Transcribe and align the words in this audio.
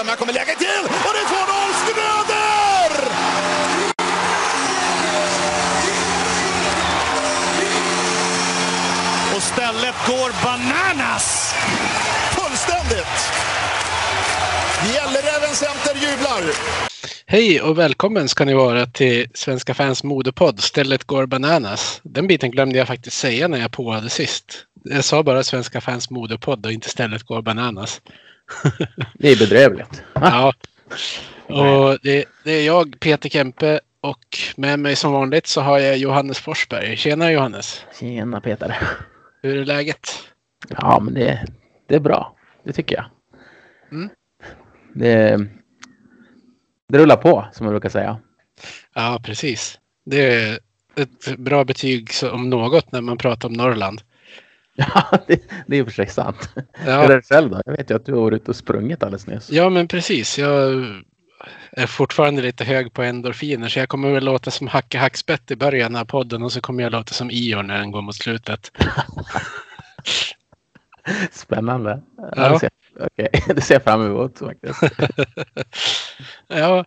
Häggström. 0.00 0.08
Här 0.08 0.16
kommer 0.16 0.32
läget 0.32 0.58
till 0.58 0.84
och 0.84 1.12
det 1.14 1.20
är 1.20 1.26
2-0 1.26 1.72
Schröder! 1.82 3.10
Och 9.36 9.42
stället 9.42 9.94
går 10.06 10.44
bananas! 10.44 11.54
Fullständigt! 12.32 13.32
Gälleräven 14.94 15.54
Center 15.54 15.94
jublar. 15.94 16.54
Hej 17.26 17.60
och 17.60 17.78
välkommen 17.78 18.28
ska 18.28 18.44
ni 18.44 18.54
vara 18.54 18.86
till 18.86 19.28
Svenska 19.34 19.74
fans 19.74 20.04
modepodd 20.04 20.60
Stället 20.60 21.04
går 21.04 21.26
bananas. 21.26 22.00
Den 22.04 22.26
biten 22.26 22.50
glömde 22.50 22.78
jag 22.78 22.86
faktiskt 22.86 23.16
säga 23.18 23.48
när 23.48 23.58
jag 23.58 23.72
påade 23.72 24.10
sist. 24.10 24.66
Jag 24.84 25.04
sa 25.04 25.22
bara 25.22 25.42
Svenska 25.42 25.80
fans 25.80 26.10
modepodd 26.10 26.66
och 26.66 26.72
inte 26.72 26.88
Stället 26.88 27.22
går 27.22 27.42
bananas. 27.42 28.00
Det 29.14 29.28
är 29.28 29.38
bedrövligt. 29.38 30.02
Ja. 30.14 30.52
Och 31.46 31.98
det, 32.02 32.24
det 32.44 32.52
är 32.52 32.66
jag, 32.66 33.00
Peter 33.00 33.28
Kempe, 33.28 33.80
och 34.00 34.38
med 34.56 34.78
mig 34.78 34.96
som 34.96 35.12
vanligt 35.12 35.46
så 35.46 35.60
har 35.60 35.78
jag 35.78 35.96
Johannes 35.96 36.38
Forsberg. 36.38 36.96
Tjena 36.96 37.32
Johannes! 37.32 37.84
Tjena 38.00 38.40
Peter. 38.40 38.78
Hur 39.42 39.58
är 39.58 39.64
läget? 39.64 40.08
Ja, 40.68 41.00
men 41.00 41.14
det, 41.14 41.46
det 41.86 41.94
är 41.94 42.00
bra. 42.00 42.36
Det 42.64 42.72
tycker 42.72 42.96
jag. 42.96 43.04
Mm. 43.92 44.08
Det, 44.94 45.46
det 46.88 46.98
rullar 46.98 47.16
på, 47.16 47.46
som 47.52 47.64
man 47.64 47.72
brukar 47.72 47.88
säga. 47.88 48.20
Ja, 48.94 49.20
precis. 49.24 49.78
Det 50.04 50.34
är 50.34 50.58
ett 50.96 51.38
bra 51.38 51.64
betyg 51.64 52.10
om 52.32 52.50
något 52.50 52.92
när 52.92 53.00
man 53.00 53.18
pratar 53.18 53.48
om 53.48 53.54
Norrland. 53.54 54.02
Ja, 54.76 55.18
det, 55.26 55.40
det 55.66 55.76
är 55.76 55.78
i 55.78 55.82
och 55.82 55.86
för 55.86 55.94
sig 55.94 56.08
sant. 56.08 56.50
Ja. 56.86 57.02
Hur 57.02 57.10
är 57.10 57.16
det 57.16 57.22
själv 57.22 57.50
då? 57.50 57.62
Jag 57.64 57.76
vet 57.76 57.90
ju 57.90 57.96
att 57.96 58.06
du 58.06 58.12
har 58.12 58.20
varit 58.20 58.42
ute 58.42 58.50
och 58.50 58.56
sprungit 58.56 59.02
alldeles 59.02 59.26
nyss. 59.26 59.50
Ja, 59.50 59.68
men 59.68 59.88
precis. 59.88 60.38
Jag 60.38 60.84
är 61.72 61.86
fortfarande 61.86 62.42
lite 62.42 62.64
hög 62.64 62.92
på 62.92 63.02
endorfiner 63.02 63.68
så 63.68 63.78
jag 63.78 63.88
kommer 63.88 64.12
väl 64.12 64.24
låta 64.24 64.50
som 64.50 64.66
Hacke 64.66 64.98
Hackspett 64.98 65.50
i 65.50 65.56
början 65.56 65.96
av 65.96 66.04
podden 66.04 66.42
och 66.42 66.52
så 66.52 66.60
kommer 66.60 66.82
jag 66.82 66.92
låta 66.92 67.12
som 67.12 67.30
Ior 67.30 67.62
när 67.62 67.78
den 67.78 67.90
går 67.90 68.02
mot 68.02 68.14
slutet. 68.14 68.70
Spännande. 71.32 72.02
Ja. 72.16 72.32
Ja. 72.36 72.48
Det, 72.48 72.58
ser, 72.58 72.70
okej, 73.00 73.28
det 73.54 73.60
ser 73.60 73.74
jag 73.74 73.82
fram 73.82 74.06
emot 74.06 74.38
faktiskt. 74.38 74.82
ja, 76.48 76.84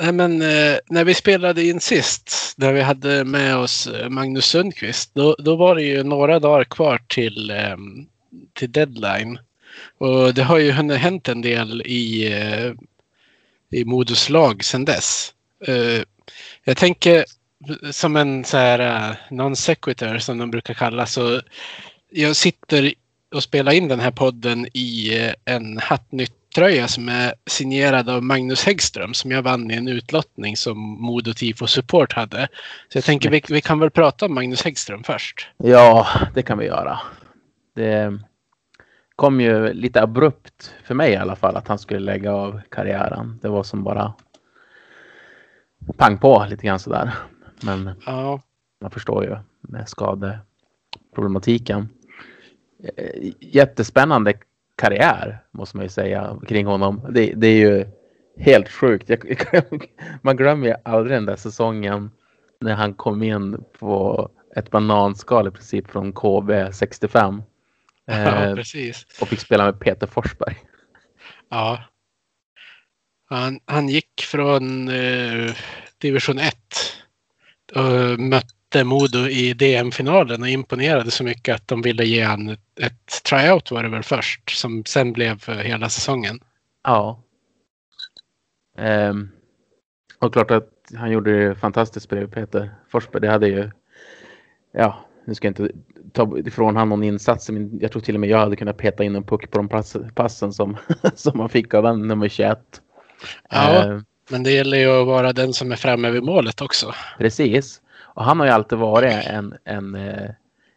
nej, 0.00 0.12
men 0.12 0.42
eh, 0.42 0.78
när 0.86 1.04
vi 1.04 1.14
spelade 1.14 1.64
in 1.64 1.80
sist, 1.80 2.54
när 2.56 2.72
vi 2.72 2.80
hade 2.80 3.24
med 3.24 3.56
oss 3.56 3.86
eh, 3.86 4.08
Magnus 4.08 4.46
Sundqvist, 4.46 5.10
då, 5.14 5.36
då 5.38 5.56
var 5.56 5.74
det 5.74 5.82
ju 5.82 6.02
några 6.02 6.38
dagar 6.38 6.64
kvar 6.64 7.00
till, 7.08 7.50
eh, 7.50 7.76
till 8.52 8.72
deadline. 8.72 9.38
Och 9.98 10.34
det 10.34 10.42
har 10.42 10.58
ju 10.58 10.72
hunnit 10.72 10.98
hänt 10.98 11.28
en 11.28 11.42
del 11.42 11.82
i, 11.86 12.32
eh, 12.32 12.72
i 13.80 13.84
Modos 13.84 14.28
lag 14.28 14.64
sedan 14.64 14.84
dess. 14.84 15.34
Eh, 15.66 16.02
jag 16.64 16.76
tänker 16.76 17.24
som 17.90 18.16
en 18.16 18.44
så 18.44 18.56
här 18.56 18.78
eh, 18.78 19.16
non 19.30 19.56
sequitur 19.56 20.18
som 20.18 20.38
de 20.38 20.50
brukar 20.50 20.74
kalla 20.74 21.06
så 21.06 21.40
jag 22.10 22.36
sitter 22.36 22.94
och 23.34 23.42
spelar 23.42 23.72
in 23.72 23.88
den 23.88 24.00
här 24.00 24.10
podden 24.10 24.66
i 24.72 25.18
eh, 25.24 25.54
en 25.54 25.78
Hattnytt-tröja 25.78 26.88
som 26.88 27.08
är 27.08 27.34
signerad 27.46 28.08
av 28.08 28.22
Magnus 28.22 28.64
Häggström 28.64 29.14
som 29.14 29.30
jag 29.30 29.42
vann 29.42 29.70
i 29.70 29.74
en 29.74 29.88
utlottning 29.88 30.56
som 30.56 30.78
Modo 30.78 31.34
Tifo 31.34 31.66
Support 31.66 32.12
hade. 32.12 32.48
Så 32.88 32.98
jag 32.98 33.04
tänker 33.04 33.30
vi, 33.30 33.42
vi 33.48 33.60
kan 33.60 33.78
väl 33.78 33.90
prata 33.90 34.26
om 34.26 34.34
Magnus 34.34 34.64
Häggström 34.64 35.04
först. 35.04 35.48
Ja, 35.56 36.06
det 36.34 36.42
kan 36.42 36.58
vi 36.58 36.66
göra. 36.66 36.98
Det 37.74 38.18
kom 39.16 39.40
ju 39.40 39.72
lite 39.72 40.02
abrupt 40.02 40.74
för 40.84 40.94
mig 40.94 41.12
i 41.12 41.16
alla 41.16 41.36
fall 41.36 41.56
att 41.56 41.68
han 41.68 41.78
skulle 41.78 42.00
lägga 42.00 42.32
av 42.32 42.60
karriären. 42.68 43.38
Det 43.42 43.48
var 43.48 43.62
som 43.62 43.84
bara 43.84 44.12
pang 45.96 46.18
på 46.18 46.46
lite 46.50 46.66
grann 46.66 46.78
sådär. 46.78 47.14
Men 47.62 47.90
Ja, 48.06 48.40
man 48.80 48.90
förstår 48.90 49.24
ju 49.24 49.36
med 49.60 49.88
skadeproblematiken. 49.88 51.88
Eh, 52.96 53.32
Jättespännande 53.40 54.34
karriär 54.76 55.38
måste 55.50 55.76
man 55.76 55.86
ju 55.86 55.90
säga 55.90 56.40
kring 56.48 56.66
honom. 56.66 57.06
Det, 57.10 57.32
det 57.36 57.46
är 57.46 57.58
ju 57.58 57.86
helt 58.38 58.68
sjukt. 58.68 59.08
Jag, 59.08 59.46
man 60.22 60.36
glömmer 60.36 60.66
ju 60.66 60.74
aldrig 60.84 61.16
den 61.16 61.26
där 61.26 61.36
säsongen 61.36 62.10
när 62.60 62.74
han 62.74 62.94
kom 62.94 63.22
in 63.22 63.64
på 63.78 64.28
ett 64.56 64.70
bananskal 64.70 65.48
i 65.48 65.50
princip 65.50 65.90
från 65.90 66.12
KB 66.12 66.74
65 66.74 67.42
ja 68.04 68.44
eh, 68.44 68.54
precis. 68.54 69.06
och 69.20 69.28
fick 69.28 69.40
spela 69.40 69.64
med 69.64 69.80
Peter 69.80 70.06
Forsberg. 70.06 70.56
Ja. 71.50 71.84
Han, 73.28 73.60
han 73.64 73.88
gick 73.88 74.22
från 74.22 74.88
eh, 74.88 75.54
division 75.98 76.38
1 76.38 76.56
och 77.74 78.20
mötte 78.20 78.54
Modo 78.84 79.18
i 79.18 79.52
DM-finalen 79.52 80.42
och 80.42 80.48
imponerade 80.48 81.10
så 81.10 81.24
mycket 81.24 81.54
att 81.54 81.68
de 81.68 81.82
ville 81.82 82.04
ge 82.04 82.22
han 82.22 82.48
ett, 82.80 83.22
tryout 83.28 83.70
var 83.70 83.82
det 83.82 83.88
väl 83.88 84.02
först 84.02 84.50
som 84.50 84.84
sen 84.84 85.12
blev 85.12 85.38
för 85.38 85.54
hela 85.54 85.88
säsongen. 85.88 86.40
Ja. 86.84 87.22
Ehm, 88.78 89.28
och 90.18 90.32
klart 90.32 90.50
att 90.50 90.68
han 90.96 91.10
gjorde 91.10 91.48
det 91.48 91.54
fantastiskt 91.54 92.08
bredvid 92.08 92.32
Peter 92.32 92.74
Forsberg. 92.88 93.20
Det 93.22 93.28
hade 93.30 93.48
ju, 93.48 93.70
ja, 94.72 95.04
nu 95.26 95.34
ska 95.34 95.46
jag 95.46 95.50
inte 95.50 95.70
ta 96.12 96.38
ifrån 96.38 96.76
han 96.76 96.88
någon 96.88 97.02
insats, 97.02 97.50
men 97.50 97.78
jag 97.80 97.92
tror 97.92 98.02
till 98.02 98.14
och 98.14 98.20
med 98.20 98.30
jag 98.30 98.38
hade 98.38 98.56
kunnat 98.56 98.76
peta 98.76 99.04
in 99.04 99.16
en 99.16 99.24
puck 99.24 99.50
på 99.50 99.58
de 99.58 99.68
pass, 99.68 99.96
passen 100.14 100.52
som, 100.52 100.76
som 101.14 101.38
man 101.38 101.48
fick 101.48 101.74
av 101.74 101.86
en 101.86 102.08
nummer 102.08 102.28
21. 102.28 102.58
Ja. 103.50 103.84
Ehm, 103.84 104.04
Men 104.30 104.42
det 104.42 104.50
gäller 104.50 104.78
ju 104.78 105.00
att 105.00 105.06
vara 105.06 105.32
den 105.32 105.52
som 105.52 105.72
är 105.72 105.76
framme 105.76 106.10
vid 106.10 106.22
målet 106.22 106.60
också. 106.60 106.94
precis. 107.18 107.82
Och 108.14 108.24
han 108.24 108.40
har 108.40 108.46
ju 108.46 108.52
alltid 108.52 108.78
varit 108.78 109.26
en, 109.26 109.54
en, 109.64 109.94
eh, 109.94 110.30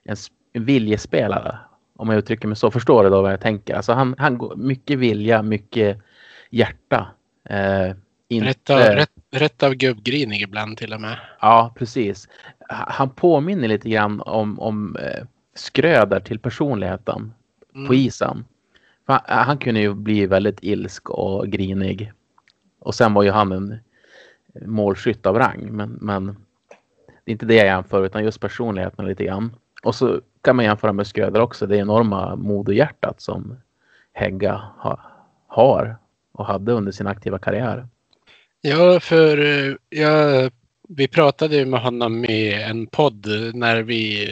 en, 0.03 0.15
en 0.53 0.65
viljespelare. 0.65 1.57
Om 1.95 2.09
jag 2.09 2.17
uttrycker 2.17 2.47
mig 2.47 2.57
så. 2.57 2.71
Förstår 2.71 3.03
du 3.03 3.09
då 3.09 3.21
vad 3.21 3.31
jag 3.31 3.41
tänker? 3.41 3.75
Alltså 3.75 3.93
han, 3.93 4.15
han 4.17 4.37
går 4.37 4.55
mycket 4.55 4.99
vilja, 4.99 5.41
mycket 5.41 5.97
hjärta. 6.49 7.07
Eh, 7.49 7.91
inte... 8.27 8.47
Rätt 8.49 8.69
av, 8.69 8.77
rätt, 8.79 9.09
rätt 9.31 9.63
av 9.63 9.73
gubbgrinig 9.73 10.41
ibland 10.41 10.77
till 10.77 10.93
och 10.93 11.01
med. 11.01 11.17
Ja, 11.41 11.73
precis. 11.77 12.27
Ha- 12.69 12.85
Han 12.91 13.09
påminner 13.09 13.67
lite 13.67 13.89
grann 13.89 14.21
om, 14.21 14.59
om 14.59 14.95
eh, 14.95 15.23
Skröder 15.55 16.19
till 16.19 16.39
personligheten 16.39 17.33
Mm. 17.75 17.87
på 17.87 17.93
isen. 17.95 18.45
Han, 19.05 19.19
han 19.25 19.57
kunde 19.57 19.79
ju 19.79 19.93
bli 19.93 20.25
väldigt 20.25 20.57
ilsk 20.61 21.09
och 21.09 21.47
grinig. 21.47 22.11
Och 22.79 22.95
sen 22.95 23.13
var 23.13 23.23
ju 23.23 23.29
han 23.31 23.51
en 23.51 23.79
målskytt 24.65 25.25
av 25.25 25.37
rang. 25.39 25.67
Men, 25.71 25.89
men 26.01 26.37
det 27.25 27.31
är 27.31 27.33
inte 27.33 27.45
det 27.45 27.55
jag 27.55 27.65
jämför 27.65 28.05
utan 28.05 28.23
just 28.23 28.39
personligheten 28.39 29.05
lite 29.05 29.23
grann. 29.23 29.55
Och 29.83 29.95
så 29.95 30.21
kan 30.41 30.55
man 30.55 30.65
jämföra 30.65 30.93
med 30.93 31.07
Skröder 31.07 31.41
också. 31.41 31.67
Det 31.67 31.77
enorma 31.77 32.35
moderhjärtat 32.35 33.21
som 33.21 33.57
Hägga 34.13 34.61
ha, 34.77 34.99
har 35.47 35.97
och 36.31 36.45
hade 36.45 36.71
under 36.71 36.91
sin 36.91 37.07
aktiva 37.07 37.39
karriär. 37.39 37.87
Ja, 38.61 38.99
för 38.99 39.37
eh, 39.37 39.75
jag, 39.89 40.51
vi 40.89 41.07
pratade 41.07 41.55
ju 41.55 41.65
med 41.65 41.81
honom 41.81 42.25
i 42.25 42.53
en 42.53 42.87
podd 42.87 43.27
när, 43.53 43.81
vi, 43.81 44.27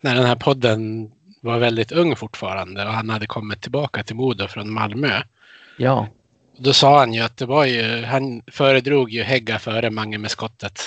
när 0.00 0.14
den 0.14 0.24
här 0.24 0.36
podden 0.36 1.10
var 1.40 1.58
väldigt 1.58 1.92
ung 1.92 2.16
fortfarande 2.16 2.86
och 2.86 2.92
han 2.92 3.10
hade 3.10 3.26
kommit 3.26 3.60
tillbaka 3.62 4.02
till 4.02 4.16
Modo 4.16 4.48
från 4.48 4.72
Malmö. 4.72 5.22
Ja, 5.78 6.08
Då 6.58 6.72
sa 6.72 6.98
han 6.98 7.14
ju 7.14 7.20
att 7.20 7.36
det 7.36 7.46
var 7.46 7.64
ju, 7.64 8.04
han 8.04 8.42
föredrog 8.46 9.10
ju 9.10 9.22
Hägga 9.22 9.58
före 9.58 9.90
Mange 9.90 10.18
med 10.18 10.30
skottet. 10.30 10.80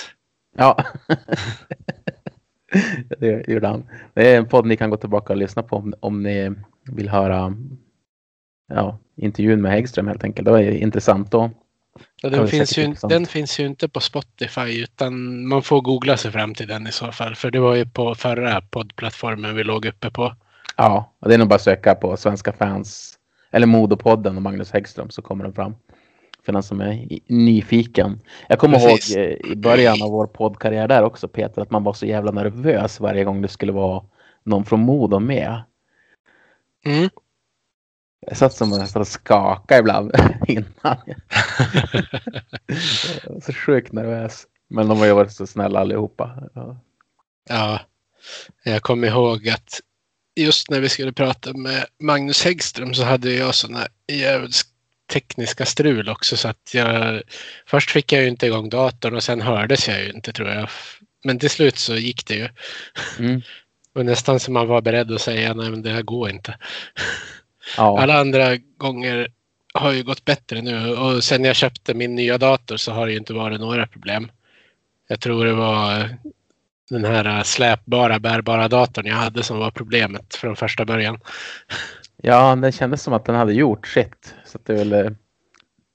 Ja. 0.58 0.76
det 3.18 3.48
gjorde 3.48 3.68
han. 3.68 3.84
Det 4.14 4.34
är 4.34 4.38
en 4.38 4.48
podd 4.48 4.66
ni 4.66 4.76
kan 4.76 4.90
gå 4.90 4.96
tillbaka 4.96 5.32
och 5.32 5.36
lyssna 5.38 5.62
på 5.62 5.76
om, 5.76 5.94
om 6.00 6.22
ni 6.22 6.52
vill 6.84 7.08
höra 7.08 7.56
ja, 8.68 8.98
intervjun 9.16 9.62
med 9.62 9.72
Häggström 9.72 10.08
helt 10.08 10.24
enkelt. 10.24 10.44
Det 10.44 10.50
var 10.50 10.60
intressant 10.60 11.30
då. 11.30 11.50
Ja, 12.22 12.30
den, 12.30 12.48
finns 12.48 12.78
ju, 12.78 12.82
intressant. 12.82 13.10
den 13.10 13.26
finns 13.26 13.60
ju 13.60 13.66
inte 13.66 13.88
på 13.88 14.00
Spotify 14.00 14.82
utan 14.82 15.46
man 15.48 15.62
får 15.62 15.80
googla 15.80 16.16
sig 16.16 16.30
fram 16.30 16.54
till 16.54 16.68
den 16.68 16.86
i 16.86 16.92
så 16.92 17.12
fall. 17.12 17.34
För 17.34 17.50
det 17.50 17.60
var 17.60 17.74
ju 17.74 17.86
på 17.86 18.14
förra 18.14 18.60
poddplattformen 18.60 19.56
vi 19.56 19.64
låg 19.64 19.86
uppe 19.86 20.10
på. 20.10 20.34
Ja, 20.76 21.12
och 21.18 21.28
det 21.28 21.34
är 21.34 21.38
nog 21.38 21.48
bara 21.48 21.54
att 21.54 21.62
söka 21.62 21.94
på 21.94 22.16
svenska 22.16 22.52
fans 22.52 23.14
eller 23.50 23.66
Modopodden 23.66 24.36
och 24.36 24.42
Magnus 24.42 24.72
Häggström 24.72 25.10
så 25.10 25.22
kommer 25.22 25.44
den 25.44 25.52
fram. 25.52 25.74
För 26.48 26.52
den 26.52 26.62
som 26.62 26.80
är 26.80 27.18
nyfiken. 27.26 28.20
Jag 28.48 28.58
kommer 28.58 28.78
Precis. 28.78 29.16
ihåg 29.16 29.24
eh, 29.24 29.52
i 29.52 29.56
början 29.56 30.02
av 30.02 30.10
vår 30.10 30.26
poddkarriär 30.26 30.88
där 30.88 31.02
också 31.02 31.28
Peter 31.28 31.62
att 31.62 31.70
man 31.70 31.84
var 31.84 31.92
så 31.92 32.06
jävla 32.06 32.30
nervös 32.32 33.00
varje 33.00 33.24
gång 33.24 33.42
det 33.42 33.48
skulle 33.48 33.72
vara 33.72 34.04
någon 34.42 34.64
från 34.64 34.80
Modo 34.80 35.18
med. 35.18 35.62
Mm. 36.84 37.08
Jag 38.26 38.36
satt 38.36 38.52
som 38.52 38.70
nästan 38.70 39.00
och 39.00 39.08
skakade 39.08 39.80
ibland 39.80 40.12
innan. 40.48 40.96
Jag 41.06 41.16
var 43.34 43.40
så 43.40 43.52
sjukt 43.52 43.92
nervös. 43.92 44.46
Men 44.68 44.88
de 44.88 44.98
har 44.98 45.06
ju 45.06 45.12
varit 45.12 45.32
så 45.32 45.46
snälla 45.46 45.80
allihopa. 45.80 46.50
Ja. 46.54 46.80
Ja, 47.48 47.80
jag 48.64 48.82
kommer 48.82 49.08
ihåg 49.08 49.48
att 49.48 49.80
just 50.36 50.70
när 50.70 50.80
vi 50.80 50.88
skulle 50.88 51.12
prata 51.12 51.52
med 51.52 51.84
Magnus 51.98 52.44
Häggström 52.44 52.94
så 52.94 53.04
hade 53.04 53.32
jag 53.32 53.54
såna 53.54 53.86
djävulskt 54.12 54.77
tekniska 55.08 55.64
strul 55.64 56.08
också 56.08 56.36
så 56.36 56.48
att 56.48 56.74
jag 56.74 57.22
först 57.66 57.90
fick 57.90 58.12
jag 58.12 58.22
ju 58.22 58.28
inte 58.28 58.46
igång 58.46 58.68
datorn 58.68 59.14
och 59.14 59.22
sen 59.22 59.40
hördes 59.40 59.88
jag 59.88 60.02
ju 60.02 60.10
inte 60.10 60.32
tror 60.32 60.48
jag. 60.48 60.68
Men 61.24 61.38
till 61.38 61.50
slut 61.50 61.78
så 61.78 61.94
gick 61.94 62.26
det 62.26 62.34
ju. 62.34 62.48
Mm. 63.18 63.42
Och 63.94 64.06
nästan 64.06 64.40
som 64.40 64.54
man 64.54 64.66
var 64.66 64.80
beredd 64.80 65.12
att 65.12 65.20
säga 65.20 65.54
nej 65.54 65.70
men 65.70 65.82
det 65.82 65.90
här 65.90 66.02
går 66.02 66.30
inte. 66.30 66.58
Ja. 67.76 67.98
Alla 68.00 68.20
andra 68.20 68.56
gånger 68.56 69.28
har 69.74 69.92
ju 69.92 70.02
gått 70.02 70.24
bättre 70.24 70.62
nu 70.62 70.96
och 70.96 71.24
sen 71.24 71.44
jag 71.44 71.56
köpte 71.56 71.94
min 71.94 72.14
nya 72.14 72.38
dator 72.38 72.76
så 72.76 72.92
har 72.92 73.06
det 73.06 73.12
ju 73.12 73.18
inte 73.18 73.32
varit 73.32 73.60
några 73.60 73.86
problem. 73.86 74.30
Jag 75.08 75.20
tror 75.20 75.44
det 75.44 75.52
var 75.52 76.08
den 76.90 77.04
här 77.04 77.42
släpbara 77.42 78.18
bärbara 78.18 78.68
datorn 78.68 79.06
jag 79.06 79.14
hade 79.14 79.42
som 79.42 79.58
var 79.58 79.70
problemet 79.70 80.34
från 80.34 80.56
första 80.56 80.84
början. 80.84 81.20
ja, 82.22 82.56
det 82.56 82.72
kändes 82.72 83.02
som 83.02 83.12
att 83.12 83.24
den 83.24 83.34
hade 83.34 83.52
gjort 83.52 83.86
sitt. 83.86 84.34
Så 84.48 84.58
det, 84.64 84.72
är 84.72 84.76
väl, 84.76 84.92
eh, 84.92 85.10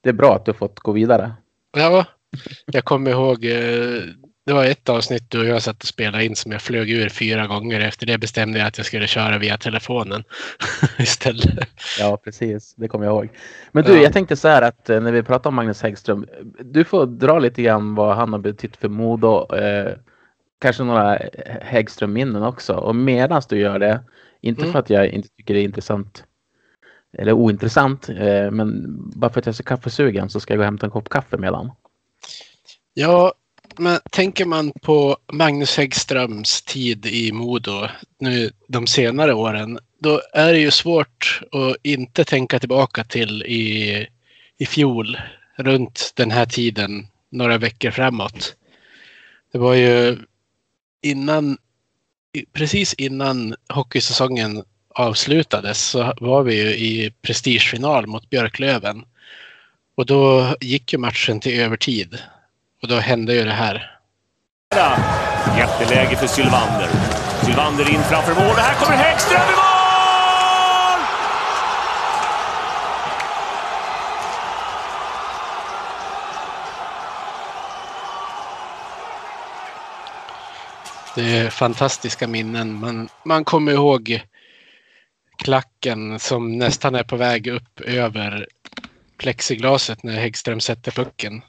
det 0.02 0.08
är 0.08 0.12
bra 0.12 0.34
att 0.36 0.44
du 0.44 0.50
har 0.50 0.56
fått 0.56 0.80
gå 0.80 0.92
vidare. 0.92 1.32
Ja, 1.76 2.04
jag 2.66 2.84
kommer 2.84 3.10
ihåg 3.10 3.44
eh, 3.44 4.02
det 4.46 4.52
var 4.52 4.64
ett 4.64 4.88
avsnitt 4.88 5.30
du 5.30 5.40
och 5.40 5.46
jag 5.46 5.62
satt 5.62 5.82
och 5.82 5.88
spelade 5.88 6.24
in 6.24 6.36
som 6.36 6.52
jag 6.52 6.62
flög 6.62 6.90
ur 6.90 7.08
fyra 7.08 7.46
gånger. 7.46 7.80
Efter 7.80 8.06
det 8.06 8.18
bestämde 8.18 8.58
jag 8.58 8.68
att 8.68 8.76
jag 8.78 8.86
skulle 8.86 9.06
köra 9.06 9.38
via 9.38 9.58
telefonen 9.58 10.24
istället. 10.98 11.68
Ja, 11.98 12.16
precis. 12.24 12.74
Det 12.74 12.88
kommer 12.88 13.04
jag 13.06 13.12
ihåg. 13.14 13.28
Men 13.72 13.84
du, 13.84 13.92
Ja. 13.96 14.02
jag 14.02 14.12
tänkte 14.12 14.36
så 14.36 14.48
här 14.48 14.62
att 14.62 14.90
eh, 14.90 15.00
när 15.00 15.12
vi 15.12 15.22
pratar 15.22 15.50
om 15.50 15.54
Magnus 15.54 15.82
Häggström. 15.82 16.26
Du 16.60 16.84
får 16.84 17.06
dra 17.06 17.38
lite 17.38 17.62
grann 17.62 17.94
vad 17.94 18.16
han 18.16 18.32
har 18.32 18.40
betytt 18.40 18.76
för 18.76 18.88
Modo. 18.88 19.54
Eh, 19.56 19.92
kanske 20.60 20.82
några 20.84 21.18
Häggström-minnen 21.62 22.42
också. 22.42 22.74
Och 22.74 22.96
medan 22.96 23.42
du 23.48 23.58
gör 23.58 23.78
det, 23.78 24.00
inte 24.40 24.62
Mm. 24.62 24.72
för 24.72 24.78
att 24.78 24.90
jag 24.90 25.08
inte 25.08 25.28
tycker 25.28 25.54
det 25.54 25.60
är 25.60 25.64
intressant 25.64 26.24
eller 27.18 27.32
ointressant, 27.32 28.08
eh, 28.08 28.50
men 28.50 28.84
bara 29.10 29.30
för 29.32 29.40
att 29.40 29.46
jag 29.46 29.52
är 29.52 29.56
så 29.56 29.62
kaffesugen 29.62 30.30
så 30.30 30.40
ska 30.40 30.52
jag 30.52 30.58
gå 30.58 30.62
och 30.62 30.64
hämta 30.64 30.86
en 30.86 30.92
kopp 30.92 31.08
kaffe 31.08 31.36
medan. 31.36 31.70
Ja, 32.94 33.34
men 33.76 33.98
tänker 34.10 34.44
man 34.44 34.72
på 34.82 35.16
Magnus 35.32 35.76
Häggströms 35.76 36.62
tid 36.62 37.06
i 37.06 37.32
Modo 37.32 37.88
nu 38.18 38.50
de 38.68 38.86
senare 38.86 39.34
åren, 39.34 39.78
då 39.98 40.20
är 40.32 40.52
det 40.52 40.58
ju 40.58 40.70
svårt 40.70 41.40
att 41.52 41.76
inte 41.82 42.24
tänka 42.24 42.58
tillbaka 42.58 43.04
till 43.04 43.42
i, 43.42 44.06
i 44.58 44.66
fjol, 44.66 45.18
runt 45.56 46.12
den 46.14 46.30
här 46.30 46.46
tiden, 46.46 47.06
några 47.30 47.58
veckor 47.58 47.90
framåt. 47.90 48.56
Det 49.52 49.58
var 49.58 49.74
ju 49.74 50.18
innan, 51.02 51.58
precis 52.52 52.94
innan 52.94 53.54
hockeysäsongen 53.68 54.64
avslutades 54.94 55.80
så 55.80 56.12
var 56.20 56.42
vi 56.42 56.54
ju 56.54 56.68
i 56.68 57.12
prestigefinal 57.22 58.06
mot 58.06 58.30
Björklöven. 58.30 59.04
Och 59.96 60.06
då 60.06 60.54
gick 60.60 60.92
ju 60.92 60.98
matchen 60.98 61.40
till 61.40 61.60
övertid. 61.60 62.18
Och 62.82 62.88
då 62.88 62.96
hände 62.96 63.34
ju 63.34 63.44
det 63.44 63.50
här. 63.50 63.90
Jätteläge 65.58 66.16
för 66.16 66.26
Sylvander. 66.26 66.88
Sylvander 67.44 67.90
in 67.90 68.02
framför 68.02 68.34
mål. 68.34 68.50
Och 68.50 68.56
här 68.56 68.74
kommer 68.74 68.96
Häggström 68.96 69.40
i 69.40 69.56
mål! 69.56 69.74
Det 81.14 81.38
är 81.38 81.50
fantastiska 81.50 82.28
minnen. 82.28 82.74
Man, 82.74 83.08
man 83.24 83.44
kommer 83.44 83.72
ihåg 83.72 84.22
klacken 85.44 86.18
som 86.18 86.58
nästan 86.58 86.94
är 86.94 87.02
på 87.02 87.16
väg 87.16 87.46
upp 87.46 87.80
över 87.80 88.46
plexiglaset 89.16 90.02
när 90.02 90.12
Häggström 90.12 90.60
sätter 90.60 90.92
pucken. 90.92 91.42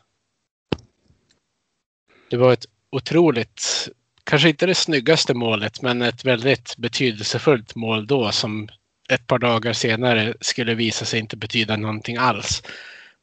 Det 2.30 2.38
var 2.38 2.53
ett 2.53 2.65
otroligt, 2.89 3.89
kanske 4.24 4.50
inte 4.50 4.65
det 4.65 4.75
snyggaste 4.75 5.33
målet, 5.33 5.81
men 5.81 6.01
ett 6.01 6.25
väldigt 6.25 6.77
betydelsefullt 6.77 7.75
mål 7.75 8.07
då 8.07 8.31
som 8.31 8.69
ett 9.09 9.27
par 9.27 9.39
dagar 9.39 9.74
senare 9.74 10.33
skulle 10.42 10.75
visa 10.75 11.06
sig 11.06 11.19
inte 11.19 11.38
betyda 11.38 11.77
någonting 11.77 12.18
alls. 12.18 12.63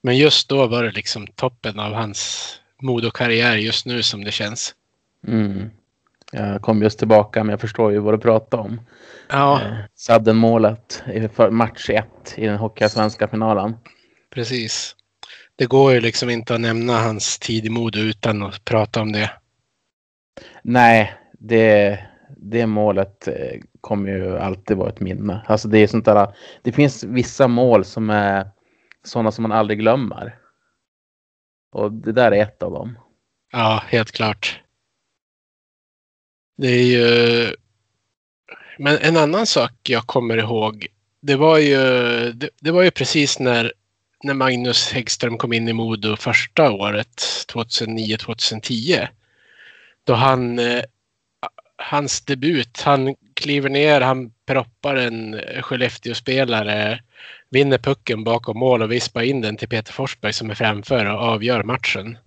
Men 0.02 0.16
just 0.16 0.48
då 0.48 0.66
var 0.66 0.84
det 0.84 0.90
liksom 0.90 1.26
toppen 1.26 1.78
av 1.78 1.92
hans 1.92 2.48
Modo-karriär 2.82 3.56
just 3.56 3.86
nu 3.86 4.02
som 4.02 4.24
det 4.24 4.32
känns. 4.32 4.74
Mm. 5.28 5.70
Jag 6.32 6.62
kom 6.62 6.82
just 6.82 6.98
tillbaka 6.98 7.44
men 7.44 7.50
jag 7.50 7.60
förstår 7.60 7.92
ju 7.92 7.98
vad 7.98 8.14
du 8.14 8.18
pratar 8.18 8.58
om. 8.58 8.80
Ja, 9.28 9.60
Eh, 9.62 9.72
Sadden-målet 9.94 11.02
i 11.06 11.28
match 11.50 11.90
1 11.90 12.06
i 12.36 12.46
den 12.46 12.56
hockeyallsvenska 12.58 13.28
finalen. 13.28 13.76
precis. 14.34 14.96
Det 15.56 15.66
går 15.66 15.92
ju 15.92 16.00
liksom 16.00 16.30
inte 16.30 16.54
att 16.54 16.60
nämna 16.60 16.92
hans 17.00 17.38
tid 17.38 17.64
i 17.66 17.70
Modo 17.70 17.98
utan 17.98 18.42
att 18.42 18.64
prata 18.64 19.00
om 19.02 19.12
det. 19.12 19.30
Nej, 20.62 21.12
det, 21.38 21.98
det 22.36 22.66
målet 22.66 23.28
eh, 23.28 23.60
kommer 23.80 24.10
ju 24.10 24.38
alltid 24.38 24.76
vara 24.76 24.88
ett 24.88 25.00
minne. 25.00 25.44
Alltså 25.46 25.68
det 25.68 25.78
är 25.78 25.86
sånt 25.86 26.04
där. 26.04 26.34
Det 26.62 26.72
finns 26.72 27.04
vissa 27.04 27.48
mål 27.48 27.84
som 27.84 28.10
är 28.10 28.50
sådana 29.04 29.32
som 29.32 29.42
man 29.42 29.52
aldrig 29.52 29.78
glömmer. 29.78 30.38
Och 31.72 31.92
det 31.92 32.12
där 32.12 32.32
är 32.32 32.42
ett 32.42 32.62
av 32.62 32.72
dem. 32.72 32.98
Ja, 33.52 33.82
helt 33.86 34.12
klart. 34.12 34.60
Det 36.56 36.68
är 36.68 36.84
ju... 36.84 37.54
Men 38.78 38.98
en 38.98 39.16
annan 39.16 39.46
sak 39.46 39.72
jag 39.82 40.06
kommer 40.06 40.36
ihåg. 40.36 40.86
Det 41.20 41.36
var 41.36 41.58
ju, 41.58 41.76
det, 42.32 42.50
det 42.60 42.70
var 42.70 42.82
ju 42.82 42.90
precis 42.90 43.38
när, 43.38 43.72
när 44.22 44.34
Magnus 44.34 44.92
Häggström 44.92 45.38
kom 45.38 45.52
in 45.52 45.68
i 45.68 45.72
Modo 45.72 46.16
första 46.16 46.70
året, 46.70 47.22
2009-2010. 47.52 49.08
Då 50.04 50.14
han, 50.14 50.58
eh, 50.58 50.82
hans 51.76 52.20
debut, 52.20 52.80
han 52.80 53.14
kliver 53.34 53.70
ner, 53.70 54.00
han 54.00 54.32
proppar 54.46 54.96
en 54.96 55.40
Skellefteå-spelare, 55.62 57.00
vinner 57.50 57.78
pucken 57.78 58.24
bakom 58.24 58.58
mål 58.58 58.82
och 58.82 58.92
vispar 58.92 59.22
in 59.22 59.40
den 59.40 59.56
till 59.56 59.68
Peter 59.68 59.92
Forsberg 59.92 60.32
som 60.32 60.50
är 60.50 60.54
framför 60.54 61.06
och 61.06 61.20
avgör 61.20 61.62
matchen. 61.62 62.18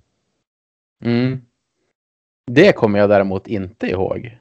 Mm. 1.03 1.41
Det 2.51 2.73
kommer 2.73 2.99
jag 2.99 3.09
däremot 3.09 3.47
inte 3.47 3.87
ihåg. 3.87 4.37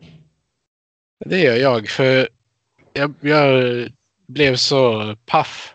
Det 1.24 1.38
gör 1.38 1.56
jag, 1.56 1.88
för 1.88 2.28
jag, 2.92 3.14
jag 3.20 3.88
blev 4.26 4.56
så 4.56 5.16
paff. 5.26 5.74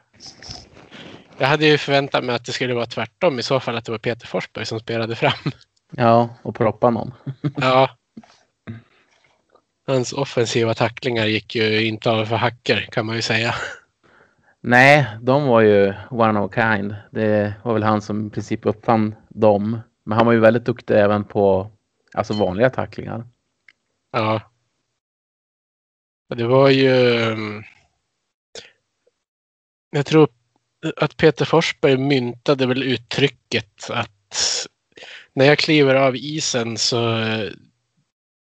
Jag 1.38 1.48
hade 1.48 1.66
ju 1.66 1.78
förväntat 1.78 2.24
mig 2.24 2.36
att 2.36 2.46
det 2.46 2.52
skulle 2.52 2.74
vara 2.74 2.86
tvärtom, 2.86 3.40
i 3.40 3.44
så 3.44 3.60
fall 3.60 3.76
att 3.78 3.86
det 3.86 3.92
var 3.92 4.00
Peter 4.00 4.28
Forsberg 4.28 4.66
som 4.66 4.80
spelade 4.80 5.16
fram. 5.16 5.52
Ja, 5.92 6.30
och 6.42 6.56
proppa 6.56 6.90
någon. 6.90 7.14
Ja. 7.56 7.90
Hans 9.88 10.14
offensiva 10.14 10.74
tacklingar 10.74 11.26
gick 11.26 11.56
ju 11.56 11.86
inte 11.86 12.12
av 12.12 12.26
för 12.26 12.36
hacker, 12.36 12.88
kan 12.92 13.06
man 13.06 13.16
ju 13.16 13.22
säga. 13.22 13.56
Nej, 14.62 15.08
de 15.22 15.48
var 15.48 15.62
ju 15.62 15.94
one 16.10 16.40
of 16.40 16.52
a 16.52 16.54
kind. 16.56 16.96
Det 17.12 17.54
var 17.64 17.74
väl 17.74 17.84
han 17.84 18.02
som 18.02 18.28
i 18.28 18.30
princip 18.30 18.66
uppfann 18.66 19.16
dem. 19.30 19.80
Men 20.04 20.18
han 20.18 20.26
var 20.26 20.34
ju 20.34 20.40
väldigt 20.40 20.66
duktig 20.66 20.98
även 20.98 21.24
på 21.24 21.72
alltså 22.14 22.34
vanliga 22.34 22.70
tacklingar. 22.70 23.28
Ja. 24.12 24.42
Det 26.36 26.48
var 26.48 26.70
ju... 26.70 27.24
Mm, 27.24 27.64
jag 29.90 30.06
tror 30.06 30.30
att 30.96 31.18
Peter 31.18 31.46
Forsberg 31.46 31.98
myntade 31.98 32.66
väl 32.66 32.84
uttrycket 32.84 33.90
att 33.90 34.68
när 35.34 35.46
jag 35.46 35.60
kliver 35.60 35.96
av 35.96 36.16
isen 36.16 36.78
så 36.78 36.98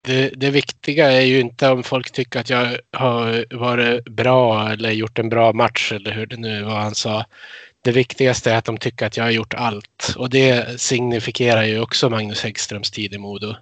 det, 0.06 0.30
det 0.36 0.50
viktiga 0.50 1.12
är 1.12 1.20
ju 1.20 1.40
inte 1.40 1.68
om 1.68 1.82
folk 1.82 2.12
tycker 2.12 2.40
att 2.40 2.50
jag 2.50 2.78
har 2.92 3.56
varit 3.56 4.04
bra 4.04 4.72
eller 4.72 4.90
gjort 4.90 5.18
en 5.18 5.28
bra 5.28 5.52
match 5.52 5.92
eller 5.92 6.12
hur 6.12 6.26
det 6.26 6.36
nu 6.36 6.62
var 6.62 6.78
han 6.78 6.94
sa. 6.94 7.24
Det 7.86 7.92
viktigaste 7.92 8.52
är 8.52 8.58
att 8.58 8.64
de 8.64 8.76
tycker 8.76 9.06
att 9.06 9.16
jag 9.16 9.24
har 9.24 9.30
gjort 9.30 9.54
allt 9.54 10.14
och 10.16 10.30
det 10.30 10.80
signifikerar 10.80 11.62
ju 11.62 11.80
också 11.80 12.10
Magnus 12.10 12.42
Häggströms 12.42 12.90
tid 12.90 13.14
i 13.14 13.18
Modo. 13.18 13.54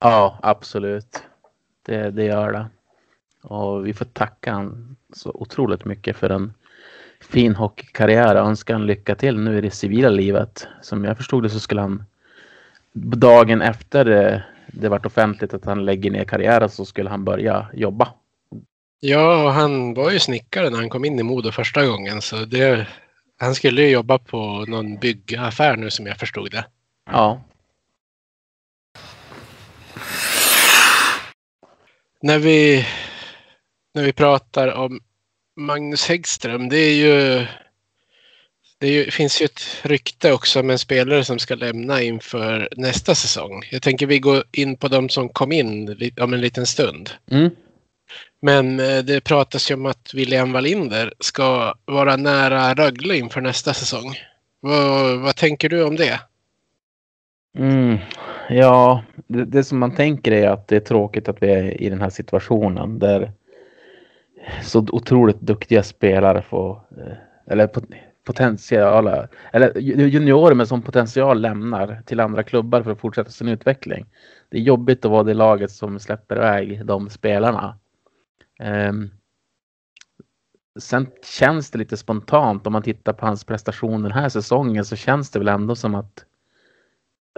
Ja, 0.00 0.38
absolut. 0.42 1.22
Det, 1.86 2.10
det 2.10 2.24
gör 2.24 2.52
det. 2.52 2.66
Och 3.42 3.86
vi 3.86 3.94
får 3.94 4.04
tacka 4.04 4.52
han 4.52 4.96
så 5.12 5.30
otroligt 5.34 5.84
mycket 5.84 6.16
för 6.16 6.30
en 6.30 6.54
fin 7.20 7.54
hockeykarriär 7.54 8.34
och 8.34 8.48
önska 8.48 8.72
honom 8.72 8.86
lycka 8.86 9.14
till 9.14 9.38
nu 9.38 9.58
i 9.58 9.60
det 9.60 9.70
civila 9.70 10.08
livet. 10.08 10.66
Som 10.82 11.04
jag 11.04 11.16
förstod 11.16 11.42
det 11.42 11.50
så 11.50 11.60
skulle 11.60 11.80
han 11.80 12.04
dagen 12.92 13.62
efter 13.62 14.04
det, 14.04 14.44
det 14.66 14.88
vart 14.88 15.06
offentligt 15.06 15.54
att 15.54 15.64
han 15.64 15.84
lägger 15.84 16.10
ner 16.10 16.24
karriären 16.24 16.68
så 16.68 16.84
skulle 16.84 17.10
han 17.10 17.24
börja 17.24 17.66
jobba. 17.74 18.08
Ja, 19.00 19.44
och 19.44 19.52
han 19.52 19.94
var 19.94 20.10
ju 20.10 20.18
snickare 20.18 20.70
när 20.70 20.78
han 20.78 20.90
kom 20.90 21.04
in 21.04 21.18
i 21.18 21.22
Modo 21.22 21.52
första 21.52 21.86
gången. 21.86 22.22
Så 22.22 22.36
det, 22.36 22.86
han 23.38 23.54
skulle 23.54 23.82
ju 23.82 23.88
jobba 23.88 24.18
på 24.18 24.64
någon 24.68 24.96
byggaffär 24.96 25.76
nu 25.76 25.90
som 25.90 26.06
jag 26.06 26.18
förstod 26.18 26.50
det. 26.50 26.64
Ja, 27.10 27.42
När 32.22 32.38
vi, 32.38 32.86
när 33.94 34.02
vi 34.02 34.12
pratar 34.12 34.68
om 34.68 35.00
Magnus 35.56 36.08
Häggström, 36.08 36.68
det 36.68 36.78
är 36.78 36.94
ju... 36.94 37.46
Det 38.80 38.88
ju, 38.88 39.10
finns 39.10 39.42
ju 39.42 39.44
ett 39.44 39.60
rykte 39.82 40.32
också 40.32 40.62
med 40.62 40.72
en 40.72 40.78
spelare 40.78 41.24
som 41.24 41.38
ska 41.38 41.54
lämna 41.54 42.02
inför 42.02 42.68
nästa 42.76 43.14
säsong. 43.14 43.62
Jag 43.70 43.82
tänker 43.82 44.06
vi 44.06 44.18
går 44.18 44.44
in 44.52 44.76
på 44.76 44.88
de 44.88 45.08
som 45.08 45.28
kom 45.28 45.52
in 45.52 46.12
om 46.20 46.34
en 46.34 46.40
liten 46.40 46.66
stund. 46.66 47.10
Mm. 47.30 47.50
Men 48.40 48.80
eh, 48.80 48.98
det 48.98 49.24
pratas 49.24 49.70
ju 49.70 49.74
om 49.74 49.86
att 49.86 50.14
William 50.14 50.52
Wallinder 50.52 51.12
ska 51.18 51.74
vara 51.84 52.16
nära 52.16 52.74
Rögle 52.74 53.16
inför 53.16 53.40
nästa 53.40 53.74
säsong. 53.74 54.14
Vad, 54.60 55.18
vad 55.20 55.36
tänker 55.36 55.68
du 55.68 55.84
om 55.84 55.96
det? 55.96 56.20
Mm. 57.58 57.98
Ja, 58.48 59.02
det, 59.26 59.44
det, 59.44 59.64
som 59.64 59.78
man 59.78 59.94
tänker 59.94 60.32
är 60.32 60.48
att 60.48 60.68
det 60.68 60.76
är 60.76 60.80
tråkigt 60.80 61.28
att 61.28 61.42
vi 61.42 61.50
är 61.50 61.82
i 61.82 61.88
den 61.88 62.00
här 62.00 62.10
situationen 62.10 62.98
där 62.98 63.32
så 64.62 64.86
otroligt 64.92 65.40
duktiga 65.40 65.82
spelare 65.82 66.42
får, 66.42 66.80
eh, 66.98 67.52
eller 67.52 67.70
potentiella, 68.24 69.28
eller 69.52 69.78
juniorer 69.78 70.54
med 70.54 70.68
som 70.68 70.82
potential 70.82 71.40
lämnar 71.40 72.02
till 72.06 72.20
andra 72.20 72.42
klubbar 72.42 72.82
för 72.82 72.90
att 72.90 73.00
fortsätta 73.00 73.30
sin 73.30 73.48
utveckling. 73.48 74.06
Det 74.48 74.56
är 74.56 74.62
jobbigt 74.62 75.04
att 75.04 75.10
vara 75.10 75.22
det 75.22 75.34
laget 75.34 75.70
som 75.70 75.98
släpper 75.98 76.36
iväg 76.36 76.86
de 76.86 77.10
spelarna. 77.10 77.78
Ehm, 78.58 79.10
sen 80.78 81.06
känns 81.24 81.70
det 81.70 81.78
lite 81.78 81.96
spontant 81.96 82.66
om 82.66 82.72
man 82.72 82.82
tittar 82.82 83.12
på 83.12 83.26
hans 83.26 83.44
prestation 83.44 84.02
den 84.02 84.12
här 84.12 84.28
säsongen 84.28 84.84
så 84.84 84.96
känns 84.96 85.30
det 85.30 85.38
väl 85.38 85.48
ändå 85.48 85.76
som 85.76 85.94
att 85.94 86.24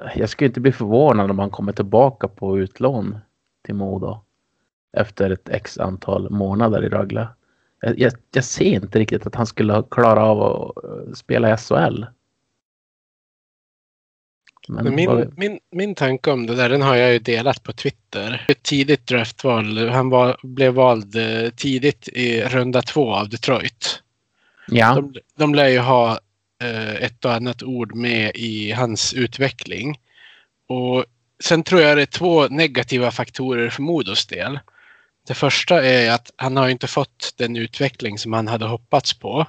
eh, 0.02 0.18
jag 0.18 0.28
skulle 0.28 0.48
inte 0.48 0.60
bli 0.60 0.72
förvånad 0.72 1.30
om 1.30 1.38
han 1.38 1.50
kommer 1.50 1.72
tillbaka 1.72 2.28
på 2.28 2.58
utlån 2.58 3.18
till 3.64 3.74
Modo 3.74 4.20
efter 4.96 5.30
ett 5.30 5.48
x 5.48 5.78
antal 5.78 6.30
månader 6.30 6.84
i 6.84 6.88
Rögle. 6.88 7.28
Jag, 7.80 7.98
jag, 7.98 8.12
jag, 8.32 8.44
ser 8.44 8.64
inte 8.64 8.98
riktigt 8.98 9.26
att 9.26 9.34
han 9.34 9.46
skulle 9.46 9.82
klara 9.90 10.24
av 10.24 10.42
att 10.42 10.84
eh, 10.84 11.12
spela 11.12 11.54
i 11.54 11.56
SHL. 11.56 12.04
Men 14.70 14.94
min, 14.94 15.16
vi... 15.16 15.26
min, 15.36 15.58
min 15.72 15.94
tanke 15.94 16.30
om 16.30 16.46
det 16.46 16.54
där, 16.54 16.68
den 16.68 16.82
har 16.82 16.96
jag 16.96 17.12
ju 17.12 17.18
delat 17.18 17.62
på 17.62 17.72
Twitter. 17.72 18.44
Ett 18.48 18.62
tidigt 18.62 19.06
draftval. 19.06 19.88
Han 19.88 20.10
var, 20.10 20.36
blev 20.42 20.74
vald 20.74 21.16
eh, 21.16 21.50
tidigt 21.50 22.08
i 22.08 22.42
runda 22.42 22.82
två 22.82 23.14
av 23.14 23.28
Detroit. 23.28 24.02
Ja. 24.66 24.94
De, 24.94 25.14
de 25.36 25.54
lär 25.54 25.68
ju 25.68 25.78
ha 25.78 26.18
eh, 26.62 26.94
ett 26.94 27.24
och 27.24 27.34
annat 27.34 27.62
ord 27.62 27.94
med 27.94 28.30
i 28.34 28.72
hans 28.72 29.14
utveckling. 29.14 29.98
Och 30.66 31.04
sen 31.42 31.62
tror 31.62 31.80
jag 31.80 31.96
det 31.96 32.02
är 32.02 32.06
två 32.06 32.48
negativa 32.48 33.10
faktorer 33.10 33.70
för 33.70 33.82
Modos 33.82 34.26
del. 34.26 34.58
Det 35.26 35.34
första 35.34 35.84
är 35.84 36.10
att 36.10 36.32
han 36.36 36.56
har 36.56 36.68
inte 36.68 36.86
fått 36.86 37.34
den 37.36 37.56
utveckling 37.56 38.18
som 38.18 38.32
han 38.32 38.48
hade 38.48 38.66
hoppats 38.66 39.14
på. 39.14 39.46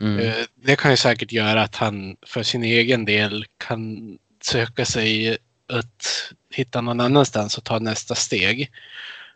Mm. 0.00 0.18
Eh, 0.18 0.34
det 0.54 0.76
kan 0.76 0.90
ju 0.90 0.96
säkert 0.96 1.32
göra 1.32 1.62
att 1.62 1.76
han 1.76 2.16
för 2.26 2.42
sin 2.42 2.62
egen 2.62 3.04
del 3.04 3.44
kan 3.58 4.18
söka 4.46 4.84
sig 4.84 5.38
att 5.68 6.32
hitta 6.54 6.80
någon 6.80 7.00
annanstans 7.00 7.58
och 7.58 7.64
ta 7.64 7.78
nästa 7.78 8.14
steg. 8.14 8.70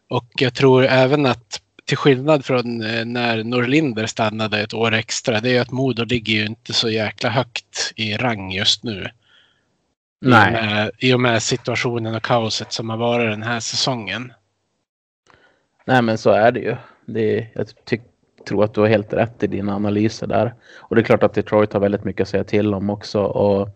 Och 0.09 0.29
jag 0.39 0.55
tror 0.55 0.85
även 0.85 1.27
att 1.27 1.61
till 1.85 1.97
skillnad 1.97 2.45
från 2.45 2.83
eh, 2.83 3.05
när 3.05 3.45
Norlinder 3.45 4.07
stannade 4.07 4.61
ett 4.61 4.75
år 4.75 4.95
extra, 4.95 5.41
det 5.41 5.57
är 5.57 5.61
att 5.61 5.71
Modo 5.71 6.05
ligger 6.05 6.35
ju 6.35 6.47
inte 6.47 6.73
så 6.73 6.91
jäkla 6.91 7.31
högt 7.31 7.93
i 7.97 8.17
rang 8.17 8.53
just 8.53 8.85
nu. 8.85 9.09
Nej. 10.21 10.53
I 10.53 10.55
och 10.55 10.63
med, 10.63 10.91
i 10.99 11.15
och 11.15 11.21
med 11.21 11.43
situationen 11.43 12.15
och 12.15 12.23
kaoset 12.23 12.73
som 12.73 12.91
har 12.91 12.97
varit 12.97 13.31
den 13.31 13.43
här 13.43 13.61
säsongen. 13.61 14.33
Nej 15.85 16.03
men 16.03 16.19
så 16.19 16.31
är 16.31 16.53
det 16.53 16.61
ju. 16.61 16.77
Det, 17.07 17.49
jag 17.55 17.67
tyck, 17.85 18.03
tror 18.49 18.65
att 18.65 18.75
du 18.75 18.81
har 18.81 18.89
helt 18.89 19.13
rätt 19.13 19.43
i 19.43 19.47
dina 19.47 19.75
analyser 19.75 20.27
där. 20.27 20.55
Och 20.77 20.97
det 20.97 21.03
är 21.03 21.05
klart 21.05 21.23
att 21.23 21.35
Detroit 21.35 21.73
har 21.73 21.81
väldigt 21.81 22.05
mycket 22.05 22.23
att 22.23 22.29
säga 22.29 22.45
till 22.45 22.75
om 22.75 22.91
också. 22.91 23.21
Och 23.21 23.69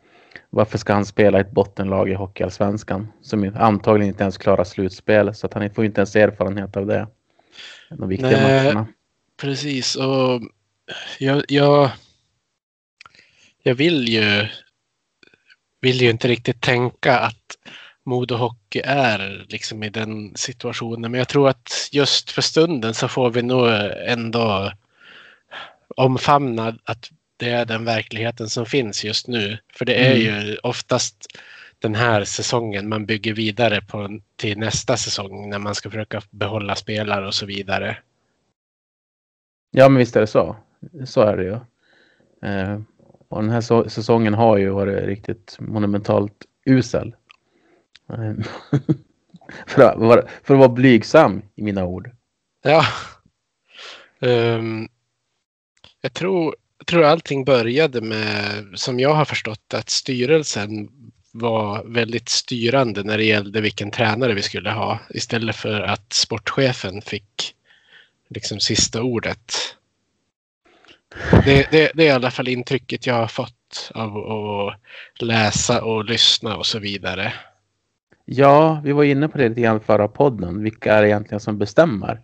varför 0.54 0.78
ska 0.78 0.92
han 0.92 1.06
spela 1.06 1.40
ett 1.40 1.50
bottenlag 1.50 2.10
i 2.10 2.14
Hockeyallsvenskan? 2.14 3.12
Som 3.22 3.52
antagligen 3.56 4.08
inte 4.08 4.22
ens 4.22 4.38
klarar 4.38 4.64
slutspel. 4.64 5.34
Så 5.34 5.46
att 5.46 5.54
han 5.54 5.70
får 5.70 5.84
inte 5.84 6.00
ens 6.00 6.16
erfarenhet 6.16 6.76
av 6.76 6.86
det. 6.86 7.06
De 7.90 8.08
viktiga 8.08 8.30
Nej, 8.30 8.64
matcherna. 8.64 8.86
Precis 9.40 9.96
och 9.96 10.42
jag, 11.18 11.42
jag, 11.48 11.90
jag 13.62 13.74
vill 13.74 14.08
ju 14.08 14.48
vill 15.80 16.00
ju 16.00 16.10
inte 16.10 16.28
riktigt 16.28 16.60
tänka 16.60 17.18
att 17.18 17.58
Modo 18.04 18.34
Hockey 18.34 18.80
är 18.84 19.46
liksom 19.48 19.82
i 19.82 19.88
den 19.88 20.32
situationen. 20.36 21.10
Men 21.10 21.18
jag 21.18 21.28
tror 21.28 21.48
att 21.48 21.88
just 21.92 22.30
för 22.30 22.42
stunden 22.42 22.94
så 22.94 23.08
får 23.08 23.30
vi 23.30 23.42
nog 23.42 23.68
ändå 24.06 24.72
omfamna 25.96 26.78
att 26.84 27.10
det 27.36 27.50
är 27.50 27.64
den 27.64 27.84
verkligheten 27.84 28.48
som 28.48 28.66
finns 28.66 29.04
just 29.04 29.28
nu. 29.28 29.58
För 29.72 29.84
det 29.84 29.94
är 29.94 30.14
mm. 30.14 30.46
ju 30.46 30.56
oftast 30.56 31.26
den 31.78 31.94
här 31.94 32.24
säsongen 32.24 32.88
man 32.88 33.06
bygger 33.06 33.34
vidare 33.34 33.80
på 33.80 34.20
till 34.36 34.58
nästa 34.58 34.96
säsong 34.96 35.50
när 35.50 35.58
man 35.58 35.74
ska 35.74 35.90
försöka 35.90 36.22
behålla 36.30 36.74
spelare 36.74 37.26
och 37.26 37.34
så 37.34 37.46
vidare. 37.46 37.96
Ja, 39.70 39.88
men 39.88 39.98
visst 39.98 40.16
är 40.16 40.20
det 40.20 40.26
så. 40.26 40.56
Så 41.04 41.20
är 41.20 41.36
det 41.36 41.44
ju. 41.44 41.58
Eh, 42.50 42.80
och 43.28 43.42
den 43.42 43.50
här 43.50 43.88
säsongen 43.88 44.34
har 44.34 44.56
ju 44.56 44.68
varit 44.68 45.04
riktigt 45.04 45.56
monumentalt 45.60 46.46
usel. 46.64 47.16
Eh, 48.08 48.34
för, 49.66 49.82
att 49.82 49.98
vara, 49.98 50.22
för 50.42 50.54
att 50.54 50.60
vara 50.60 50.68
blygsam 50.68 51.42
i 51.54 51.62
mina 51.62 51.84
ord. 51.84 52.10
Ja. 52.62 52.84
Um, 54.20 54.88
jag 56.00 56.12
tror, 56.12 56.56
tror 56.86 57.04
allting 57.04 57.44
började 57.44 58.00
med, 58.00 58.64
som 58.74 59.00
jag 59.00 59.14
har 59.14 59.24
förstått 59.24 59.74
att 59.74 59.90
styrelsen 59.90 60.88
var 61.32 61.84
väldigt 61.84 62.28
styrande 62.28 63.02
när 63.02 63.18
det 63.18 63.24
gällde 63.24 63.60
vilken 63.60 63.90
tränare 63.90 64.34
vi 64.34 64.42
skulle 64.42 64.70
ha 64.70 64.98
istället 65.10 65.56
för 65.56 65.80
att 65.80 66.12
sportchefen 66.12 67.02
fick 67.02 67.54
liksom 68.28 68.60
sista 68.60 69.02
ordet. 69.02 69.52
Det, 71.44 71.70
det, 71.70 71.92
det, 71.94 72.02
är 72.02 72.08
i 72.08 72.10
alla 72.10 72.30
fall 72.30 72.48
intrycket 72.48 73.06
jag 73.06 73.14
har 73.14 73.26
fått 73.26 73.90
av 73.94 74.16
att 74.16 75.22
läsa 75.22 75.84
och 75.84 76.04
lyssna 76.04 76.56
och 76.56 76.66
så 76.66 76.78
vidare. 76.78 77.32
Ja, 78.24 78.80
vi 78.84 78.92
var 78.92 79.04
inne 79.04 79.28
på 79.28 79.38
det 79.38 79.48
lite 79.48 79.60
grann 79.60 79.80
förra 79.80 80.08
podden. 80.08 80.62
Vilka 80.62 80.94
är 80.94 81.02
det 81.02 81.08
egentligen 81.08 81.40
som 81.40 81.58
bestämmer? 81.58 82.20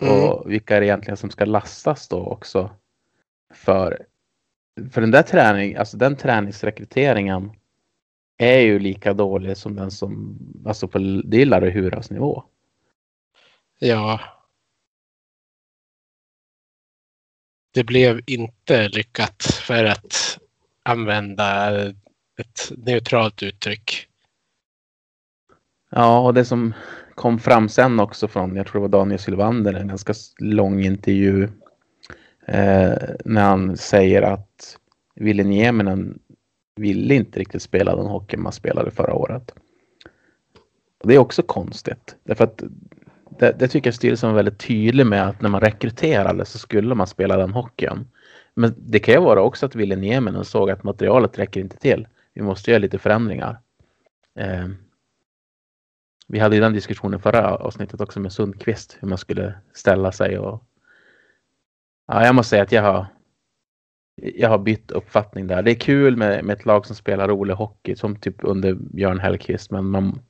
Mm. 0.00 0.14
Och 0.14 0.50
vilka 0.52 0.76
är 0.76 0.80
det 0.80 0.86
egentligen 0.86 1.16
som 1.16 1.30
ska 1.30 1.44
lastas 1.44 2.08
då 2.08 2.26
också? 2.26 2.70
För, 3.54 4.06
för 4.92 5.00
den 5.00 5.10
där 5.10 5.22
träning, 5.22 5.76
alltså 5.76 5.96
den 5.96 6.16
träningsrekryteringen 6.16 7.50
är 8.38 8.58
ju 8.58 8.78
lika 8.78 9.14
dålig 9.14 9.56
som 9.56 9.76
den 9.76 9.90
som, 9.90 10.38
alltså 10.66 10.88
på 10.88 10.98
det 11.24 11.42
är 11.42 11.46
Larry 11.46 11.70
Huras 11.70 12.10
nivå. 12.10 12.44
Ja. 13.78 14.20
Det 17.70 17.84
blev 17.84 18.20
inte 18.26 18.88
lyckat 18.88 19.42
för 19.42 19.84
att 19.84 20.38
använda 20.82 21.72
ett 22.38 22.72
neutralt 22.76 23.42
uttryck. 23.42 24.08
Ja, 25.90 26.20
och 26.20 26.34
det 26.34 26.44
som 26.44 26.74
kom 27.14 27.38
fram 27.38 27.68
sen 27.68 28.00
också 28.00 28.28
från, 28.28 28.56
jag 28.56 28.66
tror 28.66 28.80
det 28.80 28.88
var 28.88 28.98
Daniel 28.98 29.18
Sylvander, 29.18 29.74
en 29.74 29.88
ganska 29.88 30.14
lång 30.38 30.80
intervju 30.80 31.48
eh, 32.48 32.96
när 33.24 33.42
han 33.42 33.76
säger 33.76 34.22
att 34.22 34.78
Ville 35.14 35.44
Nieminen 35.44 36.18
ville 36.76 37.14
inte 37.14 37.40
riktigt 37.40 37.62
spela 37.62 37.96
den 37.96 38.06
hockey 38.06 38.36
man 38.36 38.52
spelade 38.52 38.90
förra 38.90 39.14
året. 39.14 39.54
Och 41.00 41.08
det 41.08 41.14
är 41.14 41.18
också 41.18 41.42
konstigt, 41.42 42.16
därför 42.24 42.44
att 42.44 42.62
det, 43.38 43.58
det 43.58 43.68
tycker 43.68 43.88
jag 43.88 43.94
styrelsen 43.94 44.28
var 44.30 44.36
väldigt 44.36 44.58
tydlig 44.58 45.06
med 45.06 45.28
att 45.28 45.40
när 45.40 45.48
man 45.48 45.60
rekryterade 45.60 46.44
så 46.44 46.58
skulle 46.58 46.94
man 46.94 47.06
spela 47.06 47.36
den 47.36 47.52
hockeyn. 47.52 48.06
Men 48.54 48.74
det 48.76 48.98
kan 48.98 49.14
ju 49.14 49.20
vara 49.20 49.42
också 49.42 49.66
att 49.66 49.74
Ville 49.74 49.96
Nieminen 49.96 50.44
såg 50.44 50.70
att 50.70 50.84
materialet 50.84 51.38
räcker 51.38 51.60
inte 51.60 51.76
till. 51.76 52.08
Vi 52.34 52.42
måste 52.42 52.70
göra 52.70 52.78
lite 52.78 52.98
förändringar. 52.98 53.58
Eh, 54.38 54.68
vi 56.28 56.38
hade 56.38 56.56
ju 56.56 56.62
den 56.62 56.72
diskussionen 56.72 57.20
förra 57.20 57.56
avsnittet 57.56 58.00
också 58.00 58.20
med 58.20 58.32
Sundqvist, 58.32 58.96
hur 59.00 59.08
man 59.08 59.18
skulle 59.18 59.54
ställa 59.72 60.12
sig 60.12 60.38
och 60.38 60.67
ja, 62.08 62.24
jag 62.24 62.34
måste 62.34 62.50
säga 62.50 62.62
att 62.62 62.72
jag 62.72 62.82
har 62.82 63.06
jag 64.22 64.48
har 64.48 64.58
bytt 64.58 64.90
uppfattning 64.90 65.46
där. 65.46 65.62
Det 65.62 65.70
är 65.70 65.74
kul 65.74 66.16
med, 66.16 66.44
med 66.44 66.56
ett 66.58 66.66
lag 66.66 66.86
som 66.86 66.96
spelar 66.96 67.28
rolig 67.28 67.54
hockey 67.54 67.96
som 67.96 68.16
typ 68.16 68.36
under 68.38 68.74
Björn 68.74 69.20
Hellkvist, 69.20 69.70
men 69.70 69.84
man, 69.84 70.20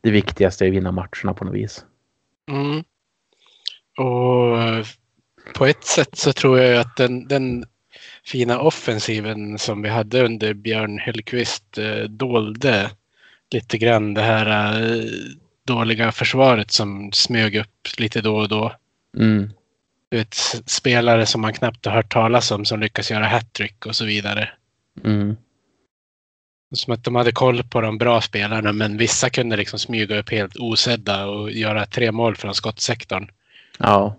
det 0.00 0.10
viktigaste 0.10 0.64
är 0.64 0.68
att 0.68 0.74
vinna 0.74 0.92
matcherna 0.92 1.34
på 1.34 1.44
något 1.44 1.54
vis. 1.54 1.84
Mm. 2.50 2.84
Och 3.98 4.86
på 5.54 5.66
ett 5.66 5.84
sätt 5.84 6.16
så 6.16 6.32
tror 6.32 6.58
jag 6.58 6.80
att 6.80 6.96
den, 6.96 7.28
den 7.28 7.64
fina 8.24 8.60
offensiven 8.60 9.58
som 9.58 9.82
vi 9.82 9.88
hade 9.88 10.24
under 10.24 10.54
Björn 10.54 10.98
Hellkvist 10.98 11.78
eh, 11.78 12.04
dolde 12.04 12.90
lite 13.50 13.78
grann 13.78 14.14
det 14.14 14.22
här 14.22 14.80
äh, 14.82 15.04
dåliga 15.66 16.12
försvaret 16.12 16.70
som 16.70 17.12
smög 17.12 17.56
upp 17.56 17.98
lite 17.98 18.20
då 18.20 18.36
och 18.36 18.48
då. 18.48 18.72
Mm. 19.16 19.50
Du 20.08 20.16
vet, 20.16 20.34
spelare 20.66 21.26
som 21.26 21.40
man 21.40 21.52
knappt 21.52 21.86
har 21.86 21.92
hört 21.92 22.12
talas 22.12 22.50
om 22.50 22.64
som 22.64 22.80
lyckas 22.80 23.10
göra 23.10 23.26
hattrick 23.26 23.86
och 23.86 23.96
så 23.96 24.04
vidare. 24.04 24.50
Mm. 25.04 25.36
Som 26.74 26.94
att 26.94 27.04
de 27.04 27.14
hade 27.14 27.32
koll 27.32 27.62
på 27.62 27.80
de 27.80 27.98
bra 27.98 28.20
spelarna 28.20 28.72
men 28.72 28.96
vissa 28.96 29.30
kunde 29.30 29.56
liksom 29.56 29.78
smyga 29.78 30.18
upp 30.18 30.30
helt 30.30 30.56
osedda 30.56 31.26
och 31.26 31.50
göra 31.50 31.86
tre 31.86 32.12
mål 32.12 32.36
från 32.36 32.54
skottsektorn. 32.54 33.30
Ja. 33.78 34.16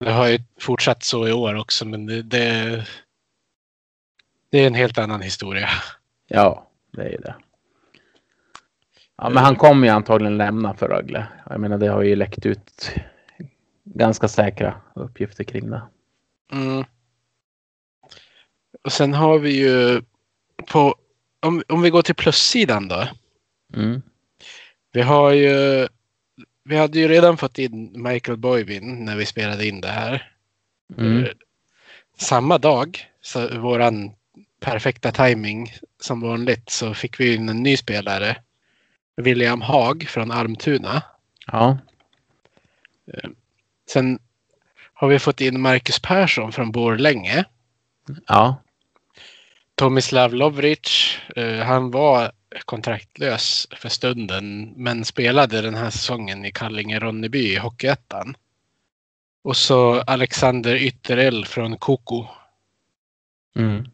Det 0.00 0.10
har 0.10 0.28
ju 0.28 0.38
fortsatt 0.60 1.02
så 1.02 1.28
i 1.28 1.32
år 1.32 1.54
också 1.54 1.84
men 1.84 2.06
det, 2.06 2.22
det, 2.22 2.86
det 4.50 4.58
är 4.58 4.66
en 4.66 4.74
helt 4.74 4.98
annan 4.98 5.20
historia. 5.20 5.68
Ja, 6.28 6.66
det 6.92 7.02
är 7.02 7.10
ju 7.10 7.16
det. 7.18 7.34
Ja, 9.16 9.28
men 9.28 9.44
han 9.44 9.56
kommer 9.56 9.86
ju 9.86 9.92
antagligen 9.92 10.36
lämna 10.36 10.74
för 10.74 10.88
Rögle. 10.88 11.26
Jag 11.50 11.60
menar, 11.60 11.78
det 11.78 11.88
har 11.88 12.02
ju 12.02 12.16
läckt 12.16 12.46
ut 12.46 12.92
ganska 13.94 14.28
säkra 14.28 14.80
uppgifter 14.94 15.44
kring 15.44 15.70
det. 15.70 15.82
Mm. 16.52 16.84
Och 18.84 18.92
sen 18.92 19.14
har 19.14 19.38
vi 19.38 19.50
ju 19.50 20.02
på, 20.66 20.94
om, 21.40 21.62
om 21.68 21.82
vi 21.82 21.90
går 21.90 22.02
till 22.02 22.14
plussidan 22.14 22.88
då. 22.88 23.08
Mm. 23.74 24.02
Vi 24.92 25.02
har 25.02 25.30
ju, 25.30 25.88
vi 26.64 26.76
hade 26.76 26.98
ju 26.98 27.08
redan 27.08 27.36
fått 27.36 27.58
in 27.58 28.02
Michael 28.02 28.38
Boyvin 28.38 29.04
när 29.04 29.16
vi 29.16 29.26
spelade 29.26 29.66
in 29.66 29.80
det 29.80 29.88
här. 29.88 30.32
Mm. 30.98 31.24
Eh, 31.24 31.30
Samma 32.18 32.58
dag, 32.58 33.06
så 33.20 33.58
våran 33.58 34.12
perfekta 34.60 35.12
timing 35.12 35.72
som 36.00 36.20
vanligt, 36.20 36.70
så 36.70 36.94
fick 36.94 37.20
vi 37.20 37.34
in 37.34 37.48
en 37.48 37.62
ny 37.62 37.76
spelare. 37.76 38.36
William 39.16 39.60
Haag 39.60 40.02
från 40.08 40.30
Almtuna. 40.30 41.02
Ja. 41.46 41.78
Sen 43.92 44.18
har 44.94 45.08
vi 45.08 45.18
fått 45.18 45.40
in 45.40 45.60
Marcus 45.60 46.00
Persson 46.00 46.52
från 46.52 46.72
Borlänge. 46.72 47.44
Ja. 48.26 48.62
Tomislav 49.74 50.34
Lovric, 50.34 51.18
eh, 51.36 51.58
han 51.58 51.90
var 51.90 52.32
kontraktlös 52.64 53.66
för 53.76 53.88
stunden 53.88 54.72
men 54.76 55.04
spelade 55.04 55.60
den 55.60 55.74
här 55.74 55.90
säsongen 55.90 56.44
i 56.44 56.50
Kallinge-Ronneby 56.50 57.38
i 57.38 57.56
Hockeyettan. 57.56 58.36
Och 59.44 59.56
så 59.56 60.00
Alexander 60.00 60.76
Ytterell 60.76 61.46
från 61.46 61.78
Koko. 61.78 62.26
Mm. 63.56 63.84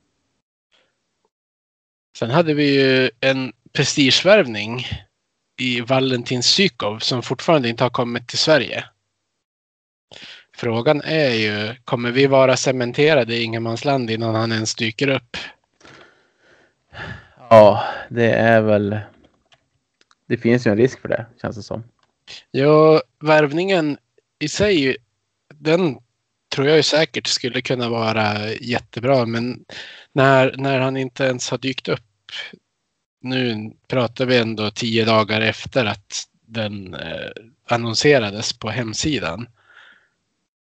Sen 2.17 2.31
hade 2.31 2.55
vi 2.55 2.81
ju 2.81 3.11
en 3.21 3.53
prestigevärvning 3.73 4.87
i 5.57 5.81
Valentin 5.81 6.43
Sykov 6.43 6.99
som 6.99 7.23
fortfarande 7.23 7.69
inte 7.69 7.85
har 7.85 7.91
kommit 7.91 8.29
till 8.29 8.39
Sverige. 8.39 8.85
Frågan 10.57 11.03
är 11.05 11.31
ju, 11.31 11.75
kommer 11.85 12.11
vi 12.11 12.27
vara 12.27 12.57
cementerade 12.57 13.37
i 13.37 13.43
ingenmansland 13.43 14.11
innan 14.11 14.35
han 14.35 14.53
ens 14.53 14.75
dyker 14.75 15.09
upp? 15.09 15.37
Ja, 17.51 17.85
det 18.09 18.33
är 18.33 18.61
väl. 18.61 18.99
Det 20.29 20.37
finns 20.37 20.67
ju 20.67 20.71
en 20.71 20.77
risk 20.77 21.01
för 21.01 21.09
det 21.09 21.27
känns 21.43 21.57
det 21.57 21.63
som. 21.63 21.85
Ja, 22.51 23.03
värvningen 23.21 23.99
i 24.39 24.49
sig, 24.49 24.97
den 25.55 25.99
tror 26.55 26.67
jag 26.67 26.77
ju 26.77 26.83
säkert 26.83 27.27
skulle 27.27 27.61
kunna 27.61 27.89
vara 27.89 28.53
jättebra. 28.53 29.27
Men 29.27 29.65
när, 30.13 30.55
när 30.57 30.81
han 30.81 30.97
inte 30.97 31.25
ens 31.25 31.51
har 31.51 31.59
dykt 31.59 31.89
upp. 31.89 32.01
Nu 33.21 33.73
pratar 33.89 34.27
vi 34.27 34.39
ändå 34.39 34.71
tio 34.71 35.05
dagar 35.05 35.41
efter 35.41 35.85
att 35.85 36.25
den 36.47 36.95
eh, 36.95 37.31
annonserades 37.69 38.59
på 38.59 38.71
hemsidan. 38.71 39.47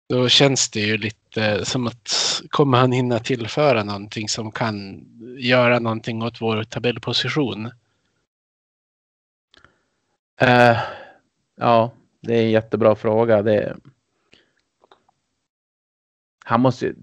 Då 0.09 0.29
känns 0.29 0.69
det 0.69 0.79
ju 0.79 0.97
lite 0.97 1.65
som 1.65 1.87
att 1.87 2.41
kommer 2.49 2.77
han 2.77 2.91
hinna 2.91 3.19
tillföra 3.19 3.83
någonting 3.83 4.29
som 4.29 4.51
kan 4.51 5.05
göra 5.37 5.79
någonting 5.79 6.23
åt 6.23 6.41
vår 6.41 6.63
tabellposition? 6.63 7.65
Uh, 10.41 10.77
ja, 11.55 11.91
det 12.21 12.33
är 12.35 12.43
en 12.43 12.51
jättebra 12.51 12.95
fråga. 12.95 13.41
Det... 13.41 13.77
Han 16.45 16.61
måste 16.61 16.85
ju... 16.85 16.95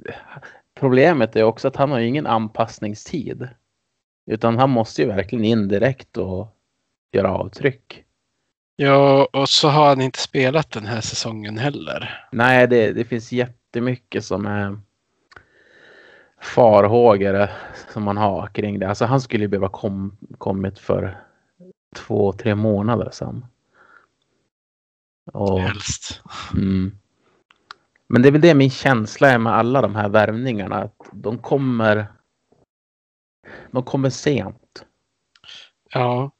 Problemet 0.75 1.37
är 1.37 1.43
också 1.43 1.69
att 1.69 1.77
han 1.77 1.91
har 1.91 2.01
ingen 2.01 2.27
anpassningstid. 2.27 3.49
Utan 4.27 4.59
han 4.59 4.71
måste 4.71 5.03
ju 5.03 5.09
verkligen 5.09 5.45
in 5.45 5.69
direkt 5.69 6.17
och 6.17 6.57
göra 7.13 7.35
avtryck. 7.35 8.06
Ja, 8.77 9.29
och 9.33 9.49
så 9.49 9.69
har 9.69 9.87
han 9.87 10.01
inte 10.01 10.19
spelat 10.19 10.71
den 10.71 10.87
här 10.87 11.01
säsongen 11.01 11.59
heller. 11.59 12.27
Nej, 12.33 12.67
det, 12.67 12.93
det 12.93 13.05
finns 13.05 13.33
jättemycket 13.33 14.25
som 14.25 14.47
är 14.47 14.79
farhågor 16.41 17.49
som 17.93 18.03
man 18.03 18.17
har 18.17 18.47
kring 18.47 18.79
det. 18.79 18.89
Alltså 18.89 19.05
han 19.05 19.21
skulle 19.21 19.45
ju 19.45 19.49
behöva 19.49 19.69
kom, 19.69 20.17
kommit 20.39 20.79
för 20.79 21.23
två, 21.95 22.33
tre 22.33 22.55
månader 22.55 23.11
sedan. 23.11 23.47
Och, 25.33 25.61
Helst. 25.61 26.23
mm. 26.55 26.99
Men 28.09 28.23
det 28.23 28.29
är 28.29 28.33
väl 28.33 28.41
det 28.41 28.55
min 28.55 28.71
känsla 28.71 29.29
är 29.29 29.39
med 29.39 29.53
alla 29.53 29.83
de 29.83 29.95
här 29.95 30.09
värvningarna. 30.09 30.77
Att 30.77 30.97
de 31.13 31.39
kommer. 31.39 32.07
De 33.71 33.83
kommer 33.83 34.11
sent. 34.11 34.85
Ja. 35.93 36.31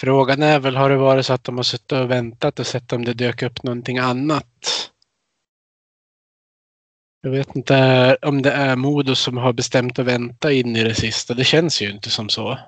Frågan 0.00 0.42
är 0.42 0.60
väl, 0.60 0.76
har 0.76 0.90
det 0.90 0.96
varit 0.96 1.26
så 1.26 1.32
att 1.32 1.44
de 1.44 1.56
har 1.56 1.62
suttit 1.62 1.92
och 1.92 2.10
väntat 2.10 2.58
och 2.58 2.66
sett 2.66 2.92
om 2.92 3.04
det 3.04 3.14
dök 3.14 3.42
upp 3.42 3.62
någonting 3.62 3.98
annat? 3.98 4.90
Jag 7.22 7.30
vet 7.30 7.56
inte 7.56 8.16
om 8.22 8.42
det 8.42 8.50
är 8.50 8.76
Modo 8.76 9.14
som 9.14 9.36
har 9.36 9.52
bestämt 9.52 9.98
att 9.98 10.06
vänta 10.06 10.52
in 10.52 10.76
i 10.76 10.84
det 10.84 10.94
sista. 10.94 11.34
Det 11.34 11.44
känns 11.44 11.82
ju 11.82 11.90
inte 11.90 12.10
som 12.10 12.28
så. 12.28 12.58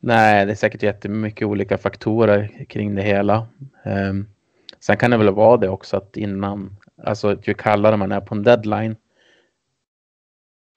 Nej, 0.00 0.46
det 0.46 0.52
är 0.52 0.56
säkert 0.56 0.82
jättemycket 0.82 1.46
olika 1.46 1.78
faktorer 1.78 2.64
kring 2.68 2.94
det 2.94 3.02
hela. 3.02 3.46
Um, 3.84 4.26
sen 4.80 4.96
kan 4.96 5.10
det 5.10 5.16
väl 5.16 5.34
vara 5.34 5.56
det 5.56 5.68
också 5.68 5.96
att 5.96 6.16
innan, 6.16 6.76
alltså 7.04 7.36
ju 7.42 7.54
kallare 7.54 7.96
man 7.96 8.12
är 8.12 8.20
på 8.20 8.34
en 8.34 8.42
deadline 8.42 8.96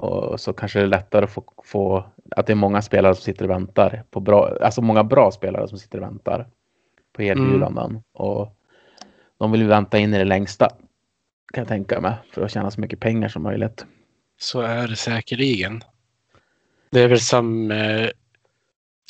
och 0.01 0.39
så 0.39 0.53
kanske 0.53 0.79
det 0.79 0.85
är 0.85 0.87
lättare 0.87 1.23
att 1.23 1.31
få, 1.31 1.43
få 1.63 2.05
att 2.35 2.47
det 2.47 2.53
är 2.53 2.55
många 2.55 2.81
spelare 2.81 3.15
som 3.15 3.23
sitter 3.23 3.45
och 3.45 3.51
väntar 3.51 4.03
på 4.11 4.19
bra, 4.19 4.57
alltså 4.61 4.81
många 4.81 5.03
bra 5.03 5.31
spelare 5.31 5.67
som 5.67 5.77
sitter 5.77 5.97
och 5.97 6.03
väntar 6.03 6.47
på 7.13 7.21
erbjudanden 7.23 7.89
mm. 7.89 8.01
och 8.13 8.57
de 9.39 9.51
vill 9.51 9.61
ju 9.61 9.67
vänta 9.67 9.97
in 9.97 10.13
i 10.13 10.17
det 10.17 10.25
längsta 10.25 10.69
kan 11.53 11.61
jag 11.61 11.67
tänka 11.67 12.01
mig 12.01 12.13
för 12.33 12.41
att 12.41 12.51
tjäna 12.51 12.71
så 12.71 12.81
mycket 12.81 12.99
pengar 12.99 13.29
som 13.29 13.43
möjligt. 13.43 13.85
Så 14.39 14.61
är 14.61 14.87
det 14.87 14.95
säkerligen. 14.95 15.83
Det 16.91 17.01
är 17.01 17.07
väl 17.07 17.19
som 17.19 17.71
eh, 17.71 18.09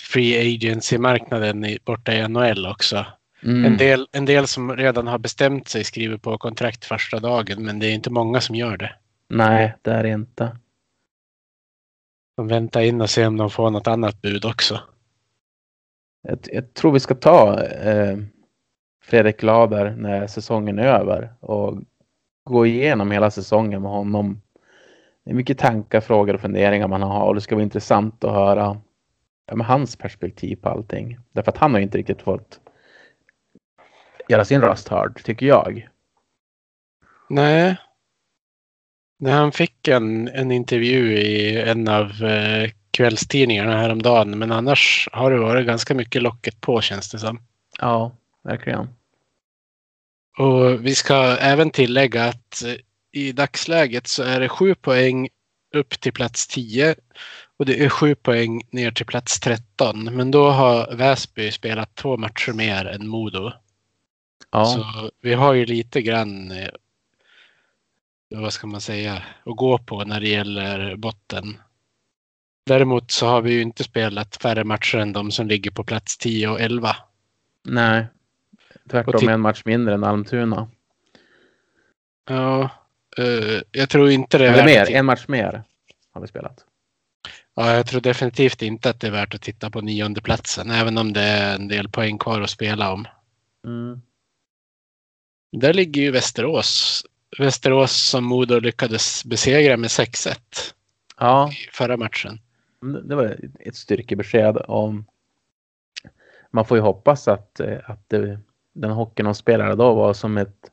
free 0.01 0.55
agency-marknaden 0.55 1.77
borta 1.85 2.13
i 2.13 2.27
NHL 2.27 2.65
också. 2.65 3.05
Mm. 3.43 3.65
En, 3.65 3.77
del, 3.77 4.07
en 4.11 4.25
del 4.25 4.47
som 4.47 4.77
redan 4.77 5.07
har 5.07 5.17
bestämt 5.17 5.67
sig 5.67 5.83
skriver 5.83 6.17
på 6.17 6.37
kontrakt 6.37 6.85
första 6.85 7.19
dagen 7.19 7.65
men 7.65 7.79
det 7.79 7.87
är 7.87 7.93
inte 7.93 8.09
många 8.09 8.41
som 8.41 8.55
gör 8.55 8.77
det. 8.77 8.91
Nej, 9.29 9.73
det 9.81 9.91
är 9.91 10.03
det 10.03 10.09
inte. 10.09 10.57
De 12.41 12.47
väntar 12.47 12.81
in 12.81 13.01
och 13.01 13.09
ser 13.09 13.27
om 13.27 13.37
de 13.37 13.49
får 13.49 13.69
något 13.69 13.87
annat 13.87 14.21
bud 14.21 14.45
också. 14.45 14.79
Jag, 16.21 16.39
jag 16.43 16.73
tror 16.73 16.91
vi 16.91 16.99
ska 16.99 17.15
ta 17.15 17.63
eh, 17.63 18.17
Fredrik 19.03 19.43
Lader 19.43 19.95
när 19.95 20.27
säsongen 20.27 20.79
är 20.79 20.83
över 20.83 21.33
och 21.39 21.81
gå 22.43 22.65
igenom 22.65 23.11
hela 23.11 23.31
säsongen 23.31 23.81
med 23.81 23.91
honom. 23.91 24.41
Det 25.23 25.31
är 25.31 25.35
mycket 25.35 25.57
tankar, 25.57 26.01
frågor 26.01 26.33
och 26.33 26.41
funderingar 26.41 26.87
man 26.87 27.01
har 27.01 27.27
och 27.27 27.35
det 27.35 27.41
ska 27.41 27.55
vara 27.55 27.63
intressant 27.63 28.23
att 28.23 28.31
höra 28.31 28.81
ja, 29.45 29.55
med 29.55 29.67
hans 29.67 29.95
perspektiv 29.95 30.55
på 30.55 30.69
allting. 30.69 31.19
Därför 31.31 31.51
att 31.51 31.57
han 31.57 31.73
har 31.73 31.79
inte 31.79 31.97
riktigt 31.97 32.21
fått 32.21 32.59
göra 34.27 34.45
sin 34.45 34.61
röst 34.61 34.87
hörd, 34.87 35.23
tycker 35.23 35.45
jag. 35.45 35.89
Nej. 37.29 37.77
När 39.21 39.31
han 39.31 39.51
fick 39.51 39.87
en, 39.87 40.27
en 40.27 40.51
intervju 40.51 41.17
i 41.17 41.61
en 41.61 41.87
av 41.87 42.23
eh, 42.23 42.69
kvällstidningarna 42.91 43.77
häromdagen, 43.77 44.39
men 44.39 44.51
annars 44.51 45.09
har 45.11 45.31
det 45.31 45.39
varit 45.39 45.67
ganska 45.67 45.93
mycket 45.93 46.21
locket 46.21 46.61
på 46.61 46.81
känns 46.81 47.11
det 47.11 47.19
som. 47.19 47.39
Ja, 47.79 48.11
verkligen. 48.43 48.87
Och 50.37 50.85
vi 50.85 50.95
ska 50.95 51.37
även 51.37 51.71
tillägga 51.71 52.25
att 52.25 52.63
eh, 52.63 52.75
i 53.11 53.31
dagsläget 53.31 54.07
så 54.07 54.23
är 54.23 54.39
det 54.39 54.49
sju 54.49 54.75
poäng 54.75 55.29
upp 55.75 55.99
till 55.99 56.13
plats 56.13 56.47
10 56.47 56.95
och 57.57 57.65
det 57.65 57.83
är 57.83 57.89
sju 57.89 58.15
poäng 58.15 58.61
ner 58.71 58.91
till 58.91 59.05
plats 59.05 59.39
13. 59.39 60.03
Men 60.03 60.31
då 60.31 60.49
har 60.49 60.95
Väsby 60.95 61.51
spelat 61.51 61.95
två 61.95 62.17
matcher 62.17 62.53
mer 62.53 62.85
än 62.85 63.07
Modo. 63.07 63.51
Ja. 64.51 64.65
Så 64.65 65.09
vi 65.21 65.33
har 65.33 65.53
ju 65.53 65.65
lite 65.65 66.01
grann, 66.01 66.51
eh, 66.51 66.69
vad 68.39 68.53
ska 68.53 68.67
man 68.67 68.81
säga, 68.81 69.23
att 69.43 69.55
gå 69.55 69.77
på 69.77 70.03
när 70.03 70.19
det 70.19 70.27
gäller 70.27 70.95
botten. 70.95 71.57
Däremot 72.65 73.11
så 73.11 73.27
har 73.27 73.41
vi 73.41 73.53
ju 73.53 73.61
inte 73.61 73.83
spelat 73.83 74.35
färre 74.35 74.63
matcher 74.63 74.97
än 74.97 75.13
de 75.13 75.31
som 75.31 75.47
ligger 75.47 75.71
på 75.71 75.83
plats 75.83 76.17
10 76.17 76.47
och 76.47 76.61
11. 76.61 76.95
Nej, 77.63 78.05
tvärtom 78.89 79.29
en 79.29 79.41
match 79.41 79.61
mindre 79.65 79.93
än 79.93 80.03
Almtuna. 80.03 80.67
Ja, 82.29 82.69
eh, 83.17 83.61
jag 83.71 83.89
tror 83.89 84.09
inte 84.09 84.37
det 84.37 84.47
är 84.47 84.53
Eller 84.53 84.65
mer, 84.65 84.91
en 84.91 85.05
match 85.05 85.25
mer 85.27 85.63
har 86.11 86.21
vi 86.21 86.27
spelat. 86.27 86.65
Ja, 87.55 87.73
jag 87.73 87.87
tror 87.87 88.01
definitivt 88.01 88.61
inte 88.61 88.89
att 88.89 88.99
det 88.99 89.07
är 89.07 89.11
värt 89.11 89.35
att 89.35 89.41
titta 89.41 89.69
på 89.69 89.81
nionde 89.81 90.21
platsen, 90.21 90.71
även 90.71 90.97
om 90.97 91.13
det 91.13 91.21
är 91.21 91.55
en 91.55 91.67
del 91.67 91.89
poäng 91.89 92.17
kvar 92.17 92.41
att 92.41 92.49
spela 92.49 92.93
om. 92.93 93.07
Mm. 93.67 94.01
Där 95.51 95.73
ligger 95.73 96.01
ju 96.01 96.11
Västerås. 96.11 97.05
Västerås 97.39 97.91
som 97.91 98.23
Modo 98.23 98.59
lyckades 98.59 99.25
besegra 99.25 99.77
med 99.77 99.87
6-1 99.87 100.37
Ja, 101.17 101.51
i 101.51 101.71
förra 101.71 101.97
matchen. 101.97 102.39
Det 103.03 103.15
var 103.15 103.39
ett 103.59 103.75
styrkebesked 103.75 104.57
om 104.67 105.05
man 106.51 106.65
får 106.65 106.77
ju 106.77 106.81
hoppas 106.81 107.27
att, 107.27 107.61
att 107.83 108.09
det, 108.09 108.39
den 108.73 108.91
hockeyn 108.91 109.25
de 109.25 109.35
spelade 109.35 109.75
då 109.75 109.93
var 109.93 110.13
som 110.13 110.37
ett 110.37 110.71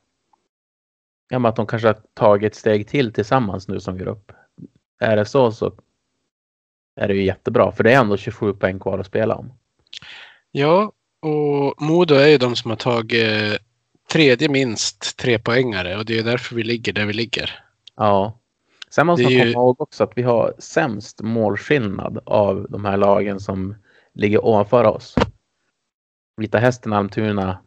ja, 1.29 1.39
men 1.39 1.49
att 1.49 1.55
de 1.55 1.67
kanske 1.67 1.87
har 1.87 1.97
tagit 2.13 2.51
ett 2.51 2.59
steg 2.59 2.87
till 2.87 3.13
tillsammans 3.13 3.67
nu 3.67 3.79
som 3.79 3.97
grupp. 3.97 4.31
Är 4.99 5.15
det 5.15 5.25
så 5.25 5.51
så 5.51 5.73
är 6.95 7.07
det 7.07 7.13
ju 7.13 7.23
jättebra 7.23 7.71
för 7.71 7.83
det 7.83 7.93
är 7.93 7.99
ändå 7.99 8.17
27 8.17 8.53
poäng 8.53 8.79
kvar 8.79 8.99
att 8.99 9.07
spela 9.07 9.35
om. 9.35 9.53
Ja, 10.51 10.91
och 11.21 11.81
Modo 11.81 12.15
är 12.15 12.27
ju 12.27 12.37
de 12.37 12.55
som 12.55 12.71
har 12.71 12.77
tagit 12.77 13.61
tredje 14.11 14.49
minst 14.49 15.17
tre 15.17 15.39
poängare 15.39 15.97
och 15.97 16.05
det 16.05 16.19
är 16.19 16.23
därför 16.23 16.55
vi 16.55 16.63
ligger 16.63 16.93
där 16.93 17.05
vi 17.05 17.13
ligger. 17.13 17.59
Ja. 17.95 18.39
Sen 18.89 19.07
måste 19.07 19.23
man 19.23 19.31
ju- 19.31 19.39
komma 19.39 19.51
ihåg 19.51 19.81
också 19.81 20.03
att 20.03 20.11
vi 20.15 20.21
har 20.21 20.53
sämst 20.59 21.21
målskillnad 21.21 22.19
av 22.25 22.67
de 22.69 22.85
här 22.85 22.97
lagen 22.97 23.39
som 23.39 23.75
ligger 24.13 24.45
ovanför 24.45 24.83
oss. 24.83 25.15
Vita 26.37 26.57
Hästen, 26.57 26.93
Almtuna, 26.93 27.59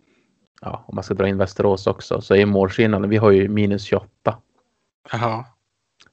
ja, 0.60 0.84
om 0.88 0.94
man 0.94 1.04
ska 1.04 1.14
dra 1.14 1.28
in 1.28 1.38
Västerås 1.38 1.86
också, 1.86 2.20
så 2.20 2.34
är 2.34 2.46
målskillnaden, 2.46 3.10
vi 3.10 3.16
har 3.16 3.30
ju 3.30 3.48
minus 3.48 3.82
28. 3.84 4.38
Jaha. 5.12 5.44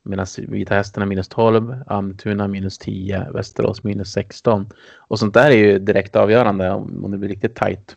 Medan 0.03 0.25
Vita 0.37 0.75
Hästen 0.75 1.03
är 1.03 1.07
minus 1.07 1.27
12, 1.27 1.83
Almtuna 1.87 2.47
minus 2.47 2.77
10, 2.77 3.31
Västerås 3.31 3.83
minus 3.83 4.11
16. 4.11 4.69
Och 4.97 5.19
sånt 5.19 5.33
där 5.33 5.51
är 5.51 5.55
ju 5.57 5.79
direkt 5.79 6.15
avgörande 6.15 6.71
om 6.71 7.11
det 7.11 7.17
blir 7.17 7.29
riktigt 7.29 7.55
tajt. 7.55 7.95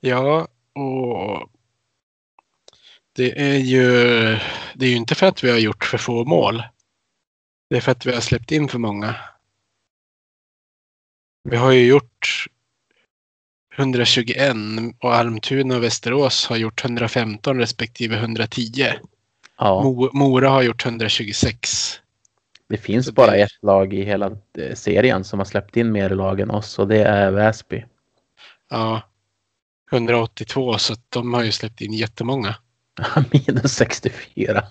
Ja, 0.00 0.46
och 0.74 1.50
det 3.12 3.40
är 3.40 3.58
ju 3.58 3.82
det 4.74 4.86
är 4.86 4.90
ju 4.90 4.96
inte 4.96 5.14
för 5.14 5.26
att 5.26 5.44
vi 5.44 5.50
har 5.50 5.58
gjort 5.58 5.84
för 5.84 5.98
få 5.98 6.24
mål. 6.24 6.62
Det 7.70 7.76
är 7.76 7.80
för 7.80 7.92
att 7.92 8.06
vi 8.06 8.14
har 8.14 8.20
släppt 8.20 8.52
in 8.52 8.68
för 8.68 8.78
många. 8.78 9.16
Vi 11.44 11.56
har 11.56 11.72
ju 11.72 11.86
gjort 11.86 12.46
121 13.76 14.56
och 15.00 15.14
Almtuna 15.14 15.76
och 15.76 15.82
Västerås 15.82 16.46
har 16.46 16.56
gjort 16.56 16.84
115 16.84 17.58
respektive 17.58 18.16
110. 18.16 18.92
Ja, 19.58 19.82
Mo- 19.84 20.10
Mora 20.12 20.48
har 20.48 20.62
gjort 20.62 20.84
126. 20.86 22.00
det 22.68 22.76
finns 22.76 23.10
bara 23.12 23.34
ett 23.36 23.62
lag 23.62 23.94
i 23.94 24.04
hela 24.04 24.26
eh, 24.58 24.74
serien 24.74 25.24
som 25.24 25.38
har 25.38 25.46
släppt 25.46 25.76
in 25.76 25.92
mer 25.92 26.10
lag 26.10 26.40
än 26.40 26.50
oss 26.50 26.78
och 26.78 26.88
det 26.88 27.02
är 27.04 27.30
Väsby. 27.30 27.84
Ja, 28.70 29.02
182 29.92 30.78
så 30.78 30.94
de 31.08 31.34
har 31.34 31.42
ju 31.44 31.52
släppt 31.52 31.80
in 31.80 31.92
jättemånga. 31.92 32.56
minus 33.32 33.72
64. 33.74 34.62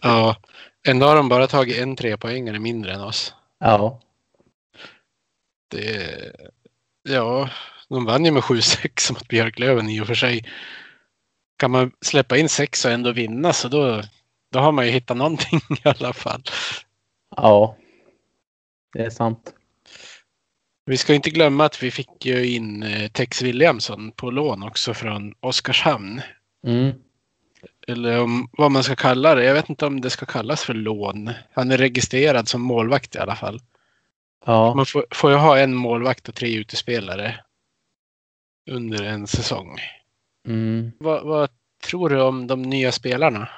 Ja, 0.00 0.36
ändå 0.88 1.06
har 1.06 1.16
de 1.16 1.28
bara 1.28 1.46
tagit 1.46 1.78
en 1.78 1.96
trepoängare 1.96 2.58
mindre 2.58 2.92
än 2.92 3.00
oss. 3.00 3.34
Ja, 3.58 4.00
Det, 5.70 6.32
ja, 7.08 7.50
de 7.88 8.04
vann 8.04 8.24
ju 8.24 8.30
med 8.30 8.42
7-6 8.42 9.12
mot 9.12 9.28
Björklöven 9.28 9.88
i 9.90 10.00
och 10.00 10.06
för 10.06 10.14
sig. 10.14 10.44
Kan 11.58 11.70
man 11.70 11.92
släppa 12.00 12.36
in 12.36 12.48
sex 12.48 12.84
och 12.84 12.90
ändå 12.90 13.12
vinna 13.12 13.52
så 13.52 13.68
då, 13.68 14.02
då 14.52 14.58
har 14.58 14.72
man 14.72 14.86
ju 14.86 14.92
hittat 14.92 15.16
någonting 15.16 15.60
i 15.84 15.88
alla 15.88 16.12
fall. 16.12 16.42
ja. 17.36 17.76
Det 18.92 19.04
är 19.04 19.10
sant. 19.10 19.54
Vi 20.84 20.96
ska 20.96 21.14
inte 21.14 21.30
glömma 21.30 21.64
att 21.64 21.82
vi 21.82 21.90
fick 21.90 22.26
ju 22.26 22.46
in 22.46 22.82
eh, 22.82 23.08
Tex 23.08 23.42
Williamson 23.42 24.12
på 24.12 24.30
lån 24.30 24.62
också 24.62 24.94
från 24.94 25.34
Oskarshamn. 25.40 26.20
Mm. 26.66 26.92
Eller 27.88 28.20
om, 28.20 28.48
vad 28.52 28.70
man 28.70 28.84
ska 28.84 28.96
kalla 28.96 29.34
det. 29.34 29.44
Jag 29.44 29.54
vet 29.54 29.68
inte 29.68 29.86
om 29.86 30.00
det 30.00 30.10
ska 30.10 30.26
kallas 30.26 30.64
för 30.64 30.74
lån. 30.74 31.30
Han 31.52 31.70
är 31.70 31.78
registrerad 31.78 32.48
som 32.48 32.62
målvakt 32.62 33.14
i 33.14 33.18
alla 33.18 33.36
fall. 33.36 33.60
Ja, 34.46 34.74
Man 34.74 34.86
får, 34.86 35.06
får 35.10 35.30
ju 35.30 35.36
ha 35.36 35.58
en 35.58 35.74
målvakt 35.74 36.28
och 36.28 36.34
tre 36.34 36.54
utespelare 36.56 37.40
under 38.70 39.02
en 39.02 39.26
säsong. 39.26 39.78
mm. 40.48 40.92
Vad, 40.98 41.26
vad 41.26 41.48
tror 41.84 42.08
du 42.08 42.20
om 42.22 42.46
de 42.46 42.62
nya 42.62 42.92
spelarna? 42.92 43.48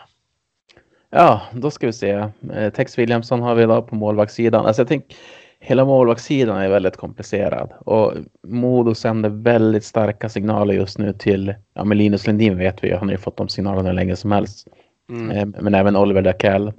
ja, 1.11 1.43
då 1.53 1.71
ska 1.71 1.87
vi 1.87 1.93
se. 1.93 2.29
Eh, 2.55 2.73
Tex 2.73 2.99
Williamson 2.99 3.43
har 3.43 3.55
vi 3.55 3.63
då 3.65 3.83
på 3.83 3.95
målvaktssidan. 3.95 4.67
Alltså 4.67 4.83
jag 4.83 4.89
tänker, 4.89 5.17
hela 5.65 5.85
målvaktssidan 5.85 6.59
är 6.59 6.69
väldigt 6.69 6.97
komplicerad 6.97 7.73
och 7.79 8.13
Modo 8.43 8.95
sänder 8.95 9.29
väldigt 9.29 9.85
starka 9.85 10.29
signaler 10.29 10.75
just 10.75 10.99
nu 10.99 11.13
till, 11.13 11.55
ja 11.75 11.85
men 11.85 11.99
Linus 11.99 12.27
Lindin 12.27 12.59
vet 12.59 12.85
vi 12.85 12.93
han 12.93 13.09
har 13.09 13.13
ju 13.13 13.19
fått 13.19 13.37
de 13.37 13.49
signalerna 13.49 13.89
hur 13.89 13.95
länge 13.95 14.17
som 14.17 14.33
helst. 14.33 14.69
Mm. 15.09 15.31
Eh, 15.31 15.63
Men 15.63 15.75
även 15.75 15.97
Oliver 15.97 16.23
Dackell. 16.23 16.73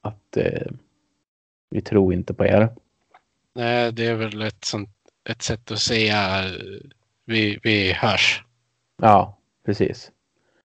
Att 0.00 0.36
eh, 0.36 0.66
vi 1.70 1.80
tror 1.80 2.12
inte 2.14 2.34
på 2.34 2.46
er. 2.46 2.68
Nej, 3.54 3.92
det 3.92 4.06
är 4.06 4.14
väl 4.14 4.42
ett, 4.42 4.64
sånt, 4.64 4.90
ett 5.28 5.42
sätt 5.42 5.70
att 5.70 5.78
säga 5.78 6.44
vi, 7.24 7.58
vi 7.62 7.92
hörs. 7.92 8.44
Ja, 9.02 9.38
precis. 9.66 10.10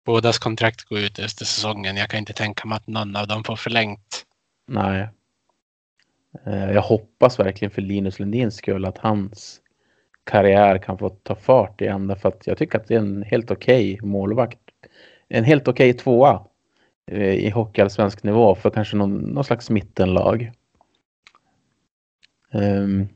Bådas 0.05 0.39
kontrakt 0.39 0.83
går 0.83 0.99
ut 0.99 1.19
efter 1.19 1.45
säsongen. 1.45 1.97
Jag 1.97 2.09
kan 2.09 2.19
inte 2.19 2.33
tänka 2.33 2.67
mig 2.67 2.75
att 2.75 2.87
någon 2.87 3.15
av 3.15 3.27
dem 3.27 3.43
får 3.43 3.55
förlängt. 3.55 4.23
Nej. 4.67 5.09
Eh, 6.45 6.71
Jag 6.71 6.81
hoppas 6.81 7.39
verkligen 7.39 7.71
för 7.71 7.81
Linus 7.81 8.19
Lundins 8.19 8.55
skull 8.55 8.85
att 8.85 8.97
hans 8.97 9.61
karriär 10.23 10.77
kan 10.77 10.97
få 10.97 11.09
ta 11.09 11.35
fart 11.35 11.81
igen. 11.81 12.07
Därför 12.07 12.29
att 12.29 12.47
jag 12.47 12.57
tycker 12.57 12.79
att 12.79 12.87
det 12.87 12.95
är 12.95 12.99
en 12.99 13.23
helt 13.23 13.51
okej 13.51 13.99
målvakt. 14.01 14.59
En 15.27 15.43
helt 15.43 15.67
okej 15.67 15.93
tvåa 15.93 16.45
eh, 17.11 17.33
i 17.33 17.49
hockeyallsvensk 17.49 18.23
nivå 18.23 18.55
för 18.55 18.69
kanske 18.69 18.95
någon, 18.95 19.17
någon 19.17 19.43
slags 19.43 19.69
mittenlag. 19.69 20.51
Um, 22.51 23.07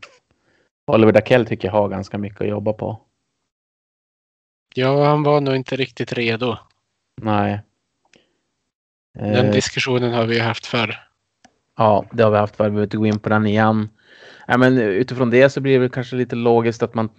Oliver 0.88 1.12
Dackell 1.12 1.46
tycker 1.46 1.68
jag 1.68 1.74
har 1.74 1.90
ganska 1.90 2.18
mycket 2.18 2.42
att 2.42 2.48
jobba 2.48 2.74
på. 2.74 3.02
Ja, 4.76 5.06
han 5.06 5.24
var 5.24 5.42
nog 5.42 5.56
inte 5.56 5.76
riktigt 5.76 6.14
redo. 6.14 6.58
Nej. 7.22 7.62
Den 9.14 9.46
Eh, 9.46 9.52
diskussionen 9.52 10.14
har 10.14 10.26
vi 10.26 10.40
haft 10.40 10.66
förr. 10.66 11.07
Ja, 11.78 12.06
det 12.12 12.24
har 12.24 12.32
vi 12.32 12.38
haft. 12.38 12.54
Vi 12.54 12.64
behöver 12.64 12.84
inte 12.84 12.98
gå 12.98 13.06
in 13.06 13.20
på 13.20 13.30
den 13.30 13.46
igen. 13.48 13.90
Ja, 14.48 14.58
men 14.58 14.78
utifrån 14.78 15.30
det 15.30 15.50
så 15.50 15.62
blir 15.62 15.74
det 15.74 15.80
väl 15.80 15.90
kanske 15.90 16.16
lite 16.16 16.36
logiskt 16.36 16.84
att 16.84 16.94
man 16.94 17.10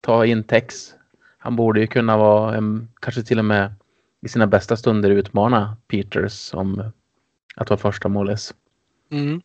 tar 0.00 0.24
in 0.24 0.44
Tex. 0.44 0.94
Han 1.38 1.56
borde 1.56 1.80
ju 1.80 1.86
kunna 1.86 2.16
vara, 2.16 2.56
en, 2.56 2.88
kanske 3.00 3.22
till 3.22 3.38
och 3.38 3.44
med 3.44 3.74
i 4.22 4.28
sina 4.28 4.46
bästa 4.46 4.76
stunder 4.76 5.10
utmana 5.10 5.76
Peters 5.88 6.54
om 6.54 6.92
att 7.56 7.70
vara 7.70 7.80
första 7.80 8.08
målis. 8.08 8.54
Mm. 9.10 9.42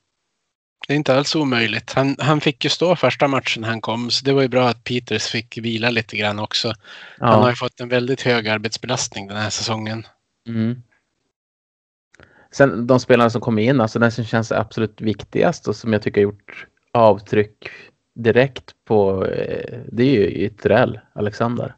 Det 0.88 0.94
är 0.94 0.98
inte 0.98 1.16
alls 1.18 1.36
omöjligt. 1.36 1.94
Han, 1.94 2.16
han 2.20 2.42
fick 2.42 2.64
ju 2.64 2.70
stå 2.70 2.96
första 2.96 3.28
matchen 3.28 3.64
han 3.64 3.82
kom, 3.82 4.10
så 4.10 4.26
det 4.26 4.34
var 4.34 4.42
ju 4.42 4.48
bra 4.48 4.70
att 4.70 4.84
Peters 4.84 5.28
fick 5.28 5.58
vila 5.58 5.90
lite 5.90 6.18
grann 6.18 6.40
också. 6.40 6.74
Han 7.20 7.30
har 7.34 7.42
Ja. 7.44 7.50
ju 7.50 7.56
fått 7.56 7.80
en 7.80 7.90
väldigt 7.90 8.22
hög 8.22 8.48
arbetsbelastning 8.48 9.28
den 9.28 9.38
här 9.38 9.50
säsongen. 9.50 10.04
Mm. 10.48 10.82
Sen 12.52 12.88
de 12.88 13.00
spelarna 13.00 13.30
som 13.30 13.42
kommer 13.42 13.62
in, 13.62 13.82
alltså 13.82 14.00
den 14.00 14.12
som 14.12 14.26
känns 14.26 14.52
absolut 14.52 15.02
viktigast 15.02 15.68
och 15.68 15.76
som 15.76 15.94
jag 15.94 16.02
tycker 16.02 16.22
har 16.22 16.24
gjort 16.24 16.68
avtryck 16.92 17.70
direkt 18.16 18.76
på, 18.86 19.26
eh, 19.26 19.80
det 19.92 20.04
är 20.04 20.12
ju 20.14 20.26
Ytterell, 20.28 21.00
Alexander. 21.16 21.76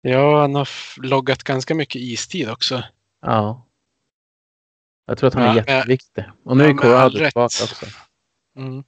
Ja, 0.00 0.40
han 0.40 0.54
har 0.54 0.68
loggat 1.02 1.42
ganska 1.42 1.74
mycket 1.74 2.00
istid 2.02 2.50
också. 2.50 2.82
Ja. 3.22 3.66
Jag 5.06 5.18
tror 5.18 5.28
att 5.28 5.34
han 5.34 5.42
är 5.42 5.48
Ja, 5.48 5.54
jätteviktig. 5.56 6.24
Och 6.44 6.56
nu 6.56 6.64
Ja, 6.64 6.70
är 6.70 6.74
Corrado 6.74 7.10
tillbaka 7.16 7.40
också. 7.44 7.86
Mm. 8.56 8.84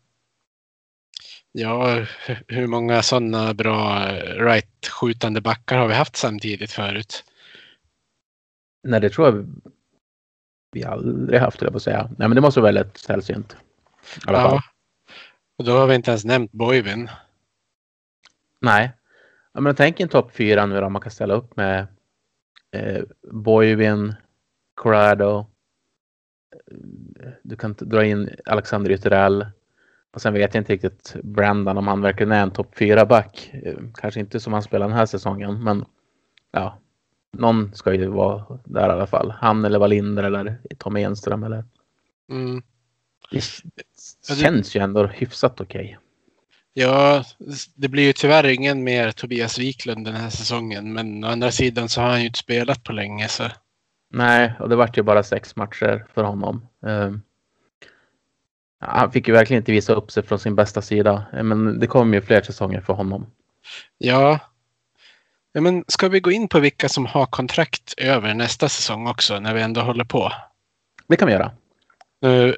Ja, 1.52 1.96
hu- 2.26 2.44
hur 2.48 2.66
många 2.66 3.02
sådana 3.02 3.54
bra 3.54 4.06
eh, 4.08 4.44
right-skjutande 4.44 5.40
backar 5.40 5.78
har 5.78 5.88
vi 5.88 5.94
haft 5.94 6.16
samtidigt 6.16 6.72
förut? 6.72 7.24
Nej, 8.82 9.00
det 9.00 9.10
tror 9.10 9.26
jag 9.26 9.46
vi 10.70 10.84
aldrig 10.84 11.40
haft, 11.40 11.62
jag 11.62 11.70
på 11.72 11.76
att 11.76 11.82
säga. 11.82 12.02
Nej, 12.18 12.28
men 12.28 12.34
det 12.34 12.40
måste 12.40 12.60
vara 12.60 12.72
väldigt 12.72 12.98
sällsynt. 12.98 13.56
Ja. 14.26 14.60
Och 15.58 15.64
då 15.64 15.72
har 15.72 15.86
vi 15.86 15.94
inte 15.94 16.10
ens 16.10 16.24
nämnt 16.24 16.52
Boivin. 16.52 17.10
Nej. 18.60 18.92
Ja, 19.52 19.60
men 19.60 19.74
tänk 19.74 20.00
en 20.00 20.08
topp 20.08 20.32
fyra 20.32 20.66
nu 20.66 20.80
då. 20.80 20.88
Man 20.88 21.02
kan 21.02 21.10
ställa 21.10 21.34
upp 21.34 21.56
med 21.56 21.86
eh, 22.70 23.02
Boivin, 23.32 24.14
Corrado. 24.74 25.46
Du 27.42 27.56
kan 27.56 27.74
dra 27.78 28.04
in 28.04 28.30
Alexander 28.44 28.90
Ytterell. 28.90 29.46
Och 30.12 30.20
sen 30.22 30.34
vet 30.34 30.54
jag 30.54 30.60
inte 30.60 30.72
riktigt 30.72 31.16
Brandon 31.22 31.78
om 31.78 31.88
han 31.88 32.02
verkligen 32.02 32.32
är 32.32 32.42
en 32.42 32.50
topp 32.50 32.78
fyra 32.78 33.06
back. 33.06 33.50
Eh, 33.52 33.76
Kanske 33.94 34.20
inte 34.20 34.40
som 34.40 34.52
han 34.52 34.62
spelar 34.62 34.88
den 34.88 34.96
här 34.96 35.06
säsongen, 35.06 35.64
men 35.64 35.84
ja. 36.50 36.78
Någon 37.32 37.74
ska 37.74 37.94
ju 37.94 38.06
vara 38.06 38.58
där 38.64 38.88
i 38.88 38.92
alla 38.92 39.06
fall. 39.06 39.30
Han 39.30 39.64
eller 39.64 39.78
Wallinder 39.78 40.22
eller 40.22 40.58
Tom 40.78 40.96
Enström 40.96 41.42
eller. 41.42 41.64
Mm. 42.30 42.62
Det 43.30 44.34
känns 44.36 44.76
ju 44.76 44.80
ändå 44.80 45.06
hyfsat 45.06 45.60
okej. 45.60 45.98
Ja, 46.72 47.24
det 47.74 47.88
blir 47.88 48.02
ju 48.02 48.12
tyvärr 48.12 48.46
ingen 48.46 48.84
mer 48.84 49.10
Tobias 49.10 49.58
Wiklund 49.58 50.04
den 50.04 50.14
här 50.14 50.30
säsongen. 50.30 50.92
Men 50.92 51.24
å 51.24 51.28
andra 51.28 51.50
sidan 51.50 51.88
så 51.88 52.00
har 52.00 52.08
han 52.08 52.20
ju 52.20 52.26
inte 52.26 52.38
spelat 52.38 52.84
på 52.84 52.92
länge. 52.92 53.28
Så. 53.28 53.44
Nej, 54.10 54.52
och 54.60 54.68
det 54.68 54.76
vart 54.76 54.98
ju 54.98 55.02
bara 55.02 55.22
sex 55.22 55.56
matcher 55.56 56.06
för 56.14 56.22
honom. 56.22 56.66
Ehm, 56.86 57.22
han 58.80 59.12
fick 59.12 59.28
ju 59.28 59.34
verkligen 59.34 59.60
inte 59.60 59.72
visa 59.72 59.92
upp 59.92 60.10
sig 60.10 60.22
från 60.22 60.38
sin 60.38 60.54
bästa 60.54 60.82
sida. 60.82 61.26
Men 61.32 61.80
det 61.80 61.86
kommer 61.86 62.14
ju 62.14 62.22
fler 62.22 62.42
säsonger 62.42 62.80
för 62.80 62.92
honom. 62.92 63.26
Ja. 63.98 64.38
Ja, 65.58 65.62
men 65.62 65.84
ska 65.88 66.08
vi 66.08 66.20
gå 66.20 66.30
in 66.30 66.48
på 66.48 66.60
vilka 66.60 66.88
som 66.88 67.06
har 67.06 67.26
kontrakt 67.26 67.94
över 67.96 68.34
nästa 68.34 68.68
säsong 68.68 69.06
också 69.06 69.40
när 69.40 69.54
vi 69.54 69.60
ändå 69.62 69.80
håller 69.80 70.04
på? 70.04 70.32
Det 71.08 71.16
kan 71.16 71.28
vi 71.28 71.34
göra. 71.34 71.52
Nu 72.20 72.56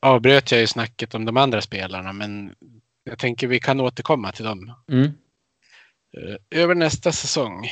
avbröt 0.00 0.50
jag 0.50 0.60
ju 0.60 0.66
snacket 0.66 1.14
om 1.14 1.24
de 1.24 1.36
andra 1.36 1.60
spelarna, 1.60 2.12
men 2.12 2.54
jag 3.04 3.18
tänker 3.18 3.46
vi 3.46 3.60
kan 3.60 3.80
återkomma 3.80 4.32
till 4.32 4.44
dem. 4.44 4.72
Mm. 4.90 5.04
Eh, 6.16 6.60
Över 6.62 6.74
nästa 6.74 7.12
säsong, 7.12 7.68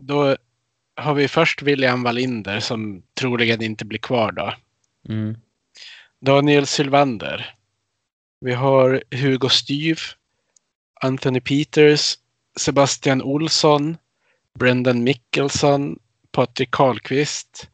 då 0.00 0.36
har 0.96 1.14
vi 1.14 1.28
först 1.28 1.62
William 1.62 2.02
Wallinder 2.02 2.60
som 2.60 3.02
troligen 3.20 3.62
inte 3.62 3.84
blir 3.84 3.98
kvar 3.98 4.32
då. 4.32 4.54
Mm. 5.08 5.36
Daniel 6.20 6.66
Sylvander. 6.66 7.54
Vi 8.40 8.52
har 8.52 9.02
Hugo 9.10 9.48
Styv, 9.48 9.98
Anthony 11.00 11.40
Peters, 11.40 12.16
Sebastian 12.60 13.22
Olsson, 13.22 13.96
Brendan 14.58 15.04
Mickelson, 15.04 15.98
Patrik 16.32 16.70
Karlqvist, 16.70 17.70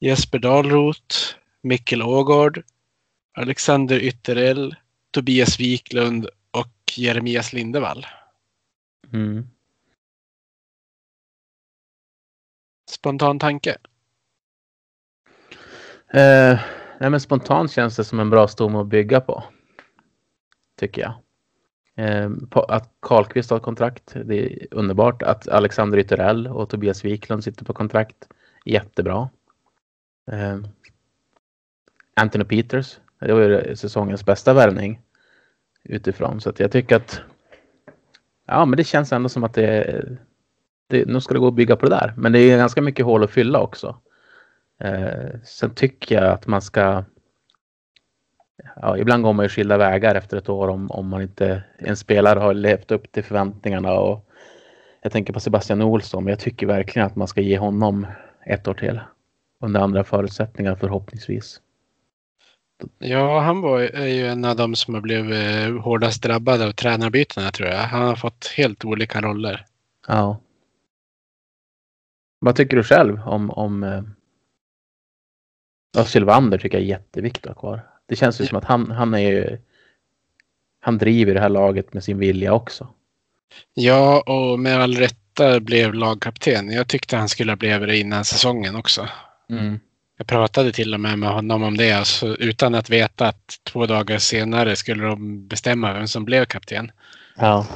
Jesper 0.00 0.38
Dahlroth, 0.38 1.16
Mikkel 1.62 2.02
Ågård, 2.02 2.62
Alexander 3.38 3.98
Ytterell, 3.98 4.76
Tobias 5.10 5.60
Wiklund 5.60 6.28
och 6.50 6.92
Jeremias 6.96 7.52
Lindevall. 7.52 8.06
Mm. 9.12 9.48
Spontan 12.90 13.38
tanke. 13.38 13.76
Eh, 16.12 16.60
nej, 17.00 17.10
men 17.10 17.20
spontant 17.20 17.72
känns 17.72 17.96
det 17.96 18.04
som 18.04 18.20
en 18.20 18.30
bra 18.30 18.48
stomme 18.48 18.78
att 18.78 18.86
bygga 18.88 19.20
på. 19.20 19.44
Tycker 20.80 21.02
jag. 21.02 21.14
Eh, 21.98 22.30
att 22.52 22.90
Karlqvist 23.00 23.50
har 23.50 23.58
kontrakt, 23.58 24.12
det 24.24 24.52
är 24.52 24.66
underbart. 24.70 25.22
Att 25.22 25.48
Alexander 25.48 25.98
Ytterell 25.98 26.46
och 26.46 26.68
Tobias 26.68 27.04
Wiklund 27.04 27.44
sitter 27.44 27.64
på 27.64 27.72
kontrakt, 27.72 28.28
jättebra. 28.64 29.28
Eh, 30.30 30.58
Anthony 32.14 32.44
Peters, 32.44 32.98
det 33.18 33.32
var 33.32 33.40
ju 33.40 33.76
säsongens 33.76 34.24
bästa 34.24 34.54
värvning 34.54 35.00
utifrån. 35.84 36.40
Så 36.40 36.50
att 36.50 36.60
jag 36.60 36.72
tycker 36.72 36.96
att 36.96 37.20
ja, 38.46 38.64
men 38.64 38.76
det 38.76 38.84
känns 38.84 39.12
ändå 39.12 39.28
som 39.28 39.44
att 39.44 39.54
det, 39.54 40.04
det 40.86 41.08
nu 41.08 41.20
ska 41.20 41.34
det 41.34 41.40
gå 41.40 41.48
att 41.48 41.54
bygga 41.54 41.76
på 41.76 41.86
det 41.86 41.96
där. 41.96 42.14
Men 42.16 42.32
det 42.32 42.38
är 42.38 42.58
ganska 42.58 42.82
mycket 42.82 43.06
hål 43.06 43.24
att 43.24 43.30
fylla 43.30 43.60
också. 43.60 43.96
Eh, 44.80 45.40
sen 45.44 45.70
tycker 45.70 46.14
jag 46.14 46.32
att 46.32 46.46
man 46.46 46.62
ska 46.62 47.04
Ja, 48.76 48.98
ibland 48.98 49.22
går 49.22 49.32
man 49.32 49.44
ju 49.44 49.48
skilda 49.48 49.76
vägar 49.76 50.14
efter 50.14 50.36
ett 50.36 50.48
år 50.48 50.68
om, 50.68 50.90
om 50.90 51.08
man 51.08 51.22
inte 51.22 51.62
en 51.78 51.96
spelare 51.96 52.38
har 52.38 52.54
levt 52.54 52.90
upp 52.90 53.12
till 53.12 53.24
förväntningarna. 53.24 53.92
Och 53.92 54.28
jag 55.02 55.12
tänker 55.12 55.32
på 55.32 55.40
Sebastian 55.40 55.82
Olsson, 55.82 56.24
men 56.24 56.30
jag 56.30 56.40
tycker 56.40 56.66
verkligen 56.66 57.06
att 57.06 57.16
man 57.16 57.28
ska 57.28 57.40
ge 57.40 57.58
honom 57.58 58.06
ett 58.46 58.68
år 58.68 58.74
till. 58.74 59.00
Under 59.60 59.80
andra 59.80 60.04
förutsättningar 60.04 60.74
förhoppningsvis. 60.74 61.60
Ja, 62.98 63.40
han 63.40 63.60
var, 63.60 63.80
är 63.80 64.06
ju 64.06 64.26
en 64.26 64.44
av 64.44 64.56
de 64.56 64.76
som 64.76 64.94
har 64.94 65.00
blivit 65.00 65.66
eh, 65.66 65.82
hårdast 65.82 66.22
drabbade 66.22 66.66
av 66.66 66.72
tränarbytena 66.72 67.50
tror 67.50 67.68
jag. 67.68 67.78
Han 67.78 68.08
har 68.08 68.16
fått 68.16 68.46
helt 68.56 68.84
olika 68.84 69.20
roller. 69.20 69.66
Ja. 70.08 70.40
Vad 72.40 72.56
tycker 72.56 72.76
du 72.76 72.82
själv 72.82 73.20
om, 73.28 73.50
om 73.50 73.82
eh, 73.82 74.02
ja, 75.96 76.04
Sylvander 76.04 76.58
tycker 76.58 76.78
jag 76.78 76.84
är 76.84 76.88
jätteviktigt 76.88 77.46
att 77.46 77.56
ha 77.56 77.60
kvar. 77.60 77.97
Det 78.08 78.16
känns 78.16 78.40
ju 78.40 78.46
som 78.46 78.58
att 78.58 78.64
han, 78.64 78.90
han 78.90 79.14
är 79.14 79.18
ju 79.18 79.58
han 80.80 80.98
driver 80.98 81.34
det 81.34 81.40
här 81.40 81.48
laget 81.48 81.94
med 81.94 82.04
sin 82.04 82.18
vilja 82.18 82.52
också. 82.52 82.88
Ja, 83.74 84.20
och 84.20 84.60
med 84.60 84.80
all 84.80 84.96
rätta 84.96 85.60
blev 85.60 85.94
lagkapten. 85.94 86.70
Jag 86.70 86.88
tyckte 86.88 87.16
han 87.16 87.28
skulle 87.28 87.52
ha 87.52 87.56
blivit 87.56 87.88
det 87.88 87.98
innan 87.98 88.24
säsongen 88.24 88.76
också. 88.76 89.08
Mm. 89.50 89.80
Jag 90.18 90.26
pratade 90.26 90.72
till 90.72 90.94
och 90.94 91.00
med 91.00 91.18
med 91.18 91.30
honom 91.30 91.62
om 91.62 91.76
det, 91.76 91.92
alltså, 91.92 92.36
utan 92.36 92.74
att 92.74 92.90
veta 92.90 93.28
att 93.28 93.60
två 93.64 93.86
dagar 93.86 94.18
senare 94.18 94.76
skulle 94.76 95.04
de 95.04 95.48
bestämma 95.48 95.92
vem 95.92 96.08
som 96.08 96.24
blev 96.24 96.44
kapten. 96.44 96.92
Ja. 97.36 97.66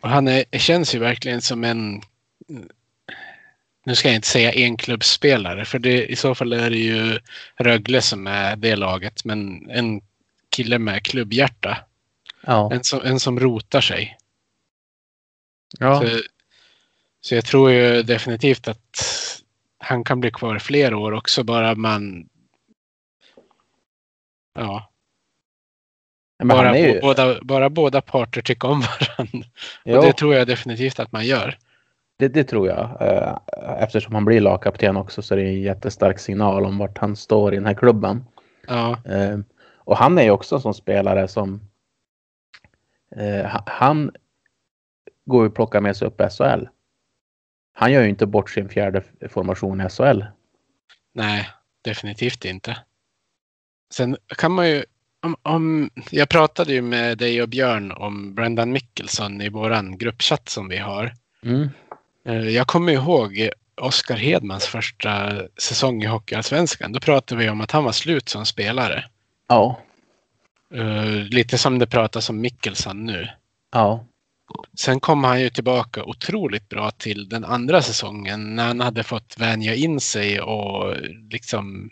Och 0.00 0.08
han 0.08 0.28
är, 0.28 0.44
känns 0.58 0.94
ju 0.94 0.98
verkligen 0.98 1.40
som 1.40 1.64
en, 1.64 2.02
nu 3.84 3.94
ska 3.94 4.08
jag 4.08 4.14
inte 4.14 4.28
säga 4.28 4.52
enklubbsspelare, 4.54 5.64
för 5.64 5.78
det, 5.78 6.06
i 6.06 6.16
så 6.16 6.34
fall 6.34 6.52
är 6.52 6.70
det 6.70 6.78
ju 6.78 7.18
Rögle 7.56 8.02
som 8.02 8.26
är 8.26 8.56
det 8.56 8.76
laget, 8.76 9.24
men 9.24 9.70
en 9.70 10.00
kille 10.50 10.78
med 10.78 11.02
klubbhjärta. 11.02 11.78
Ja. 12.40 12.72
En 12.72 12.84
som, 12.84 13.00
en 13.04 13.20
som 13.20 13.40
rotar 13.40 13.80
sig. 13.80 14.16
ja. 15.78 16.00
Så, 16.00 16.20
så 17.20 17.34
jag 17.34 17.44
tror 17.44 17.70
ju 17.70 18.02
definitivt 18.02 18.68
att 18.68 19.00
han 19.78 20.04
kan 20.04 20.20
bli 20.20 20.30
kvar 20.30 20.58
fler 20.58 20.94
år 20.94 21.12
också, 21.12 21.44
bara 21.44 21.74
man... 21.74 22.28
Ja, 24.54 24.90
Men 26.38 26.48
bara, 26.48 26.78
ju, 26.78 27.00
båda, 27.00 27.40
bara 27.42 27.70
båda 27.70 28.00
parter 28.00 28.42
tycker 28.42 28.68
om 28.68 28.80
varandra. 29.00 29.48
jo, 29.84 29.96
Och 29.96 30.04
det 30.04 30.12
tror 30.12 30.34
jag 30.34 30.46
definitivt 30.46 31.00
att 31.00 31.12
man 31.12 31.26
gör. 31.26 31.58
Det, 32.16 32.44
tror 32.44 32.68
jag. 32.68 33.02
Eh, 33.02 33.38
Eftersom 33.82 34.14
han 34.14 34.24
blir 34.24 34.40
lagkapten 34.40 34.96
också 34.96 35.22
så 35.22 35.34
är 35.34 35.38
det 35.38 35.44
en 35.44 35.60
jättestark 35.60 36.18
signal 36.18 36.64
om 36.64 36.78
vart 36.78 36.98
han 36.98 37.16
står 37.16 37.52
i 37.52 37.56
den 37.56 37.66
här 37.66 37.74
klubben. 37.74 38.24
Ja, 38.66 38.98
Eh, 39.04 39.38
Och 39.86 39.96
han 39.96 40.18
är 40.18 40.22
ju 40.22 40.30
också 40.30 40.54
en 40.54 40.60
sån 40.60 40.74
spelare 40.74 41.28
som 41.28 41.60
eh, 43.16 43.46
ha- 43.50 43.64
han 43.66 44.10
går 45.26 45.42
ju 45.44 45.48
och 45.48 45.54
plockar 45.54 45.80
med 45.80 45.96
sig 45.96 46.08
upp 46.08 46.20
SHL. 46.32 46.64
Han 47.72 47.92
gör 47.92 48.02
ju 48.02 48.08
inte 48.08 48.26
bort 48.26 48.50
sin 48.50 48.68
fjärde 48.68 49.02
formation 49.28 49.80
i 49.80 49.88
SHL. 49.90 50.22
nej, 51.14 51.48
definitivt 51.82 52.44
inte. 52.44 52.76
Sen 53.94 54.16
kan 54.28 54.52
man 54.52 54.68
ju... 54.70 54.84
Om, 55.22 55.36
om, 55.42 55.90
jag 56.10 56.28
pratade 56.28 56.72
ju 56.72 56.82
med 56.82 57.18
dig 57.18 57.42
och 57.42 57.48
Björn 57.48 57.92
om 57.92 58.34
Brendan 58.34 58.72
Mickelson 58.72 59.40
i 59.40 59.48
våran 59.48 59.98
gruppchatt 59.98 60.48
som 60.48 60.68
vi 60.68 60.76
har. 60.76 61.12
Mm. 61.42 61.68
Eh, 62.24 62.48
Jag 62.48 62.66
kommer 62.66 62.92
ihåg 62.92 63.48
Oskar 63.80 64.16
Hedmans 64.16 64.66
första 64.66 65.32
säsong 65.58 66.02
i 66.02 66.06
Hockeyallsvenskan. 66.06 66.92
Då 66.92 67.00
pratade 67.00 67.40
vi 67.42 67.48
om 67.50 67.60
att 67.60 67.70
han 67.70 67.84
var 67.84 67.92
slut 67.92 68.28
som 68.28 68.46
spelare. 68.46 69.04
Ja, 69.48 69.80
Eh, 70.74 71.04
lite 71.30 71.58
som 71.58 71.78
det 71.78 71.86
pratas 71.86 72.30
om 72.30 72.40
Mickelson 72.40 73.04
nu. 73.04 73.28
ja, 73.72 74.04
Sen 74.78 75.00
kom 75.00 75.24
han 75.24 75.40
ju 75.40 75.50
tillbaka 75.50 76.04
otroligt 76.04 76.68
bra 76.68 76.90
till 76.90 77.28
den 77.28 77.44
andra 77.44 77.82
säsongen 77.82 78.56
när 78.56 78.66
han 78.66 78.80
hade 78.80 79.02
fått 79.02 79.34
vänja 79.38 79.74
in 79.74 80.00
sig 80.00 80.40
och 80.40 80.96
liksom 81.30 81.90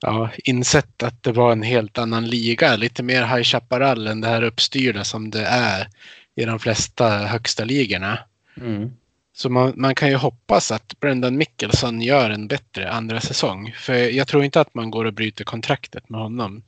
ja, 0.00 0.30
insett 0.44 1.02
att 1.02 1.22
det 1.22 1.32
var 1.32 1.52
en 1.52 1.62
helt 1.62 1.98
annan 1.98 2.26
liga. 2.28 2.76
Lite 2.76 3.02
mer 3.02 3.22
High 3.26 3.42
Chaparral 3.42 4.06
än 4.06 4.20
det 4.20 4.28
här 4.28 4.42
uppstyrda 4.42 5.04
som 5.04 5.30
det 5.30 5.44
är 5.46 5.88
i 6.36 6.44
de 6.44 6.58
flesta 6.58 7.08
högsta 7.18 7.64
ligorna. 7.64 8.18
mm. 8.60 8.90
Så 9.38 9.50
man, 9.50 9.72
man 9.76 9.94
kan 9.94 10.08
ju 10.08 10.16
hoppas 10.16 10.72
att 10.72 11.00
Brendan 11.00 11.36
Mickelson 11.36 12.00
gör 12.00 12.30
en 12.30 12.48
bättre 12.48 12.90
andra 12.90 13.20
säsong. 13.20 13.72
För 13.76 13.94
jag 13.94 14.28
tror 14.28 14.44
inte 14.44 14.60
att 14.60 14.74
man 14.74 14.90
går 14.90 15.04
och 15.04 15.12
bryter 15.12 15.44
kontraktet 15.44 16.08
med 16.08 16.20
honom. 16.20 16.62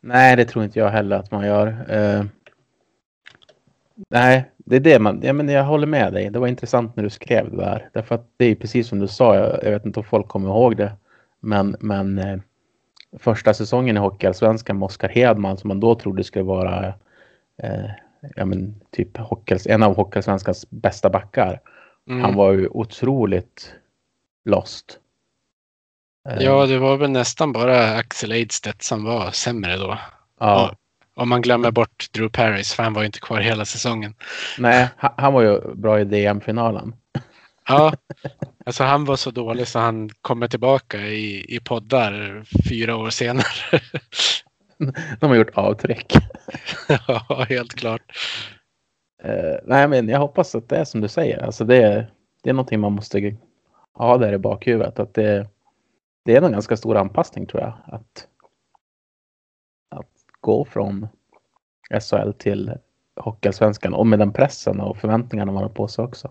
Nej, 0.00 0.36
det 0.36 0.44
tror 0.44 0.64
inte 0.64 0.78
jag 0.78 0.90
heller 0.90 1.16
att 1.16 1.30
man 1.30 1.46
gör. 1.46 1.66
Uh, 1.68 2.24
nej, 4.08 4.50
det 4.56 4.76
är 4.76 4.80
det 4.80 4.98
man... 4.98 5.20
Ja, 5.22 5.32
men 5.32 5.48
jag 5.48 5.64
håller 5.64 5.86
med 5.86 6.12
dig. 6.12 6.30
Det 6.30 6.38
var 6.38 6.46
intressant 6.46 6.96
när 6.96 7.04
du 7.04 7.10
skrev 7.10 7.50
det 7.50 7.56
där. 7.56 7.88
Därför 7.92 8.14
att 8.14 8.26
det 8.36 8.44
är 8.44 8.54
precis 8.54 8.88
som 8.88 8.98
du 8.98 9.08
sa. 9.08 9.36
Jag, 9.36 9.64
jag 9.64 9.70
vet 9.70 9.86
inte 9.86 10.00
om 10.00 10.04
folk 10.04 10.28
kommer 10.28 10.48
ihåg 10.48 10.76
det. 10.76 10.92
Men, 11.40 11.76
men 11.80 12.18
uh, 12.18 12.40
första 13.18 13.54
säsongen 13.54 13.96
i 13.96 14.00
Hockeyallsvenskan 14.00 14.78
med 14.78 14.86
Oskar 14.86 15.08
Hedman 15.08 15.56
som 15.56 15.68
man 15.68 15.80
då 15.80 15.94
trodde 15.94 16.24
skulle 16.24 16.44
vara 16.44 16.86
uh, 17.64 17.90
ja, 18.36 18.44
men, 18.44 18.80
typ 18.90 19.16
hockey, 19.16 19.58
en 19.66 19.82
av 19.82 19.96
Hockeyallsvenskans 19.96 20.70
bästa 20.70 21.10
backar. 21.10 21.60
Mm. 22.10 22.22
Han 22.22 22.34
var 22.34 22.52
ju 22.52 22.68
otroligt 22.68 23.72
lost. 24.44 24.98
Eh, 26.28 26.42
Ja, 26.42 26.66
det 26.66 26.78
var 26.78 26.96
väl 26.96 27.10
nästan 27.10 27.52
bara 27.52 27.94
Axel 27.96 28.32
Eidstedt 28.32 28.82
som 28.82 29.04
var 29.04 29.30
sämre 29.30 29.76
då. 29.76 29.98
ja. 30.40 30.76
Om 31.18 31.28
man 31.28 31.42
glömmer 31.42 31.70
bort 31.70 32.12
Drew 32.12 32.28
Paris, 32.28 32.74
för 32.74 32.82
han 32.82 32.92
var 32.92 33.02
ju 33.02 33.06
inte 33.06 33.20
kvar 33.20 33.40
hela 33.40 33.64
säsongen. 33.64 34.14
Nej, 34.58 34.88
ha- 34.98 35.14
han 35.18 35.32
var 35.32 35.42
ju 35.42 35.74
bra 35.74 36.00
i 36.00 36.04
DM-finalen. 36.04 36.94
Ja, 37.68 37.92
alltså 38.66 38.84
han 38.84 39.04
var 39.04 39.16
så 39.16 39.30
dålig 39.30 39.68
så 39.68 39.78
han 39.78 40.10
kommer 40.20 40.48
tillbaka 40.48 40.98
i, 41.06 41.56
i 41.56 41.60
poddar 41.60 42.44
fyra 42.68 42.96
år 42.96 43.10
senare. 43.10 43.80
De 45.20 45.26
har 45.30 45.36
gjort 45.36 45.50
avtryck. 45.54 46.12
ja, 47.08 47.46
helt 47.48 47.74
klart. 47.74 48.02
Uh, 49.24 49.56
nej, 49.64 49.88
men 49.88 50.08
jag 50.08 50.18
hoppas 50.18 50.54
att 50.54 50.68
det 50.68 50.76
är 50.76 50.84
som 50.84 51.00
du 51.00 51.08
säger. 51.08 51.42
Alltså 51.42 51.64
det, 51.64 51.76
är- 51.82 52.10
det 52.42 52.50
är 52.50 52.54
någonting 52.54 52.80
man 52.80 52.92
måste 52.92 53.36
ha 53.92 54.18
där 54.18 54.32
i 54.32 54.38
bakhuvudet. 54.38 54.98
Att 54.98 55.14
det, 55.14 55.48
det 56.24 56.36
är 56.36 56.42
en 56.42 56.52
ganska 56.52 56.76
stor 56.76 56.96
anpassning 56.96 57.46
tror 57.46 57.62
jag. 57.62 57.72
Att, 57.86 58.28
att 59.90 60.10
gå 60.40 60.64
från 60.64 61.08
SHL 62.00 62.32
till 62.38 62.72
Hockeyallsvenskan 63.20 63.94
och 63.94 64.06
med 64.06 64.18
den 64.18 64.32
pressen 64.32 64.80
och 64.80 64.96
förväntningarna 64.96 65.52
man 65.52 65.62
har 65.62 65.70
på 65.70 65.88
sig 65.88 66.04
också. 66.04 66.30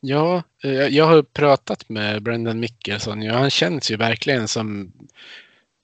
Ja, 0.00 0.42
eh, 0.64 0.70
jag 0.72 1.04
har 1.04 1.22
pratat 1.22 1.88
med 1.88 2.22
Brendan 2.22 2.60
Mickelson 2.60 3.30
och 3.30 3.36
han 3.36 3.50
känns 3.50 3.90
ju 3.90 3.96
verkligen 3.96 4.48
som... 4.48 4.92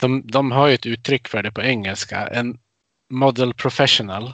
De, 0.00 0.22
de 0.26 0.50
har 0.52 0.68
ju 0.68 0.74
ett 0.74 0.86
uttryck 0.86 1.28
för 1.28 1.42
det 1.42 1.52
på 1.52 1.62
engelska. 1.62 2.26
En 2.26 2.58
model 3.10 3.54
professional. 3.54 4.32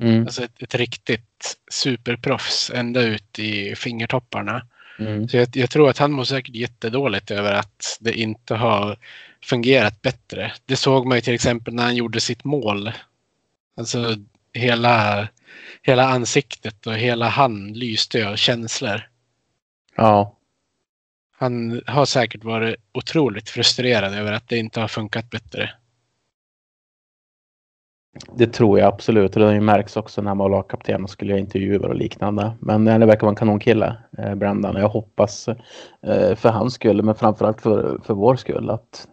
Mm, 0.00 0.22
Alltså 0.22 0.44
ett, 0.44 0.62
ett 0.62 0.74
riktigt 0.74 1.56
superproffs 1.70 2.70
ända 2.74 3.02
ut 3.02 3.38
i 3.38 3.74
fingertopparna. 3.76 4.66
mm, 4.98 5.28
Så 5.28 5.36
jag, 5.36 5.48
jag 5.52 5.70
tror 5.70 5.90
att 5.90 5.98
han 5.98 6.12
mår 6.12 6.24
säkert 6.24 6.54
jättedåligt 6.54 7.30
över 7.30 7.52
att 7.52 7.96
det 8.00 8.12
inte 8.20 8.54
har 8.54 8.96
fungerat 9.44 10.02
bättre. 10.02 10.52
Det 10.66 10.76
såg 10.76 11.06
man 11.06 11.16
ju 11.18 11.20
till 11.22 11.34
exempel 11.34 11.74
när 11.74 11.82
han 11.82 11.96
gjorde 11.96 12.20
sitt 12.20 12.44
mål. 12.44 12.92
Alltså 13.76 14.16
hela, 14.52 15.28
hela 15.82 16.08
ansiktet 16.08 16.86
och 16.86 16.94
hela 16.94 17.28
han 17.28 17.72
lyste 17.72 18.28
av 18.28 18.36
känslor. 18.36 19.08
ja, 19.96 20.36
Han 21.38 21.82
har 21.86 22.04
säkert 22.04 22.44
varit 22.44 22.76
otroligt 22.92 23.50
frustrerad 23.50 24.14
över 24.14 24.32
att 24.32 24.48
det 24.48 24.58
inte 24.58 24.80
har 24.80 24.88
funkat 24.88 25.30
bättre 25.30 25.70
det 28.36 28.46
tror 28.46 28.78
jag 28.78 28.88
absolut. 28.88 29.32
Det 29.32 29.44
har 29.44 29.52
ju 29.52 29.60
märks 29.60 29.96
också 29.96 30.22
när 30.22 30.34
man 30.34 30.38
var 30.38 30.56
lagkapten 30.56 31.04
och 31.04 31.10
skulle 31.10 31.30
göra 31.30 31.40
intervjuer 31.40 31.86
och 31.86 31.94
liknande. 31.94 32.52
Men 32.60 32.88
eh, 32.88 32.98
det 32.98 33.06
verkar 33.06 33.20
vara 33.20 33.30
en 33.30 33.36
kanonkille, 33.36 33.96
eh, 34.18 34.34
Brendan. 34.34 34.76
Jag 34.76 34.88
hoppas 34.88 35.48
eh, 36.02 36.34
för 36.34 36.48
hans 36.48 36.74
skull, 36.74 37.02
men 37.02 37.14
framförallt 37.14 37.60
för, 37.60 37.98
för 38.04 38.14
vår 38.14 38.36
skull, 38.36 38.70
att 38.70 39.08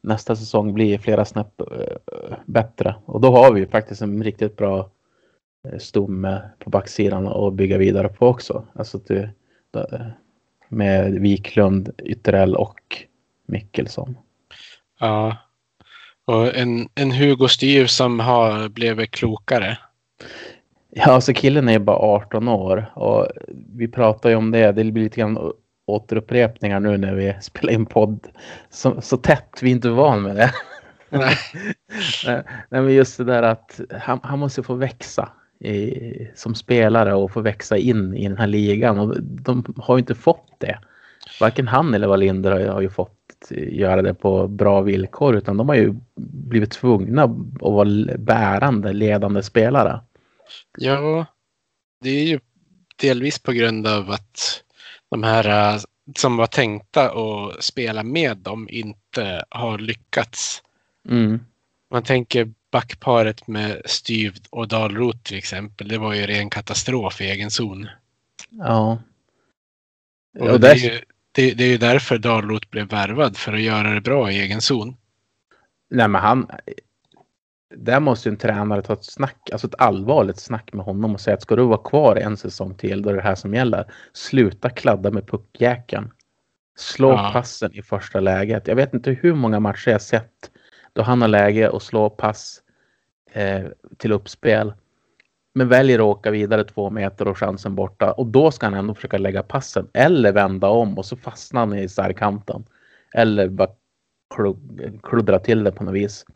nästa 0.00 0.36
säsong 0.36 0.74
blir 0.74 0.98
flera 0.98 1.24
snäpp 1.24 1.60
eh, 1.60 2.36
bättre. 2.46 2.94
Och 3.04 3.20
då 3.20 3.30
har 3.30 3.52
vi 3.52 3.60
ju 3.60 3.66
faktiskt 3.66 4.02
en 4.02 4.22
riktigt 4.22 4.56
bra 4.56 4.90
eh, 5.68 5.78
stomme 5.78 6.42
på 6.58 6.70
backsidan 6.70 7.28
att 7.28 7.54
bygga 7.54 7.78
vidare 7.78 8.08
på 8.08 8.26
också. 8.26 8.64
Alltså 8.72 8.98
det, 8.98 9.30
eh, 9.76 10.06
med 10.68 11.12
Wiklund, 11.12 11.90
Ytterell 11.98 12.56
och 12.56 12.80
Mickelson. 13.46 14.18
Ja. 15.00 15.36
Och 16.26 16.56
en, 16.56 16.88
en 16.94 17.12
Hugo 17.12 17.48
Styr 17.48 17.86
som 17.86 18.20
har 18.20 18.68
blivit 18.68 19.10
klokare. 19.10 19.78
Ja, 20.90 21.04
alltså 21.04 21.32
killen 21.32 21.68
är 21.68 21.78
bara 21.78 21.96
18 21.96 22.48
år 22.48 22.92
och 22.94 23.28
vi 23.76 23.88
pratar 23.88 24.30
ju 24.30 24.36
om 24.36 24.50
det. 24.50 24.72
Det 24.72 24.84
blir 24.84 25.04
lite 25.04 25.20
grann 25.20 25.52
återupprepningar 25.86 26.80
nu 26.80 26.98
när 26.98 27.14
vi 27.14 27.34
spelar 27.42 27.72
in 27.72 27.86
podd. 27.86 28.28
Så, 28.70 29.00
så 29.00 29.16
tätt, 29.16 29.58
vi 29.62 29.70
är 29.70 29.74
inte 29.74 29.88
van 29.88 30.22
med 30.22 30.36
det. 30.36 30.50
Nej. 31.10 31.36
Nej, 32.68 32.82
men 32.82 32.94
just 32.94 33.16
det 33.16 33.24
där 33.24 33.42
att 33.42 33.80
han, 34.00 34.20
han 34.22 34.38
måste 34.38 34.62
få 34.62 34.74
växa 34.74 35.28
i, 35.60 36.00
som 36.34 36.54
spelare 36.54 37.14
och 37.14 37.30
få 37.30 37.40
växa 37.40 37.76
in 37.76 38.16
i 38.16 38.28
den 38.28 38.38
här 38.38 38.46
ligan. 38.46 38.98
Och 38.98 39.22
de 39.22 39.74
har 39.76 39.96
ju 39.96 40.00
inte 40.00 40.14
fått 40.14 40.54
det. 40.58 40.78
Varken 41.40 41.68
han 41.68 41.94
eller 41.94 42.06
Wallinder 42.06 42.52
har, 42.52 42.60
har 42.60 42.80
ju 42.80 42.90
fått 42.90 43.23
göra 43.50 44.02
det 44.02 44.14
på 44.14 44.48
bra 44.48 44.80
villkor 44.80 45.36
utan 45.36 45.56
de 45.56 45.68
har 45.68 45.76
ju 45.76 45.94
blivit 46.16 46.70
tvungna 46.70 47.22
att 47.22 47.30
vara 47.60 48.16
bärande, 48.18 48.92
ledande 48.92 49.42
spelare. 49.42 50.00
Ja, 50.78 51.26
det 52.00 52.10
är 52.10 52.24
ju 52.24 52.40
delvis 53.00 53.38
på 53.38 53.52
grund 53.52 53.86
av 53.86 54.10
att 54.10 54.64
de 55.10 55.22
här 55.22 55.74
eh, 55.74 55.80
som 56.16 56.36
var 56.36 56.46
tänkta 56.46 57.10
att 57.10 57.64
spela 57.64 58.02
med 58.02 58.36
dem 58.36 58.68
inte 58.70 59.44
har 59.48 59.78
lyckats. 59.78 60.62
Mm. 61.08 61.40
Man 61.90 62.02
tänker 62.02 62.52
backparet 62.72 63.46
med 63.46 63.82
Styv 63.84 64.34
och 64.50 64.68
Dalrot 64.68 65.24
till 65.24 65.38
exempel. 65.38 65.88
Det 65.88 65.98
var 65.98 66.14
ju 66.14 66.26
ren 66.26 66.50
katastrof 66.50 67.20
i 67.20 67.24
egen 67.24 67.50
zon. 67.50 67.88
Ja. 68.50 68.98
Och 70.38 70.50
Och 70.50 70.60
det, 70.60 70.70
är 70.70 70.76
ju, 70.76 71.00
det, 71.34 71.54
det 71.54 71.64
är 71.64 71.68
ju 71.68 71.78
därför 71.78 72.18
Dalrot 72.18 72.70
blev 72.70 72.88
värvad 72.88 73.36
för 73.36 73.52
att 73.52 73.60
göra 73.60 73.94
det 73.94 74.00
bra 74.00 74.30
i 74.30 74.40
egen 74.40 74.60
zon. 74.60 74.96
nej 75.90 76.08
men 76.08 76.20
han, 76.22 76.48
där 77.76 78.00
måste 78.00 78.28
ju 78.28 78.30
en 78.30 78.36
tränare 78.38 78.82
ta 78.82 78.92
ett 78.92 79.04
snack, 79.04 79.50
alltså 79.52 79.66
ett 79.66 79.74
allvarligt 79.80 80.38
snack 80.40 80.72
med 80.72 80.84
honom 80.84 81.14
och 81.14 81.20
säga 81.20 81.34
att 81.34 81.42
ska 81.42 81.56
du 81.56 81.62
vara 81.62 81.78
kvar 81.88 82.16
en 82.16 82.36
säsong 82.36 82.74
till 82.74 83.02
då 83.02 83.10
är 83.10 83.14
det 83.14 83.22
här 83.22 83.34
som 83.34 83.54
gäller. 83.54 83.92
Sluta 84.12 84.70
kladda 84.70 85.10
med 85.10 85.26
puckjäkeln. 85.28 86.10
Slå 86.76 87.10
Ja. 87.10 87.30
passen 87.32 87.74
i 87.74 87.82
första 87.82 88.20
läget. 88.20 88.68
Jag 88.68 88.76
vet 88.76 88.94
inte 88.94 89.10
hur 89.10 89.34
många 89.34 89.60
matcher 89.60 89.90
jag 89.90 90.02
sett 90.02 90.50
då 90.92 91.02
han 91.02 91.20
har 91.20 91.28
läge 91.28 91.70
att 91.70 91.82
slå 91.82 92.10
pass 92.10 92.62
eh, 93.32 93.64
till 93.98 94.12
uppspel. 94.12 94.72
Men 95.56 95.68
väljer 95.68 95.98
att 95.98 96.02
åka 96.04 96.30
vidare 96.30 96.64
två 96.64 96.90
meter 96.90 97.28
och 97.28 97.38
chansen 97.38 97.74
borta. 97.74 98.12
Och 98.12 98.26
då 98.26 98.50
ska 98.50 98.66
han 98.66 98.74
ändå 98.74 98.94
försöka 98.94 99.18
lägga 99.18 99.42
passen. 99.42 99.88
Eller 99.92 100.32
vända 100.32 100.68
om 100.68 100.98
och 100.98 101.06
så 101.06 101.16
fastnar 101.16 101.60
han 101.60 101.78
i 101.78 101.88
särkanten. 101.88 102.64
Eller 103.14 103.48
bara 103.48 103.68
klud- 104.34 105.00
kluddra 105.02 105.38
till 105.38 105.64
det 105.64 105.72
på 105.72 105.84
något 105.84 105.94
vis. 105.94 106.26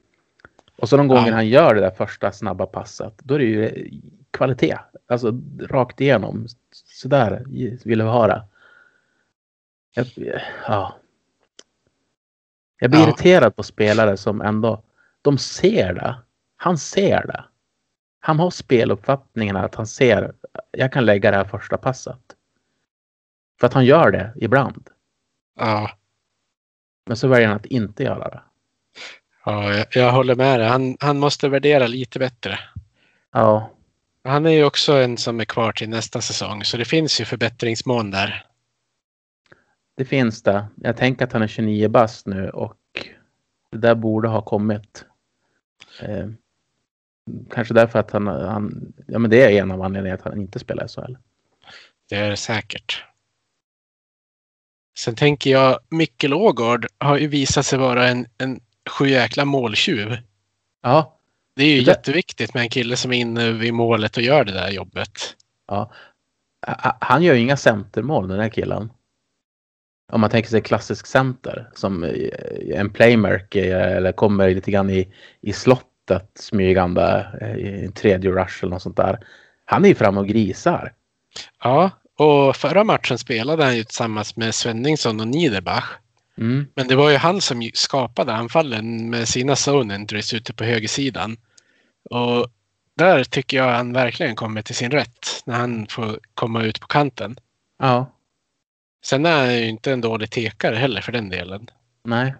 Och 0.76 0.88
så 0.88 0.96
de 0.96 1.09
gånger 1.09 1.28
Ja. 1.28 1.35
han 1.35 1.48
gör 1.48 1.74
det 1.74 1.81
där 1.81 1.90
första 1.90 2.33
snabba 2.33 2.66
passet. 2.66 3.14
Då 3.18 3.35
är 3.35 3.38
det 3.38 3.44
ju 3.44 3.90
kvalitet. 4.31 4.76
Alltså 5.07 5.40
rakt 5.61 6.00
igenom. 6.00 6.46
Sådär 6.72 7.42
vill 7.85 8.02
vi 8.02 8.09
ha 8.09 8.26
det. 8.26 8.42
Jag, 9.94 10.07
ja. 10.68 10.94
Jag 12.81 12.90
blir 12.90 13.00
Ja. 13.00 13.09
irriterad 13.09 13.57
på 13.57 13.62
spelare 13.62 14.16
som 14.16 14.40
ändå, 14.40 14.83
de 15.22 15.38
ser 15.38 15.94
det. 15.94 16.14
Han 16.57 16.78
ser 16.78 17.26
det. 17.26 17.44
Han 18.20 18.38
har 18.38 18.50
speluppfattningen 18.50 19.57
att 19.57 19.74
han 19.74 19.87
ser, 19.87 20.33
jag 20.70 20.92
kan 20.92 21.04
lägga 21.04 21.31
det 21.31 21.37
här 21.37 21.44
första 21.44 21.76
passet. 21.76 22.20
För 23.61 23.66
att 23.66 23.72
han 23.74 23.85
gör 23.85 24.11
det 24.11 24.33
ibland. 24.37 24.88
Ja, 25.59 25.90
Men 27.07 27.16
så 27.16 27.28
väljer 27.28 27.48
han 27.48 27.57
att 27.57 27.66
inte 27.66 28.02
göra 28.02 28.28
det. 28.31 28.40
ja 29.44 29.74
jag, 29.74 29.87
jag 29.90 30.12
håller 30.12 30.35
med 30.35 30.61
dig. 30.61 30.68
Han, 30.68 30.96
han 31.00 31.18
måste 31.18 31.48
värdera 31.48 31.87
lite 31.87 32.18
bättre. 32.18 32.59
Ja, 33.33 33.70
Han 34.24 34.46
är 34.46 34.50
ju 34.50 34.64
också 34.64 34.92
en 34.92 35.16
som 35.16 35.40
är 35.40 35.44
kvar 35.44 35.72
till 35.72 35.88
nästa 35.88 36.20
säsong, 36.20 36.64
så 36.64 36.76
det 36.76 36.85
finns 36.85 37.20
ju 37.20 37.24
förbättringsmån 37.24 38.11
där. 38.11 38.44
det 39.96 40.04
finns 40.04 40.42
det. 40.42 40.66
Jag 40.76 40.96
tänker 40.96 41.24
att 41.24 41.33
han 41.33 41.42
är 41.42 41.46
29 41.46 41.88
bast 41.88 42.26
nu 42.26 42.50
och 42.50 42.76
det 43.70 43.78
där 43.78 43.94
borde 43.94 44.28
ha 44.28 44.42
kommit. 44.42 45.04
Eh, 47.29 47.55
kanske 47.55 47.75
därför 47.75 47.99
att 47.99 48.11
han, 48.11 48.27
han, 48.27 48.93
ja 49.07 49.19
men 49.19 49.31
det 49.31 49.43
är 49.43 49.51
en 49.62 49.71
av 49.71 49.83
anledningarna 49.83 50.19
att 50.19 50.29
han 50.33 50.41
inte 50.41 50.59
spelar 50.59 50.85
i 50.85 50.88
SHL. 50.88 51.14
Det 52.09 52.17
är 52.17 52.31
det 52.31 52.37
säkert. 52.37 53.05
Sen 54.99 55.14
tänker 55.14 55.51
jag, 55.51 55.79
Mikkel 55.88 56.35
Ågård 56.35 56.87
har 56.99 57.19
ju 57.19 57.27
visat 57.29 57.67
sig 57.67 57.79
vara 57.79 58.09
en, 58.09 58.27
en 58.38 58.61
sjujäkla 58.91 59.45
måltjuv. 59.45 60.17
Ja, 60.83 61.19
Det 61.57 61.62
är 61.64 61.69
ju 61.71 61.81
Det 61.81 61.87
jätteviktigt 61.91 62.55
med 62.55 62.61
en 62.62 62.69
kille 62.69 62.97
som 62.97 63.12
är 63.12 63.19
inne 63.19 63.53
vid 63.53 63.75
målet 63.75 64.17
och 64.17 64.23
gör 64.23 64.45
det 64.45 64.53
där 64.53 64.71
jobbet. 64.71 65.11
Ja. 65.67 65.93
Ha- 66.67 66.99
Han 67.01 67.23
gör 67.23 67.35
ju 67.35 67.40
inga 67.40 67.57
centermål 67.57 68.29
den 68.29 68.40
här 68.40 68.48
killen. 68.48 68.92
Om 70.13 70.21
man 70.21 70.31
tänker 70.31 70.50
sig 70.50 70.63
klassisk 70.63 71.07
center 71.07 71.71
som 71.75 72.05
eh, 72.05 72.31
en 72.75 72.90
playmaker 72.90 73.79
eller 73.79 74.13
kommer 74.13 74.50
lite 74.50 74.71
grann 74.71 74.90
i, 74.90 75.15
i 75.40 75.52
slottet 76.09 76.31
smygande 76.35 77.27
eh, 77.40 77.56
i 77.56 77.85
en 77.85 77.92
tredje 77.92 78.31
rush 78.31 78.65
eller 78.65 78.71
något 78.71 78.83
sånt 78.83 78.96
där. 78.96 79.19
Han 79.65 79.85
är 79.85 79.88
ju 79.88 79.94
framme 79.94 80.21
och 80.21 80.29
grisar. 80.29 80.92
Ja, 81.63 81.90
och 82.19 82.56
förra 82.56 82.85
matchen 82.85 83.19
spelade 83.19 83.65
han 83.65 83.77
ju 83.77 83.85
tillsammans 83.85 84.37
med 84.37 84.54
Svenningsson 84.54 85.21
och 85.21 85.29
Niederbach. 85.29 85.85
Mm. 86.38 86.67
Men 86.75 86.88
det 86.88 86.96
var 86.96 87.11
ju 87.11 87.17
han 87.17 87.40
som 87.40 87.71
skapade 87.75 88.33
anfallen 88.33 89.11
med 89.11 89.29
sina 89.29 89.52
zone 89.69 89.94
entries 89.94 90.35
ute 90.35 90.54
på 90.54 90.65
högersidan. 90.65 91.37
Och 92.11 92.46
där 92.96 93.25
tycker 93.25 93.56
jag 93.56 93.73
han 93.73 93.92
verkligen 93.92 94.37
kommer 94.37 94.63
till 94.63 94.75
sin 94.75 94.90
rätt 94.90 95.42
när 95.46 95.54
han 95.54 95.87
får 95.87 96.21
komma 96.35 96.63
ut 96.63 96.81
på 96.81 96.87
kanten. 96.87 97.37
Ja, 97.79 98.15
Sen 99.04 99.27
är 99.27 99.37
han 99.37 99.54
ju 99.54 99.69
inte 99.69 99.92
en 99.92 100.00
dålig 100.00 100.31
tekare 100.31 100.77
heller 100.77 101.00
för 101.00 101.13
den 101.13 101.29
delen. 101.29 101.71
nej. 102.04 102.35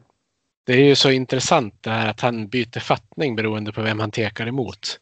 Det 0.69 0.75
är 0.75 0.85
ju 0.85 0.95
så 0.95 1.11
intressant 1.11 1.83
det 1.83 1.91
här 1.91 2.11
att 2.11 2.21
han 2.21 2.49
byter 2.49 2.81
fattning 2.81 3.37
beroende 3.37 3.73
på 3.73 3.83
vem 3.83 4.01
han 4.01 4.11
tekar 4.11 4.47
emot. 4.47 5.01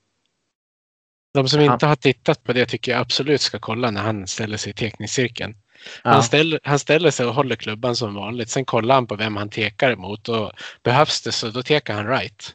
De 1.35 1.49
som 1.49 1.61
Han- 1.61 1.73
inte 1.73 1.87
har 1.87 1.97
tittat 1.97 2.43
på 2.45 2.53
det 2.53 2.67
tycker 2.67 2.93
jag 2.93 3.01
absolut 3.01 3.41
ska 3.41 3.59
kolla 3.59 3.91
när 3.91 4.01
han 4.03 4.27
ställer 4.27 4.57
sig 4.57 4.71
i 4.71 4.75
tekningscirkeln. 4.75 5.57
Ja. 6.05 6.11
Han, 6.11 6.23
ställer, 6.23 6.61
han 6.63 6.79
ställer 6.79 7.11
sig 7.11 7.27
och 7.27 7.35
håller 7.35 7.57
klubban 7.57 7.97
som 7.97 8.15
vanligt. 8.15 8.49
Sen 8.49 8.65
kollar 8.65 8.95
han 8.95 9.07
på 9.07 9.17
vem 9.17 9.37
han 9.37 9.49
tekar 9.51 9.91
emot 9.93 10.29
och 10.29 10.53
behövs 10.83 11.23
det 11.23 11.33
så 11.33 11.51
då 11.51 11.63
tekar 11.63 11.95
han 11.95 12.07
right. 12.09 12.55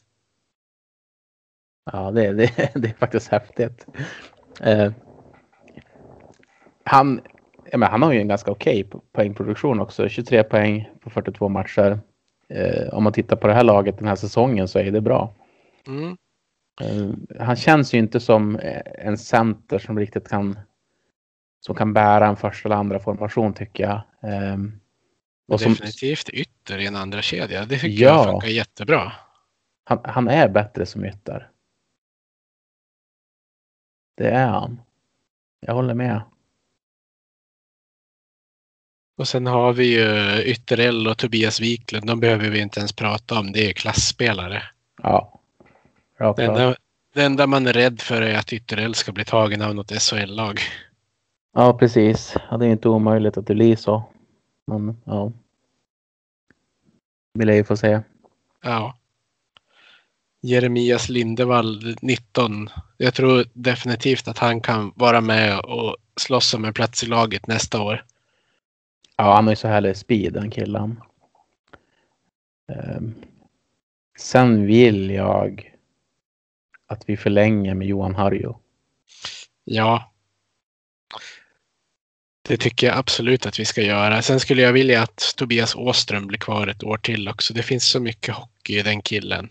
Ja, 1.92 2.12
det, 2.12 2.32
det, 2.34 2.72
det 2.76 2.88
är 2.90 2.94
faktiskt 3.00 3.28
häftigt. 3.28 3.86
Eh, 4.62 4.92
han, 6.86 7.22
ja, 7.72 7.78
men 7.78 7.90
han 7.92 8.02
har 8.02 8.12
ju 8.14 8.20
en 8.22 8.28
ganska 8.28 8.52
okej 8.52 8.84
po- 8.92 9.02
poängproduktion 9.14 9.80
också. 9.80 10.10
23 10.10 10.44
poäng 10.44 10.90
på 11.04 11.10
42 11.10 11.50
matcher. 11.50 12.00
Eh, 12.52 12.94
om 12.94 13.04
man 13.04 13.14
tittar 13.14 13.36
på 13.36 13.48
det 13.48 13.54
här 13.54 13.64
laget 13.64 13.98
den 13.98 14.08
här 14.08 14.16
säsongen 14.16 14.68
så 14.68 14.80
är 14.80 14.92
det 14.92 15.02
bra. 15.02 15.34
Mm. 15.88 16.18
Eh, 16.82 17.46
han 17.46 17.56
känns 17.56 17.94
ju 17.94 17.98
inte 17.98 18.20
som 18.20 18.56
eh, 18.56 18.82
en 19.08 19.18
center 19.18 19.80
som 19.80 20.00
riktigt 20.00 20.30
kan 20.30 20.60
som 21.60 21.76
kan 21.76 21.94
bära 21.94 22.28
en 22.28 22.36
första 22.36 22.68
eller 22.70 22.76
andra 22.76 23.00
formation 23.00 23.54
tycker 23.54 23.84
jag. 23.84 24.02
Eh, 24.34 24.54
Och 25.48 25.54
och 25.54 25.62
som, 25.62 25.72
definitivt 25.74 26.30
ytter 26.30 26.78
i 26.78 26.88
en 26.88 26.96
andra 26.96 27.22
kedja. 27.22 27.66
Det 27.66 27.78
tycker 27.78 28.04
Ja. 28.04 28.16
jag 28.16 28.32
funkar 28.32 28.48
jättebra. 28.48 29.12
han, 29.84 30.00
han 30.04 30.28
är 30.28 30.50
bättre 30.50 30.86
som 30.86 31.06
ytter. 31.06 31.50
Det 34.18 34.30
är 34.30 34.48
han. 34.48 34.82
Jag 35.60 35.74
håller 35.74 35.94
med. 35.94 36.22
Och 39.22 39.28
sen 39.28 39.48
har 39.48 39.74
vi 39.74 39.86
ju 39.86 40.42
Ytterell 40.44 41.08
och 41.08 41.18
Tobias 41.18 41.60
Wiklund. 41.60 42.06
De 42.06 42.20
behöver 42.20 42.50
vi 42.50 42.60
inte 42.60 42.80
ens 42.80 42.94
prata 42.94 43.40
om. 43.40 43.52
Det 43.52 43.70
är 43.70 43.74
klassspelare. 43.74 44.64
Ja. 45.04 45.40
Det 46.18 46.46
enda, 46.46 46.76
det 47.14 47.24
enda 47.24 47.48
man 47.48 47.68
är 47.68 47.74
rädd 47.74 48.02
för 48.02 48.22
är 48.22 48.38
att 48.38 48.54
Ytterell 48.54 48.96
ska 48.96 49.12
bli 49.12 49.26
tagen 49.26 49.62
av 49.62 49.76
något 49.76 50.02
SHL-lag. 50.02 50.60
Ja, 51.54 51.74
precis. 51.74 52.36
Ja, 52.50 52.58
det 52.58 52.66
är 52.66 52.70
inte 52.70 52.90
omöjligt 52.90 53.38
att 53.38 53.48
det 53.48 53.54
blir 53.54 53.76
så. 53.76 54.04
Men 54.68 55.02
ja. 55.06 55.32
Vill 57.34 57.48
jag 57.48 57.58
ju 57.58 57.64
få 57.64 57.78
se. 57.78 58.00
Ja. 58.64 58.98
Jeremias 60.42 61.10
Lindevall, 61.10 61.96
19. 62.02 62.70
Jag 62.98 63.14
tror 63.14 63.46
definitivt 63.54 64.28
att 64.28 64.38
han 64.38 64.62
kan 64.62 64.92
vara 64.96 65.22
med 65.22 65.60
och 65.60 65.98
slåss 66.16 66.54
om 66.54 66.66
en 66.66 66.74
plats 66.74 67.04
i 67.04 67.08
laget 67.08 67.48
nästa 67.48 67.82
år. 67.82 68.06
Ja, 69.22 69.34
han 69.36 69.46
har 69.46 69.52
ju 69.52 69.56
så 69.56 69.68
härlig 69.68 69.98
speed 69.98 70.34
den 70.34 70.52
killen. 70.52 71.02
Ehm, 72.72 73.16
sen 74.18 74.66
vill 74.66 75.10
jag 75.10 75.76
att 76.88 77.10
vi 77.10 77.18
förlänger 77.18 77.74
med 77.74 77.88
Johan 77.88 78.16
Harjo. 78.16 78.60
Ja. 79.64 80.12
Det 82.48 82.58
tycker 82.58 82.88
jag 82.88 82.98
absolut 82.98 83.46
att 83.46 83.60
vi 83.60 83.66
ska 83.66 83.82
göra. 83.82 84.22
Sen 84.22 84.40
skulle 84.40 84.62
jag 84.62 84.74
vilja 84.74 85.02
att 85.02 85.34
Tobias 85.38 85.76
Åström 85.76 86.28
blir 86.28 86.40
kvar 86.40 86.68
ett 86.68 86.84
år 86.84 86.98
till 86.98 87.28
också. 87.28 87.54
Det 87.54 87.64
finns 87.64 87.90
så 87.90 88.00
mycket 88.00 88.36
hockey 88.36 88.80
i 88.80 88.82
den 88.82 89.02
killen. 89.02 89.50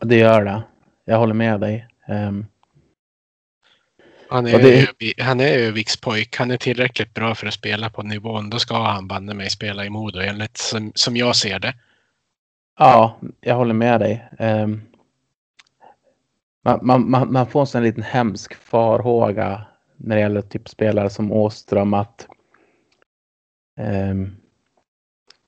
Det 0.00 0.16
gör 0.16 0.44
det. 0.44 0.62
Jag 1.04 1.18
håller 1.18 1.34
med 1.34 1.60
dig. 1.60 1.88
Ehm, 2.08 2.46
Han 4.32 4.46
är, 4.46 4.58
det- 4.98 5.22
han 5.22 5.40
är 5.40 5.72
Vikspojk. 5.72 6.36
Han 6.36 6.50
är 6.50 6.56
tillräckligt 6.56 7.14
bra 7.14 7.34
för 7.34 7.46
att 7.46 7.54
spela 7.54 7.90
på 7.90 8.02
nivån. 8.02 8.50
Då 8.50 8.58
ska 8.58 8.74
han 8.82 9.08
banne 9.08 9.34
mig 9.34 9.50
spela 9.50 9.84
i 9.84 9.90
Modo 9.90 10.20
enligt 10.20 10.56
som, 10.56 10.92
som 10.94 11.16
jag 11.16 11.36
ser 11.36 11.58
det. 11.58 11.74
ja, 12.78 13.18
jag 13.40 13.54
håller 13.54 13.74
med 13.74 14.00
dig. 14.00 14.28
Ehm, 14.38 14.82
man, 16.64 16.78
man, 16.82 17.10
man, 17.10 17.32
man 17.32 17.46
får 17.46 17.60
en 17.60 17.66
sån 17.66 17.82
liten 17.82 18.02
hemsk 18.02 18.54
farhåga 18.54 19.64
när 19.96 20.16
det 20.16 20.22
gäller 20.22 20.42
typ 20.42 20.68
spelare 20.68 21.10
som 21.10 21.32
Åström 21.32 21.94
att 21.94 22.28
ehm, 23.76 24.36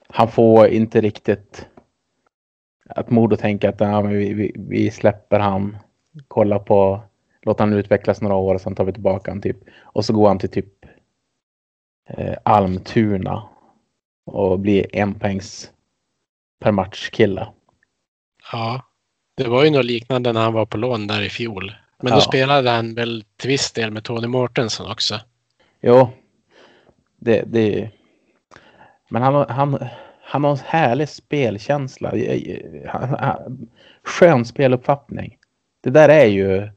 han 0.08 0.28
får 0.28 0.66
inte 0.66 1.00
riktigt 1.00 1.68
att 2.88 3.10
Modo 3.10 3.36
tänker 3.36 3.68
att 3.68 3.80
ja, 3.80 4.00
vi, 4.00 4.34
vi, 4.34 4.52
vi 4.58 4.90
släpper 4.90 5.38
han, 5.40 5.76
kollar 6.28 6.58
på, 6.58 7.02
låter 7.46 7.64
han 7.64 7.72
utvecklas 7.72 8.20
några 8.20 8.36
år 8.36 8.54
och 8.54 8.60
sen 8.60 8.74
tar 8.74 8.84
vi 8.84 8.92
tillbaka 8.92 9.30
han 9.30 9.40
typ. 9.40 9.56
Och 9.82 10.04
så 10.04 10.12
går 10.12 10.28
han 10.28 10.38
till 10.38 10.50
typ 10.50 10.84
eh, 12.08 12.34
Almtuna 12.42 13.42
och 14.26 14.58
blir 14.60 14.96
en 14.96 15.14
poängs 15.14 15.70
per 16.60 16.72
match 16.72 17.10
kille. 17.10 17.48
Ja, 18.52 18.82
det 19.36 19.48
var 19.48 19.64
ju 19.64 19.70
något 19.70 19.84
liknande 19.84 20.32
när 20.32 20.40
han 20.42 20.52
var 20.52 20.66
på 20.66 20.76
lån 20.76 21.06
där 21.06 21.22
i 21.22 21.28
fjol. 21.28 21.74
Men 22.02 22.12
då 22.12 22.16
Ja. 22.18 22.20
spelade 22.20 22.70
han 22.70 22.94
väl 22.94 23.24
till 23.36 23.48
viss 23.50 23.72
del 23.72 23.90
med 23.90 24.04
Tony 24.04 24.26
Mårtensson 24.26 24.90
också. 24.90 25.20
Jo, 25.82 26.08
det, 27.16 27.42
det 27.46 27.90
men 29.10 29.22
han, 29.22 29.50
han, 29.50 29.78
han 30.22 30.44
har 30.44 30.50
en 30.50 30.56
härlig 30.64 31.08
spelkänsla. 31.08 32.12
Han- 32.88 33.08
han- 33.18 33.68
Skön 34.04 34.44
speluppfattning. 34.44 35.36
Det 35.82 35.90
där 35.90 36.08
är 36.08 36.26
ju... 36.26 36.70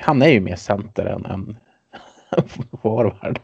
Han 0.00 0.22
är 0.22 0.28
ju 0.28 0.40
mer 0.40 0.56
center 0.56 1.06
än, 1.06 1.26
än 1.26 1.56
forward. 2.82 3.40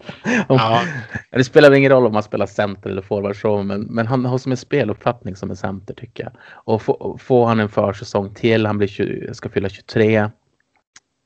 Ja, 0.49 0.83
Det 1.31 1.45
spelar 1.45 1.73
ingen 1.75 1.93
roll 1.93 2.07
om 2.07 2.13
man 2.13 2.23
spelar 2.23 2.47
center 2.47 2.91
eller 2.91 3.03
forward 3.03 3.41
så, 3.41 3.63
men, 3.63 3.81
men 3.81 4.07
han 4.07 4.25
har 4.25 4.39
som 4.39 4.53
en 4.53 4.59
speluppfattning 4.59 5.37
som 5.37 5.51
en 5.51 5.57
center 5.57 5.95
tycker 5.95 6.25
jag. 6.25 6.33
Och 6.51 6.83
få- 6.83 7.19
får 7.21 7.47
han 7.47 7.61
en 7.61 7.69
försäsong 7.69 8.35
till, 8.35 8.67
han 8.67 8.79
blir 8.79 8.89
20, 8.89 9.35
ska 9.35 9.49
fylla 9.49 9.69
23. 9.69 10.31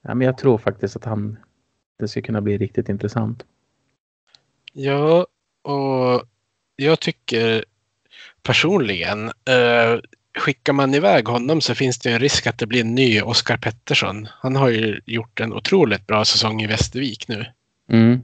Ja, 0.02 0.14
men 0.14 0.20
jag 0.20 0.38
tror 0.38 0.58
faktiskt 0.58 0.96
att 0.96 1.04
han, 1.04 1.38
det 1.98 2.08
ska 2.08 2.22
kunna 2.22 2.40
bli 2.40 2.58
riktigt 2.58 2.88
intressant. 2.88 3.44
ja 4.72 5.26
och 5.62 6.22
jag 6.76 7.00
tycker 7.00 7.64
personligen, 8.42 9.24
eh, 9.26 9.98
skickar 10.38 10.72
man 10.72 10.94
iväg 10.94 11.28
honom 11.28 11.60
så 11.60 11.74
finns 11.74 11.98
det 11.98 12.12
en 12.12 12.18
risk 12.18 12.46
att 12.46 12.58
det 12.58 12.66
blir 12.66 12.80
en 12.80 12.94
ny 12.94 13.22
Oskar 13.22 13.56
Pettersson. 13.56 14.28
Han 14.30 14.56
har 14.56 14.68
ju 14.68 15.00
gjort 15.06 15.40
en 15.40 15.52
otroligt 15.52 16.06
bra 16.06 16.24
säsong 16.24 16.62
i 16.62 16.66
Västervik 16.66 17.28
nu. 17.28 17.46
Mm. 17.88 18.20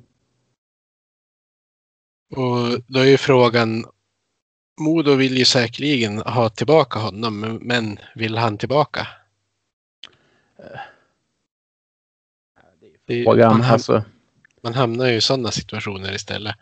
Och 2.30 2.82
då 2.86 3.00
är 3.00 3.04
ju 3.04 3.16
frågan, 3.16 3.84
Modo 4.80 5.14
vill 5.14 5.38
ju 5.38 5.44
säkerligen 5.44 6.18
ha 6.18 6.48
tillbaka 6.50 6.98
honom, 6.98 7.40
men- 7.62 7.98
vill 8.14 8.36
han 8.36 8.58
tillbaka? 8.58 9.08
Det 13.06 13.14
är- 13.14 13.24
Frågan, 13.24 13.52
man, 13.52 13.62
ham- 13.62 13.72
alltså, 13.72 14.04
man 14.62 14.74
hamnar 14.74 15.06
ju 15.06 15.16
i 15.16 15.20
sådana 15.20 15.50
situationer 15.50 16.14
istället. 16.14 16.56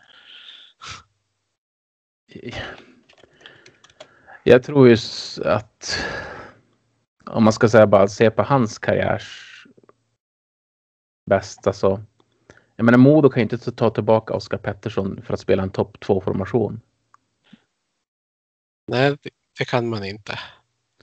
Jag 4.47 4.63
tror 4.63 4.87
ju 4.87 4.97
att 5.45 5.99
om 7.25 7.43
man 7.43 7.53
ska 7.53 7.69
säga 7.69 7.87
bara 7.87 8.07
se 8.07 8.31
på 8.31 8.43
hans 8.43 8.79
karriärs 8.79 9.51
bästa 11.29 11.73
så. 11.73 12.01
Jag 12.75 12.85
menar 12.85 12.97
Modo 12.97 13.29
kan 13.29 13.41
ju 13.41 13.43
inte 13.43 13.71
ta 13.71 13.89
tillbaka 13.89 14.33
Oskar 14.33 14.57
Pettersson 14.57 15.21
för 15.21 15.33
att 15.33 15.39
spela 15.39 15.63
en 15.63 15.69
topp 15.69 15.99
2 15.99 16.21
formation. 16.21 16.81
Nej, 18.87 19.17
det, 19.57 19.65
kan 19.65 19.89
man 19.89 20.05
inte. 20.05 20.39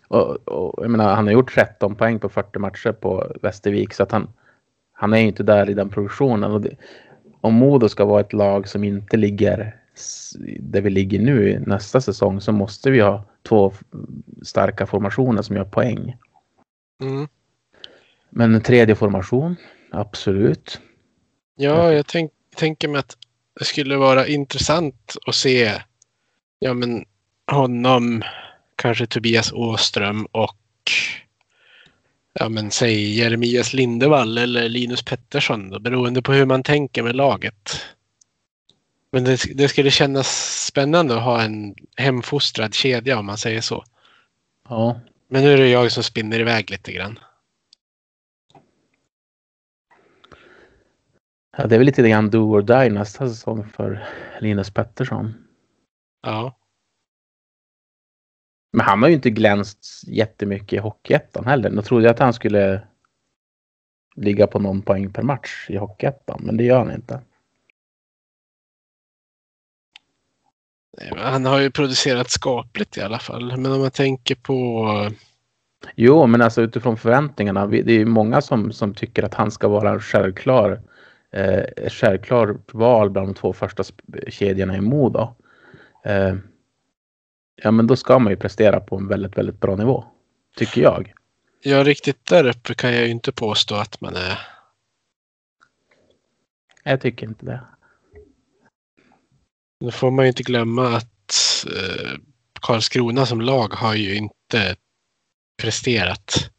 Och, 0.09 0.49
och, 0.49 0.85
jag 0.85 0.91
menar, 0.91 1.15
han 1.15 1.27
har 1.27 1.33
gjort 1.33 1.55
13 1.55 1.95
poäng 1.95 2.19
på 2.19 2.29
40 2.29 2.59
matcher 2.59 2.93
på 2.93 3.33
Västervik 3.43 3.95
så 3.95 4.03
att 4.03 4.13
han, 4.13 4.33
han 4.93 5.13
är 5.13 5.19
ju 5.19 5.27
inte 5.27 5.43
där 5.43 5.71
i 5.71 5.75
den 5.75 5.91
produktionen. 5.91 6.53
Och 6.53 6.61
det, 6.61 6.77
om 7.41 7.55
Modo 7.55 7.89
ska 7.89 8.05
vara 8.05 8.21
ett 8.21 8.33
lag 8.33 8.69
som 8.69 8.85
inte 8.85 9.17
ligger 9.17 9.77
där 10.61 10.81
vi 10.81 10.91
ligger 10.91 11.21
nu 11.21 11.63
nästa 11.67 12.01
säsong 12.01 12.41
så 12.41 12.53
måste 12.53 12.91
vi 12.91 13.01
ha 13.01 13.25
två 13.43 13.73
starka 14.43 14.87
formationer 14.87 15.43
som 15.43 15.57
gör 15.57 15.65
poäng. 15.65 16.17
Mm. 17.03 17.29
Men 18.31 18.55
en 18.55 18.63
tredje 18.63 18.95
formation, 18.95 19.57
absolut. 19.91 20.81
Ja, 21.57 21.93
jag 21.93 22.07
tänk, 22.07 22.33
tänker 22.57 22.89
mig 22.89 22.99
att 22.99 23.17
det 23.59 23.65
skulle 23.65 23.97
vara 23.97 24.27
intressant 24.27 25.17
att 25.27 25.35
se 25.35 25.73
ja, 26.59 26.75
men 26.75 27.05
honom, 27.47 28.23
kanske 28.77 29.07
Tobias 29.07 29.53
Åström 29.53 30.27
och 30.33 30.59
ja, 32.33 32.49
men 32.49 32.71
säg 32.71 33.19
Jeremias 33.19 33.73
Lindevall 33.73 34.39
eller 34.39 34.69
Linus 34.69 35.03
Pettersson 35.03 35.71
då, 35.71 35.79
beroende 35.79 36.23
på 36.23 36.33
hur 36.33 36.47
man 36.47 36.63
tänker 36.63 37.03
med 37.03 37.17
laget. 37.17 37.87
Men 39.13 39.25
det, 39.25 39.39
det 39.55 39.69
skulle 39.69 39.91
kännas 39.91 40.29
spännande 40.67 41.17
att 41.17 41.23
ha 41.23 41.43
en 41.43 41.75
hemfostrad 41.97 42.75
kedja 42.75 43.19
om 43.19 43.27
man 43.27 43.39
säger 43.39 43.61
så. 43.61 43.85
Ja, 44.69 45.01
Men 45.29 45.43
nu 45.43 45.53
är 45.53 45.57
det 45.57 45.69
jag 45.69 45.93
som 45.93 46.03
spinner 46.03 46.41
iväg 46.41 46.71
lite 46.71 46.93
grann. 46.93 47.19
Ja, 51.57 51.67
det 51.67 51.75
är 51.75 51.79
väl 51.79 51.87
lite 51.87 52.09
grann 52.09 52.31
do 52.31 52.39
or 52.39 52.63
die 52.63 52.91
nästa 52.91 53.29
säsong 53.29 53.69
för 53.69 54.09
Linus 54.41 54.71
Pettersson. 54.71 55.35
Ja. 56.23 56.59
Men 58.73 58.87
han 58.87 59.03
har 59.03 59.09
ju 59.09 59.15
inte 59.15 59.31
glänst 59.31 60.03
jättemycket 60.07 60.73
i 60.73 60.79
Hockeyettan 60.79 61.47
heller. 61.47 61.71
Jag 61.71 61.85
trodde 61.85 62.11
att 62.11 62.19
han 62.19 62.33
skulle 62.33 62.89
ligga 64.17 64.47
på 64.47 64.59
någon 64.59 64.83
poäng 64.83 65.13
per 65.13 65.23
match 65.23 65.67
i 65.69 65.77
Hockeyettan, 65.77 66.41
men 66.43 66.57
det 66.57 66.65
gör 66.65 66.79
han 66.79 66.93
inte. 66.93 67.21
Han 71.17 71.45
har 71.45 71.61
ju 71.61 71.71
producerat 71.71 72.31
skapligt 72.31 72.97
i 72.97 73.01
alla 73.01 73.19
fall. 73.19 73.57
Men 73.57 73.73
om 73.73 73.81
man 73.81 73.91
tänker 73.91 74.35
på... 74.35 74.87
Jo, 75.95 76.27
men 76.27 76.43
alltså 76.43 76.63
utifrån 76.63 76.97
förväntningarna. 76.97 77.67
Det 77.67 77.79
är 77.79 77.91
ju 77.91 78.05
många 78.05 78.41
som, 78.41 78.73
som 78.73 78.95
tycker 78.95 79.23
att 79.23 79.35
han 79.35 79.51
ska 79.51 79.69
vara 79.69 79.91
en 79.91 80.01
självklar, 80.01 80.83
eh, 81.33 81.89
självklar 81.91 82.59
val 82.73 83.11
bland 83.11 83.29
de 83.29 83.35
två 83.35 83.53
första 83.53 83.85
kedjorna 84.29 84.77
i 84.77 84.81
Modo. 84.81 85.35
Eh, 86.05 86.35
ja, 87.63 87.71
men 87.71 87.87
då 87.87 87.97
ska 87.97 88.19
man 88.19 88.31
ju 88.31 88.37
prestera 88.37 88.81
på 88.81 88.97
en 88.97 89.09
väldigt, 89.09 89.39
väldigt 89.39 89.61
bra 89.61 89.77
nivå. 89.77 90.05
Tycker 90.57 90.83
jag. 90.83 91.13
Ja, 91.63 91.85
riktigt 91.85 92.27
där 92.27 92.49
uppe 92.49 92.75
kan 92.75 92.93
jag 92.93 93.03
ju 93.03 93.11
inte 93.11 93.33
påstå 93.33 93.75
att 93.75 94.01
man 94.01 94.17
är. 94.17 94.39
Jag 96.85 97.01
tycker 97.01 97.27
inte 97.27 97.47
det. 97.47 97.61
Då 99.83 99.91
får 99.91 100.11
man 100.11 100.25
ju 100.25 100.29
inte 100.29 100.43
glömma 100.43 100.97
att 100.97 101.67
eh, 101.77 102.13
Karlskrona 102.61 103.27
som 103.27 103.41
lag 103.41 103.69
har 103.75 103.95
ju 103.95 104.15
inte 104.15 104.77
presterat. 105.63 106.51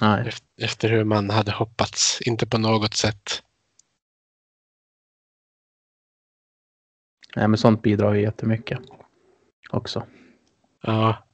Nej. 0.00 0.28
Efter, 0.28 0.64
efter 0.64 0.88
hur 0.88 1.04
man 1.04 1.30
hade 1.30 1.52
hoppats. 1.52 2.20
Inte 2.20 2.46
på 2.46 2.58
något 2.58 2.94
sätt. 2.94 3.42
Nej, 7.36 7.48
men 7.48 7.58
sånt 7.58 7.82
bidrar 7.82 8.14
ju 8.14 8.22
jättemycket 8.22 8.78
också. 9.70 10.06
Ja. 10.82 11.26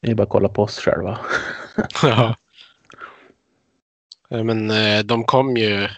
Det 0.00 0.10
är 0.10 0.14
bara 0.14 0.22
att 0.22 0.28
kolla 0.28 0.48
på 0.48 0.62
oss 0.62 0.78
själva. 0.78 1.20
ja. 2.02 2.36
Men 4.28 4.70
eh, 4.70 5.02
de 5.04 5.24
kom 5.24 5.56
ju 5.56 5.88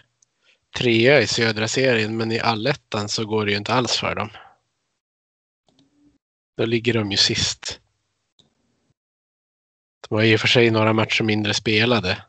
trea 0.78 1.20
i 1.20 1.26
södra 1.26 1.68
serien, 1.68 2.16
men 2.16 2.32
i 2.32 2.40
allettan 2.40 3.08
så 3.08 3.26
går 3.26 3.44
det 3.44 3.50
ju 3.50 3.56
inte 3.56 3.74
alls 3.74 3.96
för 3.96 4.14
dem. 4.14 4.30
Då 6.56 6.64
ligger 6.64 6.94
de 6.94 7.10
ju 7.10 7.16
sist. 7.16 7.80
De 10.08 10.14
har 10.14 10.22
i 10.22 10.36
och 10.36 10.40
för 10.40 10.48
sig 10.48 10.70
några 10.70 10.92
matcher 10.92 11.24
mindre 11.24 11.54
spelade. 11.54 12.24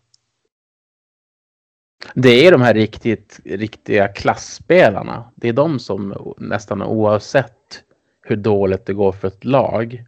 Det 2.15 2.47
är 2.47 2.51
de 2.51 2.61
här 2.61 2.73
riktigt, 2.73 3.39
riktiga 3.45 4.07
klassspelarna. 4.07 5.31
Det 5.35 5.49
är 5.49 5.53
de 5.53 5.79
som 5.79 6.33
nästan 6.37 6.81
oavsett 6.81 7.83
hur 8.21 8.35
dåligt 8.35 8.85
det 8.85 8.93
går 8.93 9.11
för 9.11 9.27
ett 9.27 9.45
lag 9.45 10.05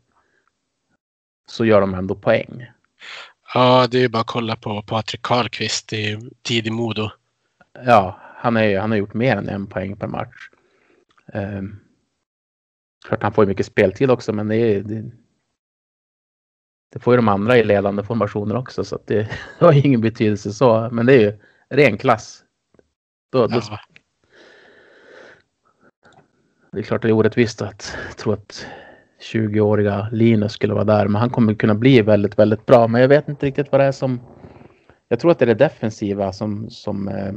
så 1.48 1.66
gör 1.66 1.82
de 1.82 1.94
ändå 1.94 2.16
poäng. 2.16 2.66
Ja, 3.54 3.88
det 3.88 4.04
är 4.04 4.10
bara 4.10 4.22
att 4.22 4.28
kolla 4.28 4.56
på 4.56 4.82
Patrik 4.82 5.22
Karlqvist 5.22 5.94
i 5.94 6.30
tidig 6.42 6.72
Modo. 6.72 7.10
Ja, 7.86 8.27
han, 8.48 8.58
är, 8.58 8.80
han 8.80 8.92
har 8.92 8.98
gjort 8.98 9.14
mer 9.14 9.38
än 9.38 9.50
en 9.50 9.68
poäng 9.68 9.96
per 9.96 10.08
match. 10.08 10.50
Um, 11.34 11.80
klart 13.08 13.24
han 13.24 13.34
får 13.34 13.44
ju 13.44 13.48
mycket 13.48 13.66
speltid 13.66 14.12
också, 14.12 14.34
men 14.34 14.48
det, 14.48 14.56
är, 14.56 14.82
det, 14.82 15.12
det 16.94 17.00
får 17.00 17.14
ju 17.14 17.18
de 17.18 17.28
andra 17.28 17.58
i 17.58 17.64
ledande 17.64 18.04
formationer 18.04 18.56
också, 18.56 18.84
så 18.84 19.00
det 19.06 19.30
har 19.60 19.86
ingen 19.86 20.02
betydelse 20.02 20.52
så. 20.52 20.90
Men 20.92 21.06
det 21.06 21.14
är 21.14 21.20
ju 21.20 21.40
ren 21.70 21.98
klass. 21.98 22.44
Då, 23.32 23.48
då, 23.48 23.62
Ja. 23.70 23.80
Det 26.72 26.80
är 26.80 26.84
klart 26.84 27.02
det 27.02 27.08
är 27.08 27.12
orättvist 27.12 27.62
att 27.62 27.98
tro 28.18 28.32
att 28.32 28.66
20-åriga 29.34 30.10
Linus 30.12 30.54
skulle 30.54 30.74
vara 30.74 30.84
där, 30.84 31.08
men 31.08 31.20
han 31.20 31.30
kommer 31.30 31.54
kunna 31.54 31.76
bli 31.76 32.02
väldigt, 32.02 32.40
väldigt 32.40 32.66
bra. 32.66 32.88
Men 32.88 33.02
jag 33.02 33.08
vet 33.08 33.28
inte 33.28 33.46
riktigt 33.46 33.72
vad 33.72 33.82
det 33.82 33.86
är 33.86 33.92
som... 33.92 34.20
Jag 35.08 35.20
tror 35.20 35.32
att 35.32 35.40
det 35.40 35.46
är 35.46 35.48
det 35.48 35.54
defensiva 35.54 36.34
som, 36.34 36.70
som 36.70 37.08
eh, 37.08 37.34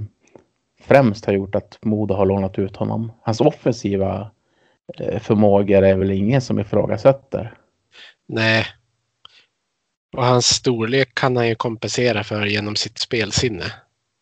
främst 0.80 1.24
har 1.24 1.32
gjort 1.32 1.54
att 1.54 1.78
Modo 1.82 2.14
har 2.14 2.26
lånat 2.26 2.58
ut 2.58 2.76
honom. 2.76 3.12
Hans 3.22 3.40
offensiva 3.40 4.30
eh, 4.98 5.20
förmågor 5.20 5.82
är 5.84 5.96
väl 5.96 6.10
ingen 6.10 6.40
som 6.40 6.58
ifrågasätter. 6.58 7.54
Nej. 8.28 8.66
Och 10.16 10.24
hans 10.24 10.46
storlek 10.46 11.14
kan 11.14 11.36
han 11.36 11.48
ju 11.48 11.54
kompensera 11.54 12.24
för 12.24 12.46
genom 12.46 12.76
sitt 12.76 12.98
spelsinne. 12.98 13.64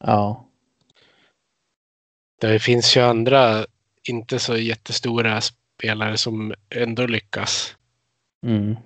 Ja, 0.04 0.44
Det 2.40 2.58
finns 2.58 2.96
ju 2.96 3.00
andra, 3.00 3.66
inte 4.08 4.38
så 4.38 4.56
jättestora 4.56 5.40
spelare 5.40 6.16
som 6.16 6.54
ändå 6.70 7.06
lyckas. 7.06 7.76
mm. 8.46 8.76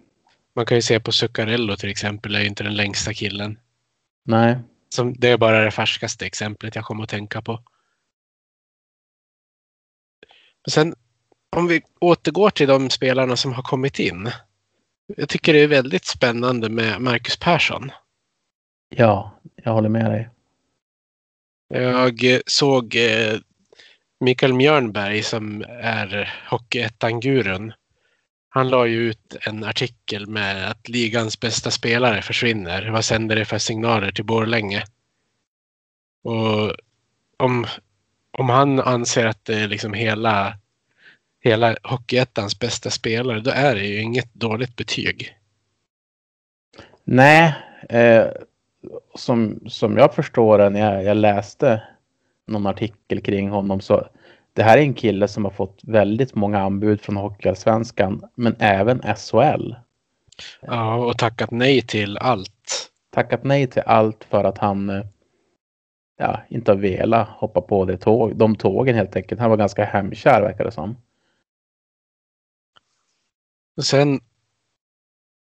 Man 0.55 0.67
kan 0.67 0.79
ju 0.79 0.83
se 0.83 1.01
på 1.01 1.13
Zuccarello 1.13 1.77
till 1.77 1.91
exempel, 1.91 2.35
är 2.35 2.41
ju 2.41 2.47
inte 2.47 2.65
den 2.65 2.75
längsta 2.75 3.15
killen. 3.15 3.59
nej, 4.25 4.57
Som, 4.93 5.15
det 5.19 5.29
är 5.29 5.39
bara 5.39 5.65
det 5.65 5.71
färskaste 5.71 6.27
exemplet 6.27 6.75
jag 6.75 6.85
kommer 6.85 7.03
att 7.03 7.09
tänka 7.09 7.43
på. 7.43 7.53
Men 10.65 10.71
sen 10.71 10.95
om 11.57 11.67
vi 11.67 11.83
återgår 12.01 12.51
till 12.51 12.69
de 12.69 12.91
spelarna 12.91 13.37
som 13.37 13.53
har 13.53 13.63
kommit 13.63 13.99
in. 13.99 14.31
Jag 15.17 15.29
tycker 15.29 15.53
det 15.53 15.61
är 15.61 15.67
väldigt 15.67 16.05
spännande 16.05 16.69
med 16.69 17.01
Marcus 17.01 17.37
Persson. 17.37 17.91
ja, 18.89 19.41
jag 19.57 19.73
håller 19.73 19.89
med 19.89 20.11
dig. 20.11 20.29
Jag 21.69 22.41
såg 22.47 22.97
eh, 22.97 23.39
Mikael 24.21 24.55
Mjörnberg 24.55 25.23
som 25.23 25.65
är 25.69 26.35
Hockeyettan-gurun. 26.51 27.73
Han 28.55 28.69
la 28.69 28.87
ju 28.87 29.11
ut 29.11 29.37
en 29.47 29.65
artikel 29.65 30.27
med 30.27 30.71
att 30.71 30.89
ligans 30.89 31.41
bästa 31.41 31.71
spelare 31.71 32.23
försvinner. 32.23 32.91
Vad 32.91 33.05
sänder 33.05 33.37
det 33.37 33.45
för 33.45 33.59
signaler 33.59 34.13
till 34.13 34.25
Borlänge? 34.25 34.85
Och 36.25 36.73
om, 37.37 37.67
om 38.31 38.49
han 38.49 38.81
anser 38.81 39.27
att 39.27 39.45
det 39.45 39.55
är 39.55 39.69
liksom 39.69 39.93
hela, 39.93 40.59
hela 41.41 41.77
Hockeyettans 41.83 42.59
bästa 42.59 42.91
spelare, 42.91 43.41
då 43.41 43.51
är 43.51 43.75
det 43.75 43.87
ju 43.87 44.01
inget 44.01 44.35
dåligt 44.35 44.77
betyg. 44.77 45.37
Nej, 47.05 47.55
eh, 47.89 48.27
som, 49.15 49.61
som 49.67 49.97
jag 49.97 50.15
förstår 50.15 50.59
det 50.59 50.71
när 50.71 50.95
jag, 50.95 51.05
jag 51.05 51.17
läste 51.17 51.83
någon 52.47 52.67
artikel 52.67 53.21
kring 53.21 53.51
honom 53.51 53.81
så 53.81 54.09
det 54.53 54.63
här 54.63 54.79
är 54.79 54.83
en 54.83 54.95
kille 54.95 55.29
som 55.29 55.45
har 55.45 55.53
fått 55.53 55.81
väldigt 55.83 56.35
många 56.35 56.61
anbud 56.61 57.01
från 57.01 57.17
Hockeyallsvenskan 57.17 58.23
men 58.35 58.57
även 58.59 59.03
SHL. 59.17 59.75
Ja, 60.61 60.95
och 60.97 61.19
tackat 61.19 61.51
nej 61.51 61.83
till 61.83 62.19
allt. 62.19 62.91
Tackat 63.11 63.45
nej 63.45 63.67
till 63.67 63.83
allt 63.87 64.25
för 64.25 64.45
att 64.45 64.59
han 64.59 64.91
eh, 64.91 65.05
ja, 66.19 66.43
inte 66.49 66.71
har 66.71 66.77
velat 66.77 67.29
hoppa 67.29 67.61
på 67.61 67.85
det 67.85 67.99
tåg, 67.99 68.37
de 68.37 68.57
tågen 68.57 68.97
helt 68.97 69.17
enkelt. 69.17 69.41
Han 69.41 69.51
var 69.51 69.57
ganska 69.57 69.85
hemkär 69.85 70.43
verkar 70.43 70.65
det 70.65 70.73
som. 70.73 70.97
Och 73.77 73.85
sen 73.85 74.21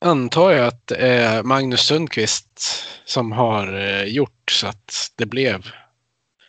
antar 0.00 0.50
jag 0.50 0.66
att 0.66 0.86
det 0.86 0.96
är 0.96 1.42
Magnus 1.42 1.80
Sundqvist 1.80 2.84
som 3.04 3.32
har 3.32 3.78
eh, 3.78 4.04
gjort 4.04 4.50
så 4.50 4.66
att 4.66 5.12
det 5.16 5.26
blev 5.26 5.66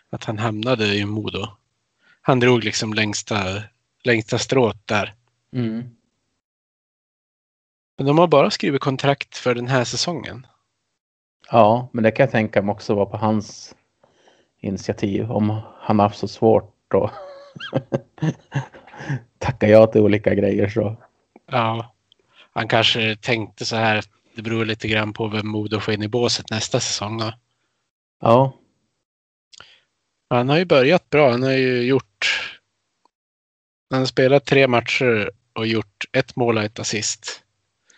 att 0.09 0.23
han 0.23 0.37
hamnade 0.37 0.85
i 0.85 1.05
Modo. 1.05 1.47
Han 2.29 2.39
drog 2.39 2.63
liksom 2.63 2.93
längsta, 2.93 3.63
längsta 4.03 4.37
strået 4.37 4.87
där. 4.87 5.13
Mm. 5.53 5.89
Men 7.97 8.07
de 8.07 8.17
har 8.17 8.27
bara 8.27 8.49
skrivit 8.49 8.81
kontrakt 8.81 9.37
för 9.37 9.55
den 9.55 9.67
här 9.67 9.83
säsongen. 9.83 10.47
Ja, 11.51 11.89
men 11.93 12.03
det 12.03 12.11
kan 12.11 12.23
jag 12.23 12.31
tänka 12.31 12.61
mig 12.61 12.73
också 12.73 12.95
var 12.95 13.05
på 13.05 13.17
hans 13.17 13.75
initiativ. 14.59 15.31
Om 15.31 15.49
han 15.79 15.99
har 15.99 16.05
haft 16.05 16.19
så 16.19 16.27
svårt 16.27 16.93
att 16.93 17.11
tacka 19.39 19.67
ja 19.67 19.87
till 19.87 20.01
olika 20.01 20.35
grejer 20.35 20.69
så. 20.69 20.97
Ja, 21.51 21.95
han 22.53 22.67
kanske 22.67 23.15
tänkte 23.15 23.65
så 23.65 23.75
här. 23.75 24.03
Det 24.35 24.41
beror 24.41 24.65
lite 24.65 24.87
grann 24.87 25.13
på 25.13 25.27
vem 25.27 25.47
Modo 25.47 25.79
får 25.79 25.93
in 25.93 26.03
i 26.03 26.07
båset 26.07 26.49
nästa 26.49 26.79
säsong. 26.79 27.17
Då. 27.17 27.33
Ja, 28.21 28.53
Han 30.29 30.49
har 30.49 30.57
ju 30.57 30.65
börjat 30.65 31.09
bra. 31.09 31.31
Han 31.31 31.43
har 31.43 31.51
ju 31.51 31.81
gjort. 31.81 32.49
Han 33.89 33.99
har 33.99 34.05
spelat 34.05 34.45
tre 34.45 34.67
matcher 34.67 35.31
och 35.53 35.67
gjort 35.67 36.05
ett 36.11 36.35
mål 36.35 36.57
och 36.57 36.63
ett 36.63 36.79
assist. 36.79 37.43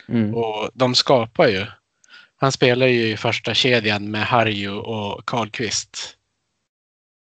mm. 0.08 0.36
Och 0.36 0.70
de 0.74 0.96
skapar 0.96 1.48
ju. 1.48 1.66
Han 2.36 2.52
spelar 2.52 2.88
ju 2.88 3.08
i 3.08 3.18
första 3.18 3.54
kedjan 3.54 4.12
med 4.12 4.26
Harju 4.26 4.72
och 4.72 5.26
Karlqvist. 5.26 6.18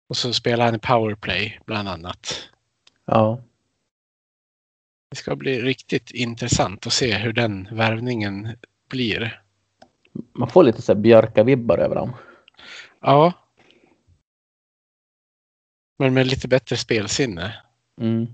Och 0.10 0.18
så 0.18 0.34
spelar 0.34 0.66
han 0.66 0.76
i 0.76 0.80
powerplay 0.80 1.60
bland 1.66 1.90
annat. 1.90 2.50
ja. 3.06 3.42
Det 5.10 5.16
ska 5.16 5.36
bli 5.36 5.62
riktigt 5.62 6.12
intressant 6.12 6.88
att 6.88 6.94
se 6.94 7.14
hur 7.18 7.34
den 7.34 7.68
värvningen 7.72 8.58
blir. 8.90 9.42
Man 10.34 10.50
får 10.50 10.64
lite 10.64 10.82
så 10.82 10.94
här 10.94 11.00
björka-vibbar 11.00 11.78
över 11.78 11.96
dem. 11.96 12.14
Ja. 13.02 13.34
Men 16.00 16.14
med 16.14 16.28
lite 16.28 16.48
bättre 16.48 16.78
spelsinne. 16.78 17.54
Mm. 18.02 18.28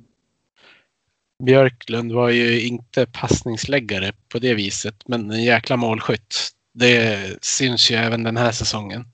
Björklund 1.43 2.11
var 2.11 2.29
ju 2.29 2.61
inte 2.61 3.05
passningsläggare 3.05 4.13
på 4.29 4.39
det 4.39 4.53
viset, 4.53 5.07
men 5.07 5.31
en 5.31 5.43
jäkla 5.43 5.77
målskytt. 5.77 6.49
Det 6.73 7.43
syns 7.43 7.91
ju 7.91 7.95
även 7.95 8.23
den 8.23 8.37
här 8.37 8.51
säsongen. 8.51 9.05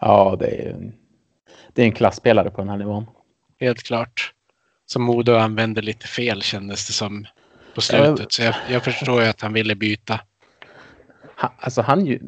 Ja, 0.00 0.36
det 0.38 0.46
är, 0.46 0.92
det 1.72 1.82
är 1.82 1.86
en 1.86 1.92
klasspelare 1.92 2.50
på 2.50 2.60
den 2.60 2.68
här 2.68 2.76
nivån. 2.76 3.06
Helt 3.60 3.82
klart. 3.82 4.32
Som 4.86 5.02
Modo 5.02 5.34
använde 5.34 5.82
lite 5.82 6.06
fel 6.06 6.42
kändes 6.42 6.86
det 6.86 6.92
som 6.92 7.26
på 7.74 7.80
slutet. 7.80 8.32
Så 8.32 8.42
jag, 8.42 8.54
jag 8.70 8.84
förstår 8.84 9.22
ju 9.22 9.28
att 9.28 9.40
han 9.40 9.52
ville 9.52 9.74
byta. 9.74 10.20
Han, 11.34 11.50
alltså 11.58 11.82
han 11.82 12.06
ju... 12.06 12.20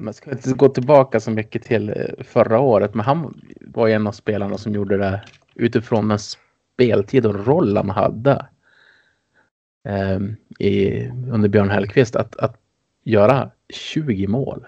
Man 0.00 0.14
ska 0.14 0.30
inte 0.30 0.52
gå 0.52 0.68
tillbaka 0.68 1.20
så 1.20 1.30
mycket 1.30 1.62
till 1.62 1.88
eh, 1.88 2.24
förra 2.24 2.60
året, 2.60 2.94
men 2.94 3.06
han 3.06 3.42
var 3.60 3.88
en 3.88 4.06
av 4.06 4.12
spelarna 4.12 4.58
som 4.58 4.72
gjorde 4.72 4.96
det 4.96 5.22
utifrån 5.54 6.08
den 6.08 6.18
speltid 6.18 7.26
och 7.26 7.46
roll 7.46 7.76
han 7.76 7.90
hade 7.90 8.46
eh, 9.88 10.20
i, 10.58 11.06
under 11.08 11.48
Björn 11.48 11.70
Hellkvist. 11.70 12.16
Att, 12.16 12.36
att 12.36 12.60
göra 13.04 13.50
20 13.68 14.26
mål. 14.26 14.66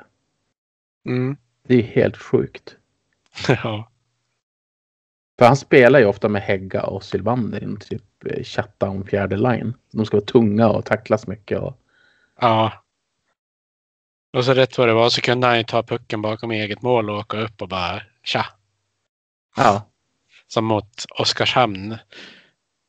Mm. 1.06 1.36
Det 1.66 1.74
är 1.74 1.82
helt 1.82 2.16
sjukt. 2.16 2.76
ja. 3.48 3.88
För 5.38 5.46
han 5.46 5.56
spelar 5.56 5.98
ju 5.98 6.06
ofta 6.06 6.28
med 6.28 6.42
Hägga 6.42 6.82
och 6.82 7.04
Sylvander 7.04 7.64
i 7.64 7.76
typ 7.76 8.24
eh, 8.26 8.42
shutdown 8.42 9.04
fjärde 9.04 9.36
line. 9.36 9.74
De 9.90 10.06
ska 10.06 10.16
vara 10.16 10.24
tunga 10.24 10.68
och 10.68 10.84
tacklas 10.84 11.26
mycket. 11.26 11.58
Och... 11.58 11.78
Ja. 12.40 12.72
Och 14.32 14.44
så 14.44 14.54
rätt 14.54 14.78
vad 14.78 14.88
det 14.88 14.94
var 14.94 15.10
så 15.10 15.20
kunde 15.20 15.46
han 15.46 15.58
ju 15.58 15.64
ta 15.64 15.82
pucken 15.82 16.22
bakom 16.22 16.50
eget 16.50 16.82
mål 16.82 17.10
och 17.10 17.18
åka 17.18 17.36
upp 17.36 17.62
och 17.62 17.68
bara 17.68 18.02
tja. 18.22 18.46
Ja. 19.56 19.88
Som 20.48 20.64
mot 20.64 21.04
Oskarshamn. 21.10 21.98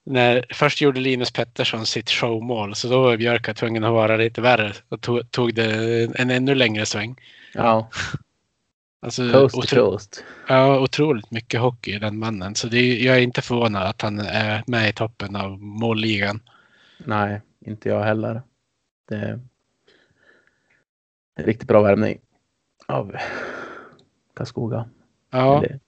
När, 0.06 0.46
först 0.54 0.82
gjorde 0.82 1.00
Linus 1.00 1.32
Pettersson 1.32 1.86
sitt 1.86 2.10
showmål 2.10 2.76
så 2.76 2.88
då 2.88 3.02
var 3.02 3.18
Björka 3.18 3.54
tvungen 3.54 3.84
att 3.84 3.94
vara 3.94 4.18
lite 4.18 4.42
värre 4.42 4.74
och 4.90 5.02
tog, 5.02 5.32
tog 5.32 5.54
det 5.54 5.72
en 6.20 6.30
ännu 6.30 6.56
längre 6.56 6.86
sväng. 6.86 7.16
Ja. 7.54 7.90
Alltså, 9.04 9.32
Coast 9.32 9.56
otro, 9.56 9.90
coast. 9.92 10.24
ja, 10.48 10.80
otroligt 10.80 11.32
mycket 11.32 11.60
hockey 11.60 11.96
i 11.96 12.00
den 12.00 12.20
mannen. 12.20 12.56
Så 12.56 12.68
det, 12.68 12.98
jag 12.98 13.18
är 13.18 13.22
inte 13.22 13.42
förvånad 13.42 13.84
att 13.88 14.02
han 14.02 14.20
är 14.20 14.64
med 14.68 14.90
i 14.90 14.94
toppen 14.94 15.36
av 15.36 15.60
målligan. 15.60 16.40
Nej, 17.06 17.42
inte 17.66 17.90
jag 17.90 18.04
heller. 18.04 18.42
Det 19.10 19.40
riktigt 21.36 21.68
bra 21.68 21.82
värvning 21.82 22.20
av 22.88 23.16
Karlskoga. 24.34 24.90
Ja, 25.30 25.58
Eller 25.58 25.80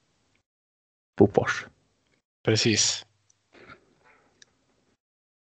Bofors. 1.17 1.65
precis. 2.43 3.05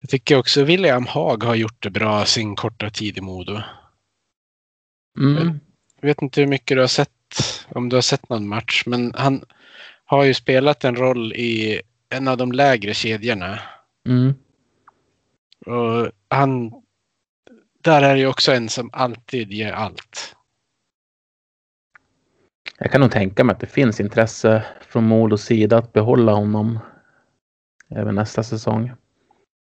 Jag 0.01 0.11
tycker 0.11 0.39
också 0.39 0.65
William 0.65 1.07
Haag 1.07 1.45
har 1.45 1.55
gjort 1.55 1.83
det 1.83 1.91
bra 1.91 2.25
sin 2.25 2.57
korta 2.57 2.91
tid 2.91 3.19
i 3.19 3.21
Modo. 3.21 3.61
Mm. 5.19 5.61
Jag 6.01 6.09
vet 6.09 6.23
inte 6.23 6.41
hur 6.41 6.49
mycket 6.49 6.77
du 6.77 6.81
har 6.81 6.89
sett, 6.89 7.11
om 7.69 7.89
du 7.89 7.97
har 7.97 8.01
sett 8.03 8.29
någon 8.29 8.49
match, 8.49 8.83
men 8.87 9.15
han 9.15 9.45
har 10.05 10.25
ju 10.25 10.35
spelat 10.35 10.85
en 10.85 10.97
roll 10.97 11.33
i 11.33 11.81
en 12.09 12.29
av 12.29 12.37
de 12.37 12.53
lägre 12.53 12.95
kedjorna. 12.95 13.59
Mm. 14.09 14.35
Och 15.67 16.11
han, 16.29 16.82
där 17.83 18.03
är 18.03 18.15
det 18.15 18.21
ju 18.21 18.27
också 18.27 18.53
en 18.53 18.69
som 18.69 18.91
alltid 18.93 19.53
ger 19.53 19.73
allt. 19.73 20.37
Jag 22.79 22.93
kan 22.93 23.01
nog 23.01 23.11
tänka 23.11 23.45
mig 23.45 23.55
att 23.55 23.61
det 23.61 23.67
finns 23.67 24.01
intresse 24.01 24.65
från 24.81 25.05
Modos 25.05 25.43
sida 25.43 25.79
att 25.79 25.93
behålla 25.93 26.33
honom 26.33 26.79
även 27.91 28.15
nästa 28.15 28.43
säsong. 28.43 28.93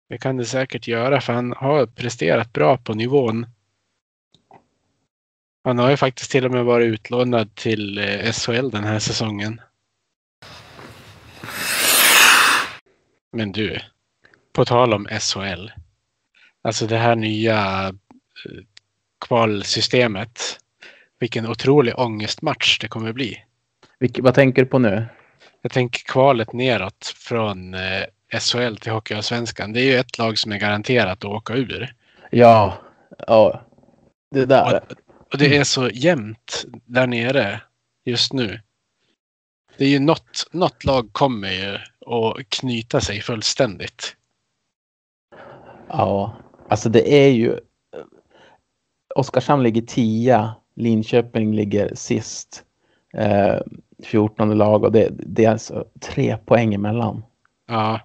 Det 0.09 0.17
kan 0.17 0.37
det 0.37 0.45
säkert 0.45 0.87
göra 0.87 1.21
för 1.21 1.33
han 1.33 1.53
har 1.57 1.85
presterat 1.85 2.53
bra 2.53 2.77
på 2.77 2.93
nivån. 2.93 3.45
Han 5.63 5.79
har 5.79 5.89
ju 5.89 5.97
faktiskt 5.97 6.31
till 6.31 6.45
och 6.45 6.51
med 6.51 6.65
varit 6.65 6.85
utlånad 6.93 7.55
till 7.55 7.97
eh, 7.97 8.31
SHL 8.31 8.69
den 8.69 8.83
här 8.83 8.99
säsongen. 8.99 9.61
Men 13.31 13.51
du, 13.51 13.79
på 14.53 14.65
tal 14.65 14.93
om 14.93 15.07
SHL. 15.19 15.69
Alltså 16.61 16.87
det 16.87 16.97
här 16.97 17.15
nya 17.15 17.91
kvalsystemet. 19.27 20.59
Vilken 21.19 21.47
otrolig 21.47 21.99
ångestmatch 21.99 22.79
det 22.79 22.87
kommer 22.87 23.13
bli. 23.13 23.43
Vilke, 23.99 24.21
vad 24.21 24.33
tänker 24.33 24.61
du 24.61 24.67
på 24.67 24.79
nu? 24.79 25.05
Jag 25.61 25.71
tänker 25.71 26.03
kvalet 26.03 26.53
neråt 26.53 27.13
från 27.17 27.73
eh, 27.73 28.03
SHL 28.39 28.75
till 28.75 28.91
Hockeyallsvenskan. 28.91 29.73
Det 29.73 29.81
är 29.81 29.85
ju 29.85 29.95
ett 29.95 30.17
lag 30.17 30.37
som 30.37 30.51
är 30.51 30.57
garanterat 30.57 31.17
att 31.17 31.31
åka 31.31 31.53
ur. 31.53 31.93
Ja, 32.31 32.77
ja. 33.27 33.61
Det 34.31 34.45
där. 34.45 34.75
Och, 34.75 34.97
och 35.31 35.37
det 35.37 35.57
är 35.57 35.63
så 35.63 35.89
jämnt 35.89 36.65
där 36.85 37.07
nere 37.07 37.61
just 38.05 38.33
nu. 38.33 38.59
Det 39.77 39.85
är 39.85 39.89
ju 39.89 39.99
något, 39.99 40.47
något 40.51 40.83
lag 40.83 41.13
kommer 41.13 41.51
ju 41.51 41.75
att 42.05 42.49
knyta 42.49 43.01
sig 43.01 43.21
fullständigt. 43.21 44.15
Ja, 45.87 46.37
alltså 46.69 46.89
det 46.89 47.13
är 47.13 47.29
ju. 47.29 47.59
Oskarshamn 49.15 49.63
ligger 49.63 49.81
10, 49.81 50.49
Linköping 50.75 51.53
ligger 51.53 51.95
sist. 51.95 52.63
Eh, 53.13 53.57
14 54.03 54.57
lag 54.57 54.83
och 54.83 54.91
det, 54.91 55.09
det 55.11 55.45
är 55.45 55.51
alltså 55.51 55.85
tre 56.01 56.37
poäng 56.37 56.73
emellan. 56.73 57.23
Ja, 57.67 57.99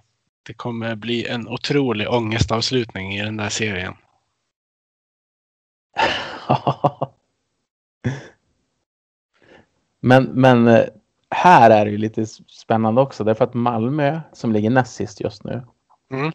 det 0.46 0.54
kommer 0.54 0.94
bli 0.94 1.26
en 1.26 1.48
otrolig 1.48 2.10
ångestavslutning 2.10 3.14
i 3.14 3.22
den 3.22 3.36
där 3.36 3.48
serien. 3.48 3.94
men, 10.00 10.24
men 10.24 10.68
eh, 10.68 10.84
här 11.30 11.70
är 11.70 11.84
det 11.84 11.90
ju 11.90 11.98
lite 11.98 12.26
spännande 12.46 13.00
också 13.00 13.24
därför 13.24 13.44
att 13.44 13.54
Malmö 13.54 14.20
som 14.32 14.52
ligger 14.52 14.70
näst 14.70 14.94
sist 14.94 15.20
just 15.20 15.44
nu. 15.44 15.62
Mm. 16.12 16.32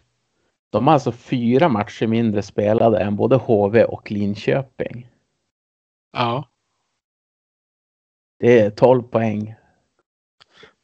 De 0.70 0.86
har 0.86 0.94
alltså 0.94 1.12
fyra 1.12 1.68
matcher 1.68 2.06
mindre 2.06 2.42
spelade 2.42 2.98
än 2.98 3.16
både 3.16 3.36
HV 3.36 3.84
och 3.84 4.10
Linköping. 4.10 5.08
Ja, 6.12 6.48
Det 8.38 8.60
är 8.60 8.70
12 8.70 9.02
poäng 9.02 9.54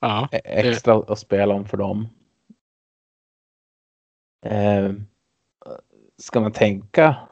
ja, 0.01 0.29
e- 0.33 0.41
extra 0.45 0.95
att 0.95 1.19
spela 1.19 1.55
om 1.55 1.65
för 1.65 1.77
dem. 1.77 2.09
Eh, 4.47 4.93
ska 6.19 6.41
man 6.41 6.53
tänka? 6.53 7.29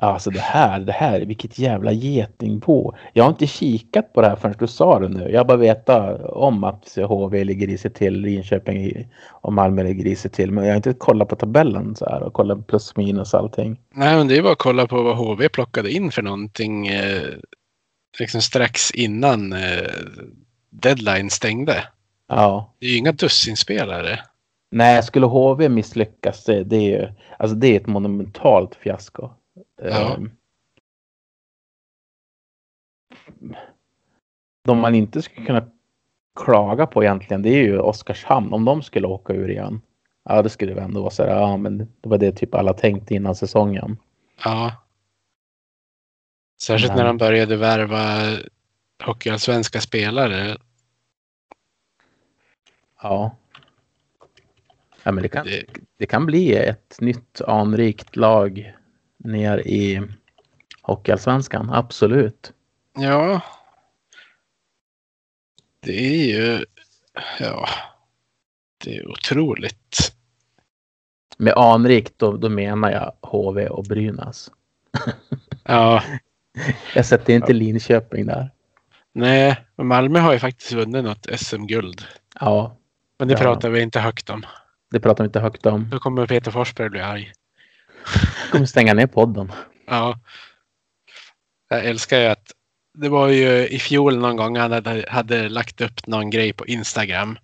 Alltså 0.00 0.30
det 0.30 0.40
här, 0.40 0.80
det 0.80 0.92
här, 0.92 1.20
vilket 1.20 1.58
jävla 1.58 1.92
getingbo. 1.92 2.92
Jag 3.12 3.24
har 3.24 3.30
inte 3.30 3.46
kikat 3.46 4.12
på 4.12 4.20
det 4.20 4.28
här 4.28 4.36
förrän 4.36 4.54
du 4.58 4.66
sa 4.66 4.98
det 4.98 5.08
nu. 5.08 5.30
Jag 5.30 5.46
bara 5.46 5.56
vetat 5.56 6.20
om 6.22 6.64
att 6.64 6.98
HV 7.08 7.44
ligger 7.44 7.66
risigt 7.66 7.94
till, 7.94 8.20
Linköping 8.20 8.76
i- 8.84 9.06
och 9.30 9.52
Malmö 9.52 9.82
ligger 9.82 10.04
risigt 10.04 10.32
till. 10.34 10.52
Men 10.52 10.64
jag 10.64 10.70
har 10.72 10.76
inte 10.76 10.92
kollat 10.92 11.28
på 11.28 11.36
tabellen 11.36 11.96
så 11.96 12.04
här 12.10 12.22
och 12.22 12.32
kollat 12.32 12.66
plus 12.66 12.96
minus 12.96 13.34
allting. 13.34 13.80
Nej, 13.94 14.16
men 14.16 14.28
det 14.28 14.36
är 14.36 14.42
bara 14.42 14.52
att 14.52 14.58
kolla 14.58 14.86
på 14.86 15.02
vad 15.02 15.16
HV 15.16 15.48
plockade 15.48 15.90
in 15.90 16.10
för 16.10 16.22
någonting 16.22 16.86
eh, 16.86 17.22
liksom 18.20 18.42
strax 18.42 18.90
innan 18.90 19.52
eh, 19.52 19.88
deadline 20.70 21.30
stängde. 21.30 21.84
Ja, 22.28 22.74
Det 22.80 22.86
är 22.86 22.90
ju 22.90 22.96
inga 22.96 23.12
dussinspelare. 23.12 24.18
nej, 24.70 25.02
skulle 25.02 25.26
HV 25.26 25.68
misslyckas, 25.68 26.44
det, 26.44 26.64
det 26.64 26.76
är 26.76 26.80
ju, 27.00 27.08
alltså 27.38 27.56
det 27.56 27.66
är 27.68 27.76
ett 27.80 27.86
monumentalt 27.86 28.74
fiasko. 28.74 29.30
Ja. 29.82 30.14
Ehm. 30.14 30.30
De 34.64 34.78
man 34.78 34.94
inte 34.94 35.22
skulle 35.22 35.46
kunna 35.46 35.70
klaga 36.44 36.86
på 36.86 37.04
egentligen, 37.04 37.42
det 37.42 37.48
är 37.48 37.62
ju 37.62 37.78
Oskarshamn. 37.78 38.52
Om 38.52 38.64
de 38.64 38.82
skulle 38.82 39.06
åka 39.06 39.32
ur 39.32 39.50
igen. 39.50 39.80
Ja, 40.24 40.42
det 40.42 40.50
skulle 40.50 40.74
vi 40.74 40.80
ändå 40.80 41.00
vara 41.00 41.10
så 41.10 41.22
här, 41.22 41.30
ja, 41.30 41.56
men 41.56 41.78
det 41.78 42.08
var 42.08 42.18
det 42.18 42.32
typ 42.32 42.54
alla 42.54 42.72
tänkte 42.72 43.14
innan 43.14 43.34
säsongen. 43.34 43.96
Ja. 44.44 44.72
Särskilt 46.62 46.92
Nej. 46.92 46.98
när 46.98 47.06
de 47.06 47.16
började 47.18 47.56
värva 47.56 48.36
hockeyallsvenska 49.04 49.80
spelare. 49.80 50.56
Ja. 53.02 53.36
Ja, 55.02 55.12
men 55.12 55.22
det 55.22 55.28
kan, 55.28 55.46
Det, 55.46 55.64
det 55.96 56.06
kan 56.06 56.26
bli 56.26 56.56
ett 56.56 56.96
nytt 57.00 57.40
anrikt 57.40 58.16
lag 58.16 58.74
ner 59.24 59.58
i 59.58 60.02
Hockeyallsvenskan, 60.82 61.70
absolut. 61.72 62.52
ja. 62.98 63.40
Det 65.80 65.98
är 65.98 66.26
ju... 66.40 66.64
Ja. 67.40 67.68
Det 68.84 68.96
är 68.96 69.08
otroligt. 69.10 70.14
Med 71.38 71.52
anrikt 71.56 72.14
då, 72.16 72.36
då 72.36 72.48
menar 72.48 72.90
jag 72.90 73.12
HV 73.30 73.66
och 73.68 73.84
Brynäs. 73.84 74.50
Ja. 75.64 76.02
Jag 76.94 77.06
sätter 77.06 77.32
inte 77.34 77.52
Linköping 77.52 78.26
där. 78.26 78.50
Nej, 79.12 79.56
Malmö 79.76 80.18
har 80.18 80.32
ju 80.32 80.38
faktiskt 80.38 80.72
vunnit 80.72 81.04
något 81.04 81.26
SM-guld. 81.36 82.02
Ja, 82.40 82.76
Men 83.18 83.28
det 83.28 83.34
Ja. 83.34 83.40
pratar 83.40 83.70
vi 83.70 83.80
inte 83.80 84.00
högt 84.00 84.30
om. 84.30 84.46
det 84.90 85.00
pratar 85.00 85.24
vi 85.24 85.26
inte 85.26 85.40
högt 85.40 85.66
om. 85.66 85.90
Då 85.90 85.98
kommer 85.98 86.26
Peter 86.26 86.50
Forsberg 86.50 86.88
bli 86.90 87.00
arg. 87.00 87.32
Jag 88.42 88.50
kommer 88.50 88.66
stänga 88.66 88.94
ner 88.94 89.06
podden. 89.06 89.52
Ja. 89.86 90.20
Jag 91.68 91.84
älskar 91.84 92.20
ju 92.20 92.26
att 92.26 92.52
det 92.94 93.08
var 93.08 93.28
ju 93.28 93.68
i 93.68 93.78
fjol 93.78 94.18
någon 94.18 94.36
gång 94.36 94.56
han 94.56 94.72
hade, 94.72 95.04
hade 95.08 95.48
lagt 95.48 95.80
upp 95.80 96.06
någon 96.06 96.30
grej 96.30 96.52
på 96.52 96.66
Instagram. 96.66 97.38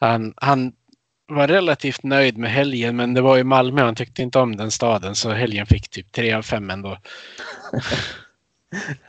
Han, 0.00 0.34
han 0.36 0.72
var 1.26 1.48
relativt 1.48 2.02
nöjd 2.02 2.38
med 2.38 2.50
helgen 2.50 2.96
men 2.96 3.14
det 3.14 3.20
var 3.20 3.36
ju 3.36 3.44
Malmö 3.44 3.82
han 3.82 3.94
tyckte 3.94 4.22
inte 4.22 4.38
om 4.38 4.56
den 4.56 4.70
staden 4.70 5.14
så 5.14 5.30
helgen 5.30 5.66
fick 5.66 5.88
typ 5.88 6.12
tre 6.12 6.32
av 6.32 6.42
fem 6.42 6.70
ändå. 6.70 6.98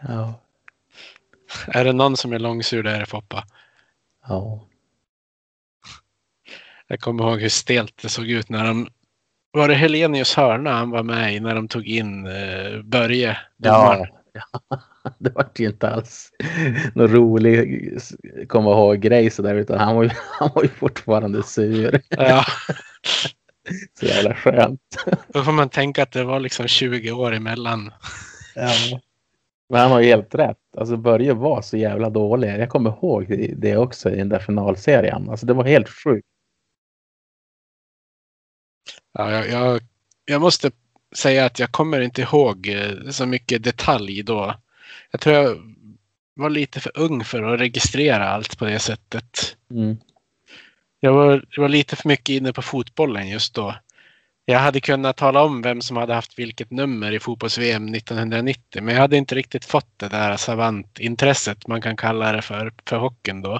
Ja. 0.08 0.40
Är 1.68 1.86
det 1.86 1.94
någon 1.94 2.18
som 2.18 2.34
är 2.34 2.40
långsur 2.40 2.84
det 2.84 2.92
är 2.92 3.00
det 3.00 3.06
Foppa. 3.06 3.48
Ja. 4.28 4.66
Jag 6.88 7.00
kommer 7.00 7.24
ihåg 7.24 7.42
hur 7.42 7.50
stelt 7.50 8.02
det 8.02 8.10
såg 8.10 8.30
ut 8.30 8.50
när 8.50 8.64
de 8.64 8.90
var 9.52 9.68
det 9.68 9.74
Helenius 9.76 10.36
hörna 10.36 10.72
han 10.74 10.90
var 10.90 11.04
med 11.04 11.36
i 11.36 11.40
när 11.40 11.56
de 11.56 11.68
tog 11.68 11.86
in 11.88 12.26
eh, 12.28 12.82
Börje? 12.84 13.38
Ja. 13.58 14.06
ja. 14.34 14.80
Det 15.18 15.36
var 15.36 15.50
ju 15.56 15.66
inte 15.68 15.90
alls 15.90 16.30
någon 16.96 17.08
rolig 17.08 17.90
komma 18.48 18.72
ihåg 18.72 19.00
grej 19.00 19.30
sådär 19.30 19.56
utan 19.56 19.80
han 19.80 19.96
var 19.96 20.04
ju, 20.04 20.10
han 20.40 20.50
var 20.56 20.64
ju 20.64 20.70
fortfarande 20.70 21.44
sur. 21.44 22.02
ja. 22.10 22.46
Så 24.00 24.06
jävla 24.06 24.34
skönt. 24.36 24.82
Då 25.28 25.44
får 25.44 25.52
man 25.52 25.70
tänka 25.70 26.04
att 26.04 26.12
det 26.12 26.24
var 26.24 26.40
liksom 26.40 26.68
20 26.68 27.12
år 27.12 27.34
emellan. 27.34 27.92
Ja. 28.56 28.72
Men 29.70 29.82
han 29.82 29.92
har 29.92 30.00
ju 30.00 30.06
helt 30.08 30.36
rätt. 30.36 30.58
Alltså 30.78 30.98
Börje 30.98 31.34
var 31.34 31.62
så 31.62 31.78
jävla 31.78 32.10
dålig. 32.10 32.50
Jag 32.60 32.70
kommer 32.70 32.90
ihåg 32.90 33.26
det- 33.28 33.54
det 33.58 33.78
också 33.78 34.10
i 34.12 34.16
den 34.16 34.30
där 34.30 34.40
finalserien. 34.40 35.30
Alltså 35.30 35.46
det 35.46 35.54
var 35.54 35.64
helt 35.64 35.90
sjukt. 35.90 36.28
Ja, 39.14 39.32
jag, 39.32 39.50
jag, 39.50 39.82
jag 40.26 40.42
måste 40.42 40.72
säga 41.16 41.46
att 41.46 41.60
jag 41.60 41.72
kommer 41.72 42.02
inte 42.02 42.22
ihåg 42.22 42.68
eh, 42.68 43.10
så 43.10 43.26
mycket 43.26 43.64
detalj 43.64 44.24
då. 44.24 44.56
Jag 45.12 45.22
tror 45.22 45.36
jag 45.36 45.58
var 46.34 46.50
lite 46.50 46.80
för 46.80 46.92
ung 46.96 47.24
för 47.24 47.44
att 47.44 47.60
registrera 47.60 48.30
allt 48.30 48.58
på 48.60 48.66
det 48.66 48.80
sättet. 48.80 49.58
Mm. 49.72 49.98
Jag 51.00 51.14
var, 51.14 51.46
jag 51.50 51.62
var 51.62 51.70
lite 51.70 51.96
för 51.96 52.08
mycket 52.08 52.30
inne 52.30 52.54
på 52.54 52.62
fotbollen 52.62 53.30
just 53.30 53.54
då. 53.54 53.76
Jag 54.46 54.60
hade 54.60 54.82
kunnat 54.82 55.18
tala 55.18 55.44
om 55.44 55.62
vem 55.62 55.82
som 55.82 55.98
hade 55.98 56.14
haft 56.14 56.40
vilket 56.40 56.72
nummer 56.72 57.12
i 57.12 57.20
fotbolls-VM 57.20 57.94
1990 57.94 58.84
men 58.84 58.96
jag 58.96 59.02
hade 59.02 59.18
inte 59.18 59.36
riktigt 59.36 59.66
fått 59.66 60.00
det 60.00 60.10
där 60.10 60.38
savantintresset 60.38 61.68
man 61.68 61.82
kan 61.82 61.98
kalla 61.98 62.32
det 62.32 62.42
för, 62.42 62.74
för 62.86 62.98
hockeyn 62.98 63.42
då. 63.42 63.60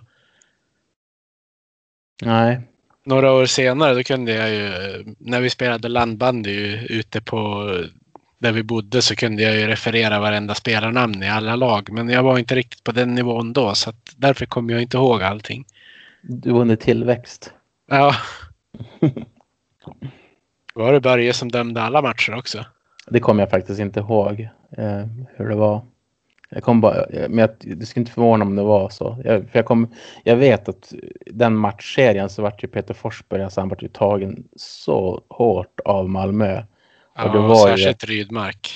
Nej. 2.22 2.69
Några 3.10 3.32
år 3.32 3.46
senare 3.46 3.94
då 3.94 4.04
kunde 4.04 4.32
jag 4.34 4.50
ju, 4.50 4.70
när 5.18 5.42
vi 5.42 5.50
spelade 5.50 5.88
landbandy 5.88 6.78
ute 6.90 7.22
på 7.22 7.72
där 8.40 8.52
vi 8.52 8.64
bodde 8.64 9.02
så 9.02 9.16
kunde 9.16 9.44
jag 9.44 9.56
ju 9.56 9.68
referera 9.68 10.20
varenda 10.20 10.56
spelarnamn 10.56 11.24
i 11.24 11.30
alla 11.30 11.56
lag. 11.56 11.90
Men 11.92 12.10
jag 12.10 12.24
var 12.24 12.40
inte 12.40 12.56
riktigt 12.56 12.84
på 12.84 12.92
den 12.92 13.16
nivån 13.16 13.54
då 13.54 13.76
så 13.76 13.94
därför 14.18 14.46
kommer 14.46 14.74
jag 14.74 14.82
inte 14.82 14.98
ihåg 14.98 15.24
allting. 15.24 15.66
Du 16.22 16.52
var 16.52 16.62
under 16.62 16.76
tillväxt. 16.76 17.54
Ja. 17.90 18.16
Var 20.74 20.94
det 20.94 21.00
Börje 21.00 21.34
som 21.34 21.52
dömde 21.52 21.82
alla 21.82 22.02
matcher 22.02 22.36
också? 22.36 22.66
Det 23.08 23.20
kommer 23.20 23.44
jag 23.44 23.50
faktiskt 23.50 23.80
inte 23.80 24.00
ihåg 24.00 24.50
eh, 24.78 25.06
hur 25.36 25.50
det 25.50 25.56
var. 25.56 25.86
Jag 26.50 26.64
kom 26.64 26.82
bara, 26.82 27.06
men 27.10 27.38
jag, 27.38 27.50
det 27.60 27.86
skulle 27.86 28.02
inte 28.02 28.12
förvåna 28.12 28.46
om 28.46 28.56
det 28.56 28.64
var 28.64 28.90
så. 28.90 29.18
Jag, 29.24 29.50
för 29.50 29.60
jag, 29.60 29.66
kom, 29.66 29.94
jag 30.24 30.36
vet 30.36 30.70
att 30.70 30.94
den 31.26 31.56
matchserien 31.56 32.30
så 32.30 32.42
vart 32.42 32.64
ju 32.64 32.68
Peter 32.68 32.94
Forsberg, 32.94 33.44
alltså 33.44 33.62
han 33.62 33.70
vart 33.70 33.84
ju 33.84 33.88
tagen 33.88 34.48
så 34.56 35.22
hårt 35.30 35.80
av 35.86 36.10
Malmö. 36.10 36.64
Ja, 37.16 37.26
Och 37.26 37.32
det 37.32 37.40
var 37.40 37.70
ju- 37.70 37.78
särskilt 37.78 38.04
Rydmark. 38.04 38.70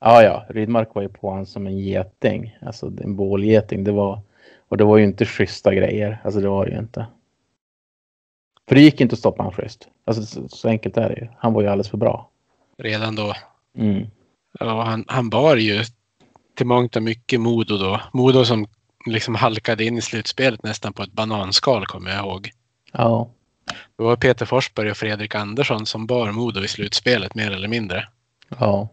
Ja, 0.00 0.22
ja, 0.22 0.44
Rydmark 0.48 0.94
var 0.94 1.02
ju 1.02 1.08
på 1.08 1.28
honom 1.30 1.46
som 1.46 1.66
en 1.66 1.78
geting, 1.78 2.58
alltså 2.62 2.86
en 2.86 3.16
bålgeting. 3.16 3.84
Det 3.84 3.92
var, 3.92 4.20
och 4.68 4.76
det 4.76 4.84
var 4.84 4.96
ju 4.96 5.04
inte 5.04 5.24
schyssta 5.26 5.74
grejer, 5.74 6.18
alltså 6.24 6.40
det 6.40 6.48
var 6.48 6.66
det 6.66 6.72
ju 6.72 6.78
inte. 6.78 7.06
För 8.68 8.74
det 8.74 8.80
gick 8.80 9.00
inte 9.00 9.12
att 9.12 9.18
stoppa 9.18 9.42
honom 9.42 9.52
schysst. 9.56 9.88
Alltså 10.04 10.22
så, 10.22 10.48
så 10.48 10.68
enkelt 10.68 10.96
är 10.96 11.08
det 11.08 11.14
ju. 11.20 11.28
Han 11.38 11.52
var 11.52 11.62
ju 11.62 11.68
alldeles 11.68 11.88
för 11.90 11.96
bra. 11.96 12.30
Redan 12.78 13.14
då. 13.14 13.34
Mm. 13.78 14.06
Ja, 14.60 14.82
han, 14.82 15.04
han 15.08 15.30
bar 15.30 15.56
ju 15.56 15.82
till 16.56 16.66
mångt 16.66 16.96
och 16.96 17.02
mycket 17.02 17.40
Modo 17.40 17.76
då. 17.76 18.00
Modo 18.12 18.44
som 18.44 18.66
liksom 19.06 19.34
halkade 19.34 19.84
in 19.84 19.98
i 19.98 20.02
slutspelet 20.02 20.62
nästan 20.62 20.92
på 20.92 21.02
ett 21.02 21.12
bananskal 21.12 21.86
kommer 21.86 22.10
jag 22.10 22.18
ihåg. 22.26 22.50
Ja, 22.92 23.30
Det 23.98 24.02
var 24.04 24.16
Peter 24.16 24.46
Forsberg 24.46 24.90
och 24.90 24.96
Fredrik 24.96 25.34
Andersson 25.34 25.86
som 25.86 26.06
bar 26.06 26.32
Modo 26.32 26.60
i 26.64 26.68
slutspelet 26.68 27.34
mer 27.34 27.50
eller 27.50 27.68
mindre. 27.68 28.08
ja. 28.58 28.88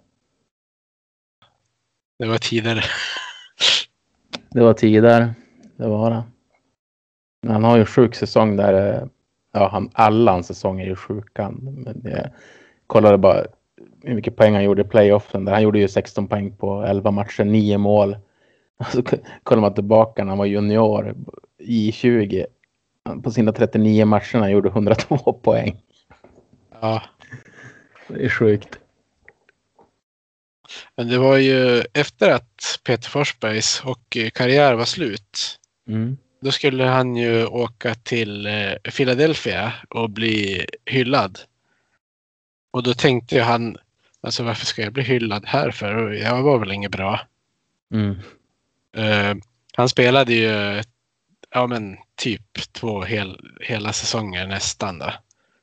Det 2.19 2.27
var 2.27 2.37
tider. 2.37 2.85
Det 4.49 4.61
var 4.61 4.73
tider. 4.73 5.33
Det 5.77 5.87
var 5.87 6.09
det. 6.11 6.23
Han 7.53 7.63
har 7.63 7.75
ju 7.75 7.79
en 7.81 7.85
sjuk 7.85 8.15
säsong 8.15 8.55
där. 8.57 8.93
eh, 8.95 9.07
Ja, 9.55 9.69
han, 9.71 9.89
alla 9.93 10.31
hans 10.31 10.47
säsonger 10.47 10.85
är 10.85 10.89
ju 10.89 10.95
sjuka. 10.95 11.49
Men 11.51 12.01
jag 12.03 12.29
kollade 12.87 13.17
bara 13.17 13.45
hur 14.03 14.15
mycket 14.15 14.35
poäng 14.35 14.53
han 14.53 14.63
gjorde 14.63 14.81
i 14.81 14.85
playoffen. 14.85 15.45
Där 15.45 15.53
han 15.53 15.63
gjorde 15.63 15.79
ju 15.79 15.87
16 15.87 16.27
poäng 16.27 16.55
på 16.57 16.83
11 16.83 17.11
matcher, 17.11 17.43
9 17.43 17.77
mål. 17.77 18.17
Och 18.79 18.85
så 18.91 19.03
k- 19.03 19.17
kollar 19.43 19.61
man 19.61 19.73
tillbaka 19.73 20.23
när 20.23 20.29
han 20.29 20.37
var 20.37 20.45
junior 20.45 21.15
i 21.57 21.91
20. 21.91 22.45
På 23.23 23.31
sina 23.31 23.51
39 23.51 24.05
matcher 24.05 24.37
han 24.37 24.51
gjorde 24.51 24.69
102 24.69 25.33
poäng. 25.43 25.81
Ja, 26.81 27.01
Det 28.07 28.25
är 28.25 28.29
sjukt. 28.29 28.79
men 30.97 31.07
det 31.07 31.17
var 31.17 31.37
ju 31.37 31.83
efter 31.93 32.29
att 32.31 32.79
Peter 32.83 33.09
Forsbergs 33.09 33.79
hockeykarriär 33.79 34.73
var 34.73 34.85
slut. 34.85 35.59
Mm. 35.87 36.17
Då 36.41 36.51
skulle 36.51 36.83
han 36.83 37.15
ju 37.15 37.45
åka 37.45 37.95
till 37.95 38.45
eh, 38.45 38.91
Philadelphia 38.97 39.73
och 39.89 40.09
bli 40.09 40.65
hyllad. 40.85 41.39
Och 42.71 42.83
då 42.83 42.93
tänkte 42.93 43.41
han, 43.41 43.77
alltså 44.23 44.43
varför 44.43 44.65
ska 44.65 44.81
jag 44.81 44.93
bli 44.93 45.03
hyllad 45.03 45.45
här 45.45 45.71
för? 45.71 46.11
Jag 46.11 46.43
var 46.43 46.59
väl 46.59 46.71
inget 46.71 46.91
bra. 46.91 47.21
Mm. 47.93 48.19
Eh, 48.95 49.35
han 49.75 49.89
spelade 49.89 50.33
ju 50.33 50.83
ja, 51.53 51.67
men 51.67 51.97
typ 52.15 52.73
två 52.73 53.03
hel, 53.03 53.39
hela 53.61 53.93
säsonger 53.93 54.47
nästan. 54.47 54.99
Då. 54.99 55.13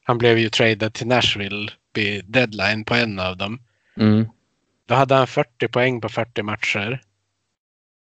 Han 0.05 0.19
blev 0.19 0.39
ju 0.39 0.49
tradad 0.49 0.95
till 0.95 1.07
Nashville 1.07 1.73
vid 1.95 2.25
deadline 2.25 2.85
på 2.85 2.95
en 2.95 3.19
av 3.19 3.37
dem. 3.37 3.61
Mm. 3.97 4.27
Då 4.87 4.95
hade 4.95 5.15
han 5.15 5.27
40 5.27 5.69
poäng 5.69 6.01
på 6.01 6.09
40 6.09 6.43
matcher. 6.43 7.01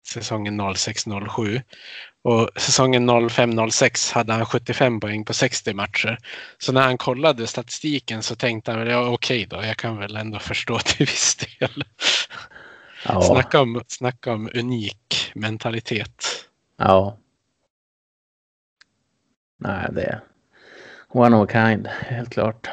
Säsongen 0.08 0.62
06-07. 0.62 1.62
Och 2.22 2.50
säsongen 2.56 3.10
05-06 3.10 4.14
hade 4.14 4.34
han 4.34 4.46
75 4.46 5.00
poäng 5.00 5.26
på 5.26 5.34
60 5.34 5.74
matcher. 5.74 6.18
Så 6.58 6.72
när 6.72 6.82
han 6.82 6.98
kollade 6.98 7.48
statistiken 7.48 8.24
så 8.24 8.36
tänkte 8.36 8.72
han 8.72 8.80
väl, 8.80 8.90
ja 8.90 9.10
okej 9.10 9.46
då, 9.46 9.64
jag 9.64 9.78
kan 9.78 9.98
väl 9.98 10.16
ändå 10.16 10.40
förstå 10.40 10.80
till 10.86 11.06
viss 11.06 11.36
del. 11.36 11.84
Ja. 13.06 13.22
Snacka, 13.22 13.62
om, 13.62 13.84
snacka 13.88 14.34
om 14.34 14.50
unik 14.54 15.32
mentalitet. 15.36 16.26
Ja. 16.78 17.18
Nej, 19.58 19.88
det 19.92 20.04
är 20.04 20.22
one 21.08 21.38
of 21.38 21.50
a 21.50 21.52
kind, 21.52 21.88
helt 21.88 22.30
klart. 22.30 22.70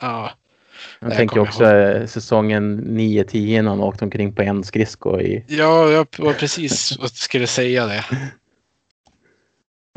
Ja, 0.00 0.32
Jag 1.00 1.10
Jag 1.10 1.16
tänker 1.16 1.38
också 1.38 1.64
eh, 1.64 2.06
säsongen 2.06 2.84
9-10 2.98 3.62
när 3.62 3.70
han 3.70 3.80
åkte 3.80 4.04
omkring 4.04 4.32
på 4.32 4.42
en 4.42 4.64
skridsko 4.64 5.20
i... 5.20 5.44
ja 5.48 5.90
jag 5.90 6.06
var 6.18 6.32
precis 6.32 6.98
vad 6.98 7.04
jag 7.04 7.10
skulle 7.10 7.46
säga 7.46 7.86
det. 7.86 8.04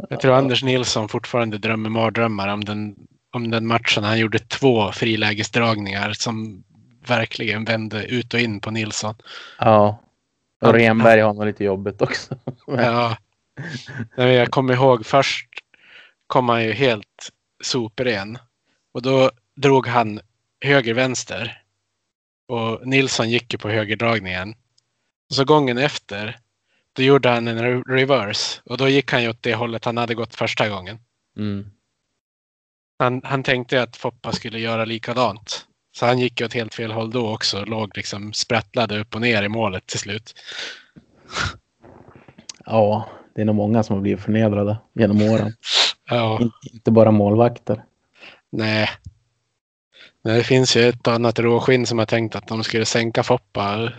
Jag 0.09 0.19
tror 0.19 0.33
Anders 0.33 0.63
Nilsson 0.63 1.09
fortfarande 1.09 1.57
drömmer 1.57 1.89
mardrömmar 1.89 2.47
om 2.47 2.65
den, 2.65 2.95
om 3.33 3.51
den 3.51 3.67
matchen. 3.67 4.03
Han 4.03 4.19
gjorde 4.19 4.39
två 4.39 4.91
frilägesdragningar 4.91 6.13
som 6.13 6.63
verkligen 7.07 7.65
vände 7.65 8.05
ut 8.05 8.33
och 8.33 8.39
in 8.39 8.59
på 8.59 8.71
Nilsson. 8.71 9.15
Ja. 9.59 10.03
Och 10.61 10.73
Renberg 10.73 11.21
har 11.21 11.33
nog 11.33 11.45
lite 11.45 11.63
jobbigt 11.63 12.01
också. 12.01 12.35
Ja. 12.67 13.17
Jag 14.15 14.51
kommer 14.51 14.73
ihåg 14.73 15.05
först 15.05 15.47
kom 16.27 16.49
han 16.49 16.63
ju 16.63 16.73
helt 16.73 17.29
sopren. 17.63 18.37
Och 18.93 19.01
då 19.01 19.31
drog 19.55 19.87
han 19.87 20.19
höger-vänster. 20.65 21.61
Och 22.47 22.87
Nilsson 22.87 23.29
gick 23.29 23.53
ju 23.53 23.59
på 23.59 23.69
högerdragningen. 23.69 24.49
Och 25.29 25.35
så 25.35 25.45
gången 25.45 25.77
efter 25.77 26.37
då 26.93 27.03
gjorde 27.03 27.29
han 27.29 27.47
en 27.47 27.59
re- 27.59 27.83
reverse. 27.87 28.61
Och 28.65 28.77
då 28.77 28.87
gick 28.87 29.11
han 29.11 29.23
ju 29.23 29.29
åt 29.29 29.43
det 29.43 29.55
hållet 29.55 29.85
han 29.85 29.97
hade 29.97 30.15
gått 30.15 30.35
första 30.35 30.69
gången. 30.69 30.99
Mm. 31.37 31.71
Han, 32.99 33.21
han 33.23 33.43
tänkte 33.43 33.81
att 33.81 33.97
Foppa 33.97 34.31
skulle 34.31 34.59
göra 34.59 34.85
likadant. 34.85 35.65
Så 35.91 36.05
han 36.05 36.19
gick 36.19 36.39
ju 36.39 36.45
åt 36.45 36.53
helt 36.53 36.73
fel 36.75 36.91
håll 36.91 37.11
då 37.11 37.33
också. 37.33 37.65
Låg 37.65 37.97
liksom 37.97 38.33
sprattlade 38.33 38.99
upp 38.99 39.15
och 39.15 39.21
ner 39.21 39.43
i 39.43 39.49
målet 39.49 39.87
till 39.87 39.99
slut. 39.99 40.33
Ja, 42.65 43.09
det 43.35 43.41
är 43.41 43.45
nog 43.45 43.55
många 43.55 43.83
som 43.83 43.95
har 43.95 44.01
blivit 44.01 44.23
förnedrade 44.23 44.77
genom 44.93 45.21
åren. 45.21 45.53
Ja, 46.11 46.39
In, 46.41 46.51
inte 46.73 46.91
bara 46.91 47.11
målvakter. 47.11 47.83
nej. 48.49 48.89
Det 50.35 50.43
finns 50.43 50.75
ju 50.77 50.81
ett 50.81 51.07
annat 51.07 51.39
råskinn 51.39 51.85
som 51.85 51.99
har 51.99 52.05
tänkt 52.05 52.35
att 52.35 52.47
de 52.47 52.63
skulle 52.63 52.85
sänka 52.85 53.23
Foppa. 53.23 53.93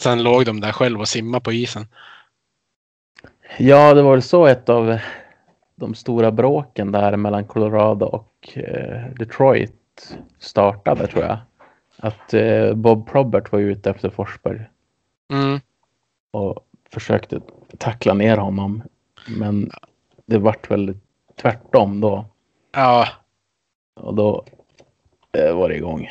Sen 0.00 0.22
låg 0.22 0.44
de 0.44 0.60
där 0.60 0.72
själv 0.72 1.00
och 1.00 1.08
simma 1.08 1.40
på 1.40 1.52
isen. 1.52 1.86
Ja, 3.58 3.94
det 3.94 4.02
var 4.02 4.10
väl 4.10 4.22
så 4.22 4.46
ett 4.46 4.68
av 4.68 4.98
de 5.76 5.94
stora 5.94 6.30
bråken 6.32 6.92
där 6.92 7.16
mellan 7.16 7.44
Colorado 7.44 8.06
och 8.06 8.58
eh, 8.58 9.06
Detroit 9.18 10.16
startade 10.38 11.06
tror 11.06 11.24
jag. 11.24 11.38
Att 11.98 12.34
eh, 12.34 12.74
Bob 12.74 13.08
Probert 13.10 13.52
var 13.52 13.58
ute 13.58 13.90
efter 13.90 14.10
Forsberg 14.10 14.60
Mm. 15.32 15.60
och 16.30 16.66
försökte 16.92 17.40
tackla 17.78 18.14
ner 18.14 18.36
honom. 18.36 18.82
Men 19.28 19.70
det 20.26 20.38
vart 20.38 20.70
väl 20.70 20.96
tvärtom 21.42 22.00
då. 22.00 22.24
Ja, 22.72 23.08
Och 23.94 24.14
då 24.14 24.44
eh, 25.32 25.54
var 25.56 25.68
det 25.68 25.76
igång. 25.76 26.10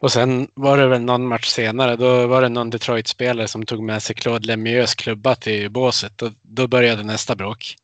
och 0.00 0.12
sen 0.12 0.48
var 0.54 0.76
det 0.76 0.88
väl 0.88 1.02
någon 1.02 1.26
match 1.26 1.46
senare. 1.46 1.96
Då 1.96 2.26
var 2.26 2.42
det 2.42 2.48
någon 2.48 2.70
Detroit-spelare 2.70 3.48
som 3.48 3.66
tog 3.66 3.82
med 3.82 4.02
sig 4.02 4.16
Claude 4.16 4.46
Lemieux 4.46 4.94
klubba 4.94 5.34
till 5.34 5.70
båset. 5.70 6.22
Och 6.22 6.30
då 6.42 6.66
började 6.66 7.02
nästa 7.02 7.36
bråk. 7.36 7.76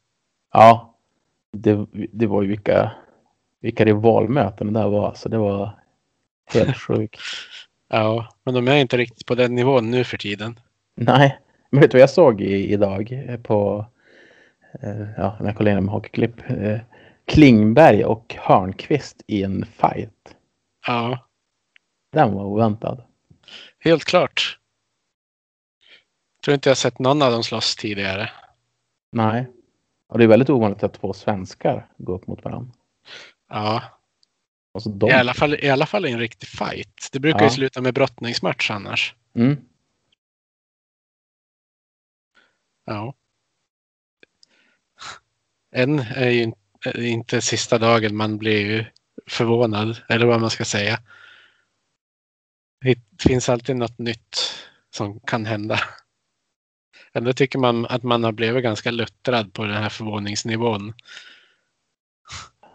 Ja, 0.53 0.95
det, 1.53 1.87
det 1.93 2.27
var 2.27 2.43
ju 2.43 2.49
vilka, 2.49 2.93
vilka 3.61 3.85
rivalmöten 3.85 4.73
det 4.73 4.81
där 4.81 4.89
var. 4.89 5.15
Så 5.15 5.29
det 5.29 5.39
var 5.39 5.79
helt 6.55 6.77
sjukt. 6.87 7.21
Ja, 7.89 8.29
men 8.45 8.55
de 8.55 8.69
är 8.69 8.77
inte 8.77 8.97
riktigt 8.97 9.27
på 9.27 9.35
den 9.35 9.55
nivån 9.55 9.91
nu 9.91 10.05
för 10.05 10.17
tiden. 10.17 10.61
Nej, 10.95 11.39
men 11.71 11.81
vet 11.81 11.91
du 11.91 11.97
vad 11.97 12.03
jag 12.03 12.11
såg 12.11 12.41
i, 12.41 12.73
idag 12.73 13.25
eh, 13.29 13.41
på 13.41 13.87
eh, 14.83 15.11
ja, 15.17 15.37
när 15.41 15.47
jag 15.47 15.57
kollade 15.57 15.71
igenom 15.71 15.89
hockeyklipp? 15.89 16.51
Eh, 16.51 16.79
Klingberg 17.31 18.05
och 18.05 18.35
Hörnqvist 18.39 19.23
i 19.27 19.43
en 19.43 19.67
fight. 19.67 20.37
Ja, 20.87 21.27
Den 22.13 22.33
var 22.35 22.45
oväntad. 22.45 23.03
helt 23.79 24.05
klart. 24.05 24.59
Tror 26.45 26.55
inte 26.55 26.71
jag 26.71 26.77
sett 26.77 26.99
någon 26.99 27.23
av 27.23 27.33
dem 27.33 27.43
slåss 27.45 27.77
tidigare. 27.77 28.31
Nej. 29.13 29.51
Och 30.07 30.19
det 30.19 30.25
är 30.25 30.29
väldigt 30.29 30.51
ovanligt 30.51 30.83
att 30.83 30.95
två 30.95 31.13
svenskar 31.13 31.89
går 31.97 32.15
upp 32.15 32.27
mot 32.27 32.45
varandra. 32.45 32.73
Ja, 33.49 33.83
Och 34.73 34.83
så 34.83 34.89
de... 34.91 35.11
i 35.11 35.13
alla 35.13 35.35
fall, 35.35 35.55
i 35.55 35.71
alla 35.71 35.87
fall 35.87 36.07
i 36.07 36.11
en 36.13 36.19
riktig 36.19 36.49
fight. 36.49 37.09
Det 37.13 37.21
brukar 37.21 37.39
Ja. 37.41 37.45
ju 37.45 37.51
sluta 37.51 37.81
med 37.81 37.95
brottningsmatch 37.95 38.71
annars. 38.71 39.15
Mm. 39.35 39.57
Ja. 42.85 43.15
Än 45.73 45.99
är 45.99 46.31
ju 46.31 46.43
in- 46.43 46.53
är 46.53 46.60
inte 46.95 47.41
sista 47.41 47.79
dagen 47.79 48.17
man 48.17 48.39
blir 48.39 48.61
ju 48.61 48.85
förvånad, 49.27 49.97
eller 50.09 50.27
vad 50.27 50.41
man 50.41 50.51
ska 50.51 50.65
säga. 50.65 50.99
Det 52.81 52.99
finns 53.23 53.49
alltid 53.49 53.77
något 53.77 53.99
nytt 53.99 54.37
som 54.91 55.21
kan 55.21 55.47
hända. 55.47 55.81
Ändå 57.13 57.33
tycker 57.33 57.59
man 57.59 57.87
att 57.87 58.03
man 58.03 58.25
har 58.25 58.33
blivit 58.33 58.63
ganska 58.63 58.91
luttrad 58.91 59.53
på 59.53 59.65
den 59.65 59.83
här 59.83 59.89
förvåningsnivån. 59.89 60.93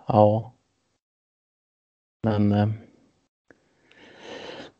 Ja. 0.07 0.53
Men 2.23 2.51
eh, 2.51 2.69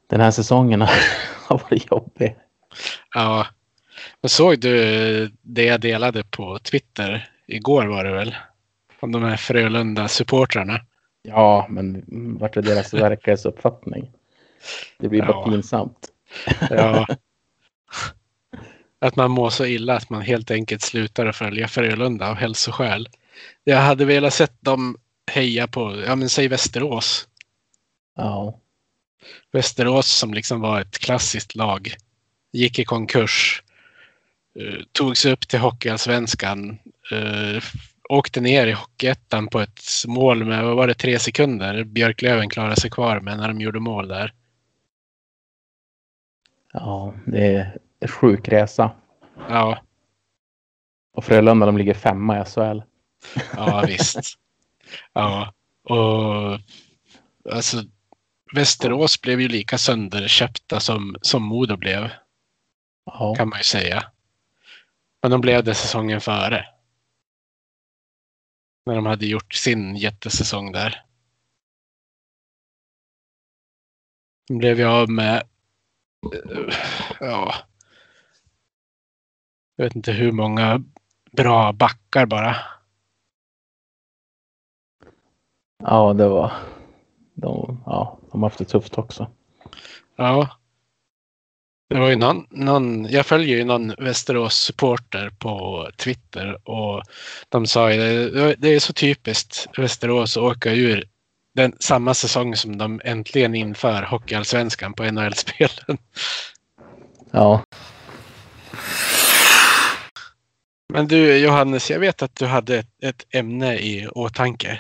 den 0.08 0.22
här 0.22 0.32
säsongen 0.32 0.82
har 0.82 0.90
varit 1.50 1.92
jobbig. 1.92 2.36
Ja. 3.14 3.48
Men 4.22 4.30
såg 4.30 4.60
du 4.60 5.32
det 5.42 5.64
jag 5.64 5.82
delade 5.82 6.24
på 6.24 6.60
Twitter 6.60 7.30
igår 7.48 7.86
var 7.86 8.04
det 8.04 8.12
väl? 8.12 8.36
Om 9.06 9.12
de 9.12 9.24
här 9.24 9.38
Frölunda-supportrarna. 9.38 10.82
Ja, 11.22 11.68
men 11.70 12.04
vart 12.40 12.58
är 12.58 12.62
deras 12.62 12.94
verklighetsuppfattning? 12.94 14.12
Det 15.00 15.10
blir 15.10 15.22
bara 15.22 15.32
Ja. 15.32 15.46
pinsamt. 15.50 16.08
Ja. 16.70 17.08
Att 19.00 19.16
man 19.16 19.32
mår 19.32 19.50
så 19.50 19.66
illa 19.66 19.96
att 19.96 20.10
man 20.10 20.22
helt 20.22 20.52
enkelt 20.52 20.82
slutar 20.82 21.26
att 21.26 21.36
följa 21.36 21.68
Frölunda 21.68 22.30
av 22.30 22.36
hälsoskäl. 22.36 23.10
Jag 23.64 23.78
hade 23.78 24.06
velat 24.06 24.34
sett 24.34 24.62
dem 24.62 24.98
heja 25.32 25.68
på, 25.68 26.04
ja 26.08 26.16
men 26.16 26.30
säg 26.30 26.48
Västerås. 26.48 27.28
Ja. 28.16 28.60
Västerås 29.52 30.08
som 30.08 30.34
liksom 30.34 30.62
var 30.62 30.82
ett 30.82 31.00
klassiskt 31.00 31.56
lag. 31.56 31.96
Gick 32.54 32.80
i 32.80 32.86
konkurs. 32.86 33.64
Uh, 34.62 34.82
tog 34.92 35.18
sig 35.18 35.32
upp 35.32 35.48
till 35.48 35.60
Hockeyallsvenskan. 35.60 36.78
Åkte 38.10 38.42
ner 38.42 38.68
i 38.68 38.72
Hockeyettan 38.72 39.48
på 39.48 39.60
ett 39.60 39.82
mål 40.08 40.46
med, 40.46 40.64
vad 40.66 40.76
var 40.76 40.88
det, 40.88 40.94
tre 40.94 41.20
sekunder. 41.20 41.84
Björklöven 41.84 42.50
klarade 42.50 42.76
sig 42.76 42.90
kvar 42.90 43.20
med 43.20 43.38
när 43.38 43.48
de 43.48 43.62
gjorde 43.62 43.80
mål 43.80 44.08
där. 44.08 44.34
Ja, 46.74 47.14
det 47.26 47.48
är 47.56 47.78
en 48.00 48.08
sjuk 48.08 48.48
resa. 48.48 48.92
Ja, 49.50 49.80
Och 51.14 51.26
Frölunda 51.26 51.66
de 51.66 51.78
ligger 51.78 51.94
femma 51.94 52.42
i 52.42 52.46
SHL. 52.46 52.80
Ja, 53.56 53.84
visst. 53.88 54.20
Ja, 55.14 55.54
och 55.84 56.60
alltså 57.54 57.78
Västerås 58.56 59.22
blev 59.22 59.42
ju 59.42 59.48
lika 59.48 59.78
sönderköpta 59.78 60.80
som, 60.80 61.16
som 61.22 61.44
Modo 61.44 61.78
blev, 61.78 62.10
Ja. 63.06 63.36
kan 63.38 63.50
man 63.50 63.60
ju 63.60 63.64
säga. 63.64 64.04
Men 65.22 65.32
de 65.32 65.42
blev 65.42 65.64
det 65.64 65.74
säsongen 65.76 66.22
före. 66.22 66.66
När 68.86 68.96
de 68.96 69.06
hade 69.06 69.26
gjort 69.26 69.54
sin 69.54 69.96
jättesäsong 69.96 70.72
där. 70.72 71.06
De 74.48 74.58
blev 74.58 74.80
ju 74.80 74.86
av 74.86 75.10
med, 75.10 75.44
eh, 76.34 76.76
ja, 77.20 77.56
jag 79.76 79.86
vet 79.86 79.96
inte 79.96 80.12
hur 80.12 80.32
många 80.32 80.84
bra 81.32 81.74
backar 81.74 82.26
bara. 82.26 82.56
ja, 85.86 86.14
det 86.14 86.28
var... 86.28 86.52
De, 87.34 87.82
ja, 87.86 88.20
de 88.32 88.42
har 88.42 88.50
haft 88.50 88.60
det 88.60 88.66
tufft 88.66 88.98
också. 88.98 89.32
Ja. 90.16 90.60
Det 91.90 92.00
var 92.00 92.10
ju 92.10 92.16
någon, 92.16 92.48
någon, 92.50 93.06
jag 93.10 93.26
följer 93.26 93.58
ju 93.58 93.64
någon 93.64 93.94
Västerås-supporter 93.98 95.30
på 95.40 95.88
Twitter 95.98 96.70
och 96.70 97.04
de 97.50 97.68
sa 97.68 97.92
ju 97.92 98.30
det, 98.30 98.56
det 98.58 98.70
är 98.70 98.80
så 98.80 98.94
typiskt 98.94 99.68
Västerås 99.78 100.38
att 100.38 100.44
åka 100.44 100.74
ur 100.74 101.04
den, 101.56 101.74
samma 101.80 102.14
säsong 102.14 102.56
som 102.56 102.78
de 102.78 103.02
äntligen 103.04 103.56
inför 103.56 104.04
Hockeyallsvenskan 104.04 104.94
på 104.94 105.04
NHL-spelen. 105.04 105.98
Ja. 107.32 107.64
Men 110.94 111.08
du 111.08 111.38
Johannes, 111.38 111.92
jag 111.92 112.00
vet 112.00 112.22
att 112.22 112.36
du 112.36 112.46
hade 112.46 112.78
ett, 112.78 113.04
ett 113.04 113.26
ämne 113.30 113.76
i 113.76 114.08
åtanke. 114.08 114.80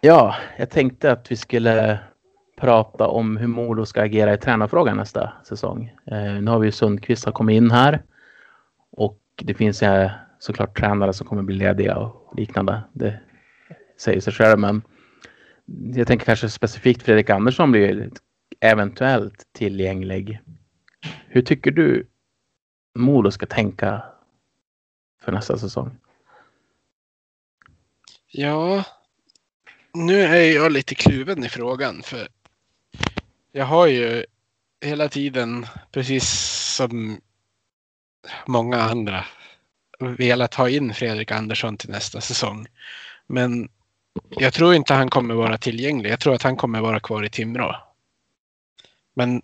ja, 0.00 0.36
jag 0.58 0.70
tänkte 0.70 1.12
att 1.12 1.32
vi 1.32 1.36
skulle 1.36 1.98
prata 2.56 3.06
om 3.06 3.36
hur 3.36 3.46
Modo 3.46 3.86
ska 3.86 4.02
agera 4.02 4.34
i 4.34 4.38
tränarfrågan 4.38 4.96
nästa 4.96 5.32
säsong. 5.44 5.94
Eh, 6.06 6.34
nu 6.42 6.46
har 6.46 6.58
vi 6.58 6.66
ju 6.66 6.72
Sundqvist 6.72 7.24
har 7.24 7.32
kommit 7.32 7.56
in 7.56 7.70
här. 7.70 8.02
Och 8.90 9.20
det 9.36 9.54
finns 9.54 9.82
eh, 9.82 10.10
såklart 10.38 10.78
tränare 10.78 11.12
som 11.12 11.26
kommer 11.26 11.42
bli 11.42 11.56
lediga 11.56 11.96
och 11.96 12.38
liknande. 12.38 12.82
Det 12.92 13.20
säger 13.98 14.20
sig 14.20 14.32
själv. 14.32 14.58
Men 14.58 14.82
jag 15.94 16.06
tänker 16.06 16.26
kanske 16.26 16.48
specifikt 16.48 17.02
Fredrik 17.02 17.30
Andersson 17.30 17.72
blir 17.72 18.10
eventuellt 18.60 19.46
tillgänglig. 19.52 20.40
Hur 21.28 21.42
tycker 21.42 21.70
du 21.70 22.06
Modo 22.94 23.30
ska 23.30 23.46
tänka 23.46 24.02
för 25.22 25.32
nästa 25.32 25.58
säsong? 25.58 25.96
Ja, 28.32 28.84
nu 29.94 30.20
är 30.20 30.54
jag 30.54 30.72
lite 30.72 30.94
kluven 30.94 31.44
i 31.44 31.48
frågan 31.48 32.02
för 32.02 32.28
jag 33.56 33.64
har 33.66 33.86
ju 33.86 34.24
hela 34.80 35.08
tiden, 35.08 35.66
precis 35.92 36.28
som 36.76 37.20
många 38.46 38.82
andra, 38.82 39.24
velat 39.98 40.54
ha 40.54 40.68
in 40.68 40.94
Fredrik 40.94 41.30
Andersson 41.30 41.76
till 41.76 41.90
nästa 41.90 42.20
säsong. 42.20 42.66
Men 43.26 43.68
jag 44.30 44.52
tror 44.52 44.74
inte 44.74 44.94
han 44.94 45.10
kommer 45.10 45.34
vara 45.34 45.58
tillgänglig. 45.58 46.10
Jag 46.10 46.20
tror 46.20 46.34
att 46.34 46.42
han 46.42 46.56
kommer 46.56 46.80
vara 46.80 47.00
kvar 47.00 47.22
i 47.22 47.30
Timrå. 47.30 47.76
Men 49.14 49.42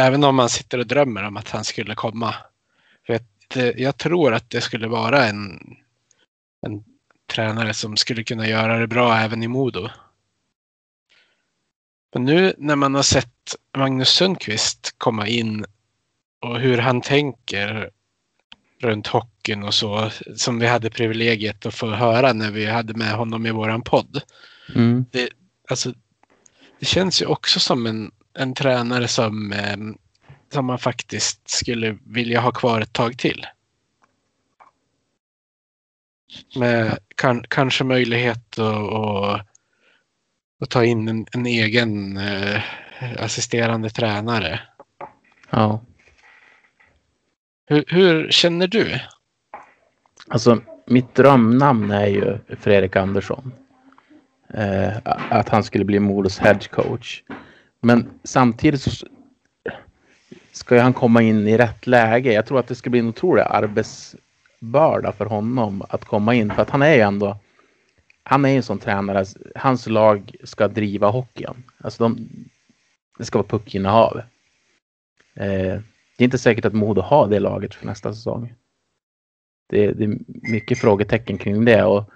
även 0.00 0.24
om 0.24 0.36
man 0.36 0.48
sitter 0.48 0.78
och 0.78 0.86
drömmer 0.86 1.22
om 1.22 1.36
att 1.36 1.50
han 1.50 1.64
skulle 1.64 1.94
komma. 1.94 2.34
För 3.06 3.14
att, 3.14 3.76
jag 3.76 3.96
tror 3.96 4.34
att 4.34 4.50
det 4.50 4.60
skulle 4.60 4.88
vara 4.88 5.26
en, 5.26 5.76
en 6.66 6.84
tränare 7.26 7.74
som 7.74 7.96
skulle 7.96 8.24
kunna 8.24 8.48
göra 8.48 8.78
det 8.78 8.86
bra 8.86 9.16
även 9.16 9.42
i 9.42 9.48
Modo. 9.48 9.88
Men 12.14 12.24
nu 12.24 12.54
när 12.58 12.76
man 12.76 12.94
har 12.94 13.02
sett 13.02 13.54
Magnus 13.76 14.08
Sundqvist 14.08 14.94
komma 14.98 15.28
in 15.28 15.64
och 16.40 16.60
hur 16.60 16.78
han 16.78 17.00
tänker 17.00 17.90
runt 18.80 19.06
hockeyn 19.06 19.62
och 19.62 19.74
så 19.74 20.10
som 20.36 20.58
vi 20.58 20.66
hade 20.66 20.90
privilegiet 20.90 21.66
att 21.66 21.74
få 21.74 21.90
höra 21.90 22.32
när 22.32 22.50
vi 22.50 22.66
hade 22.66 22.94
med 22.94 23.12
honom 23.12 23.46
i 23.46 23.50
våran 23.50 23.82
podd. 23.82 24.20
Mm. 24.74 25.04
Det, 25.10 25.28
alltså, 25.68 25.92
det 26.80 26.86
känns 26.86 27.22
ju 27.22 27.26
också 27.26 27.60
som 27.60 27.86
en, 27.86 28.10
en 28.38 28.54
tränare 28.54 29.08
som, 29.08 29.52
eh, 29.52 29.76
som 30.52 30.66
man 30.66 30.78
faktiskt 30.78 31.50
skulle 31.50 31.98
vilja 32.04 32.40
ha 32.40 32.52
kvar 32.52 32.80
ett 32.80 32.92
tag 32.92 33.18
till. 33.18 33.46
Med 36.56 36.98
kan, 37.16 37.44
kanske 37.48 37.84
möjlighet 37.84 38.58
att, 38.58 39.46
att 40.64 40.70
ta 40.70 40.84
in 40.84 41.08
en, 41.08 41.26
en 41.32 41.46
egen 41.46 42.16
eh, 42.16 42.60
assisterande 43.18 43.90
tränare. 43.90 44.60
Ja. 45.50 45.80
Hur, 47.66 47.84
hur 47.88 48.30
känner 48.30 48.66
du? 48.66 49.00
Alltså, 50.28 50.60
mitt 50.86 51.14
drömnamn 51.14 51.90
är 51.90 52.06
ju 52.06 52.38
Fredrik 52.60 52.96
Andersson. 52.96 53.52
Eh, 54.54 54.96
att 55.30 55.48
han 55.48 55.64
skulle 55.64 55.84
bli 55.84 56.00
Modos 56.00 56.38
head 56.38 56.58
coach. 56.70 57.22
Men 57.80 58.10
samtidigt 58.24 58.82
så 58.82 59.06
ska 60.52 60.80
han 60.82 60.92
komma 60.92 61.22
in 61.22 61.48
i 61.48 61.58
rätt 61.58 61.86
läge. 61.86 62.32
Jag 62.32 62.46
tror 62.46 62.58
att 62.58 62.68
det 62.68 62.74
ska 62.74 62.90
bli 62.90 63.00
en 63.00 63.08
otrolig 63.08 63.42
arbetsbörda 63.42 65.12
för 65.12 65.26
honom 65.26 65.82
att 65.88 66.04
komma 66.04 66.34
in. 66.34 66.54
För 66.54 66.62
att 66.62 66.70
han 66.70 66.82
är 66.82 66.94
ju 66.94 67.00
ändå, 67.00 67.38
han 68.24 68.44
är 68.44 68.48
ju 68.48 68.56
en 68.56 68.62
sån 68.62 68.78
tränare, 68.78 69.24
hans 69.54 69.86
lag 69.86 70.34
ska 70.44 70.68
driva 70.68 71.10
hockeyn. 71.10 71.62
Alltså 71.78 72.02
de, 72.02 72.28
det 73.18 73.24
ska 73.24 73.38
vara 73.38 73.48
puckinnehav. 73.48 74.22
Eh, 75.34 75.80
det 76.16 76.22
är 76.22 76.24
inte 76.24 76.38
säkert 76.38 76.64
att 76.64 76.72
Modo 76.72 77.00
har 77.00 77.28
det 77.28 77.40
laget 77.40 77.74
för 77.74 77.86
nästa 77.86 78.14
säsong. 78.14 78.54
Det, 79.68 79.92
det, 79.92 80.04
är 80.04 80.18
mycket 80.26 80.78
frågetecken 80.78 81.38
kring 81.38 81.64
det. 81.64 81.84
Och 81.84 82.10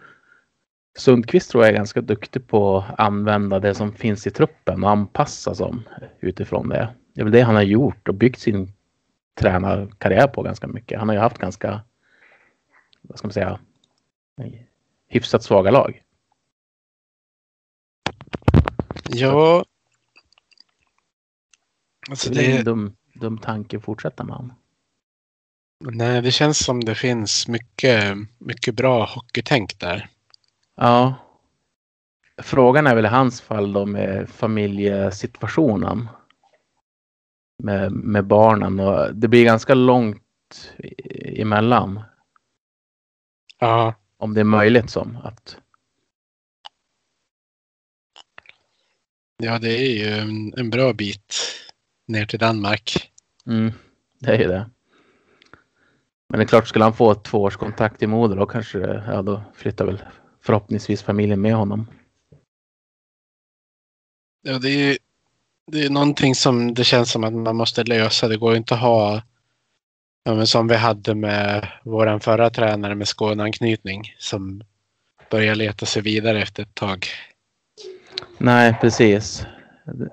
Sundqvist 0.99 1.51
tror 1.51 1.65
jag 1.65 1.71
är 1.71 1.77
ganska 1.77 2.01
duktig 2.01 2.47
på 2.47 2.79
att 2.79 3.01
använda 3.01 3.59
det 3.59 3.75
som 3.75 3.93
finns 3.93 4.27
i 4.27 4.31
truppen 4.31 4.85
och 4.85 4.91
anpassa 4.91 5.55
som 5.55 5.83
utifrån 6.21 6.69
det. 6.69 6.89
Det 7.15 7.21
är 7.21 7.25
väl 7.25 7.33
det 7.33 7.41
han 7.41 7.55
har 7.55 7.63
gjort 7.63 8.09
och 8.09 8.15
byggt 8.15 8.41
sin 8.41 8.73
tränarkarriär 9.41 10.27
på 10.27 10.43
ganska 10.43 10.67
mycket. 10.67 10.99
Han 10.99 11.09
har 11.09 11.15
ju 11.15 11.21
haft 11.21 11.39
ganska, 11.39 11.81
vad 13.03 13.19
ska 13.19 13.27
man 13.27 13.33
säga, 13.33 13.59
hyfsat 15.09 15.43
svaga 15.43 15.71
lag. 15.71 16.03
Ja. 19.09 19.65
Alltså 22.11 22.31
det 22.31 22.53
är 22.53 22.59
en 22.59 22.65
dum, 22.65 22.97
dum 23.15 23.39
tanke 23.39 23.77
att 23.77 23.85
fortsätta 23.85 24.25
med 24.25 24.37
honom. 24.37 24.57
nej, 25.81 26.23
det 26.23 26.31
känns 26.31 26.65
som 26.65 26.85
det 26.85 26.95
finns 26.95 27.49
mycket, 27.49 28.17
mycket 28.39 28.75
bra 28.75 29.05
hockeytänk 29.05 29.81
där. 29.81 30.11
Ja. 30.77 31.15
Frågan 32.43 32.87
är 32.87 32.95
väl 32.95 33.05
i 33.05 33.09
hans 33.09 33.41
fall 33.41 33.73
då 33.73 33.87
med 33.87 34.29
familjesituationen. 34.29 36.09
Med, 37.63 37.93
med 37.93 38.27
barnen 38.27 38.81
och 38.81 39.15
det 39.15 39.29
blir 39.29 39.45
ganska 39.45 39.75
långt 39.75 40.73
emellan. 41.37 42.03
Ja, 43.59 43.95
Om 44.19 44.35
det 44.35 44.41
är 44.41 44.45
möjligt 44.45 44.91
som 44.91 45.17
att. 45.17 45.57
ja 49.43 49.59
det 49.59 49.73
är 49.73 49.99
ju 49.99 50.19
en, 50.21 50.55
en 50.57 50.71
bra 50.71 50.93
bit 50.93 51.35
ner 52.07 52.27
till 52.27 52.39
Danmark. 52.39 53.13
Mm, 53.47 53.73
det 54.19 54.31
är 54.31 54.39
ju 54.39 54.49
det. 54.49 54.71
Men 56.29 56.39
det 56.39 56.45
är 56.45 56.49
klart, 56.49 56.69
skulle 56.69 56.85
han 56.85 56.95
få 56.95 57.11
ett 57.11 57.25
tvåårskontrakt 57.25 58.03
i 58.03 58.07
Modo 58.07 58.35
då 58.35 58.47
kanske, 58.47 58.79
ja 58.79 59.23
då 59.23 59.43
flyttar 59.55 59.87
väl 59.87 60.03
förhoppningsvis 60.41 61.03
familjen 61.03 61.41
med 61.41 61.55
honom. 61.55 61.87
Ja, 64.43 64.59
det 64.59 64.69
är 64.69 64.89
ju 64.89 64.99
det 65.67 65.85
är 65.85 65.91
någonting 65.91 66.35
som 66.35 66.75
det 66.75 66.85
känns 66.85 67.11
som 67.11 67.25
att 67.25 67.33
man 67.33 67.57
måste 67.57 67.85
lösa. 67.85 68.29
Det 68.29 68.37
går 68.37 68.57
inte 68.57 68.75
att 68.75 68.81
ha 68.81 69.23
ja, 70.29 70.35
men 70.35 70.47
som 70.47 70.69
vi 70.69 70.75
hade 70.75 71.15
med 71.15 71.69
våran 71.85 72.21
förra 72.21 72.51
tränare 72.51 72.95
med 72.95 73.09
Skåneanknytning 73.09 74.15
som 74.19 74.63
börjar 75.31 75.55
leta 75.55 75.87
sig 75.87 76.03
vidare 76.03 76.43
efter 76.43 76.63
ett 76.63 76.75
tag. 76.75 77.07
Nej, 78.39 78.79
precis. 78.81 79.47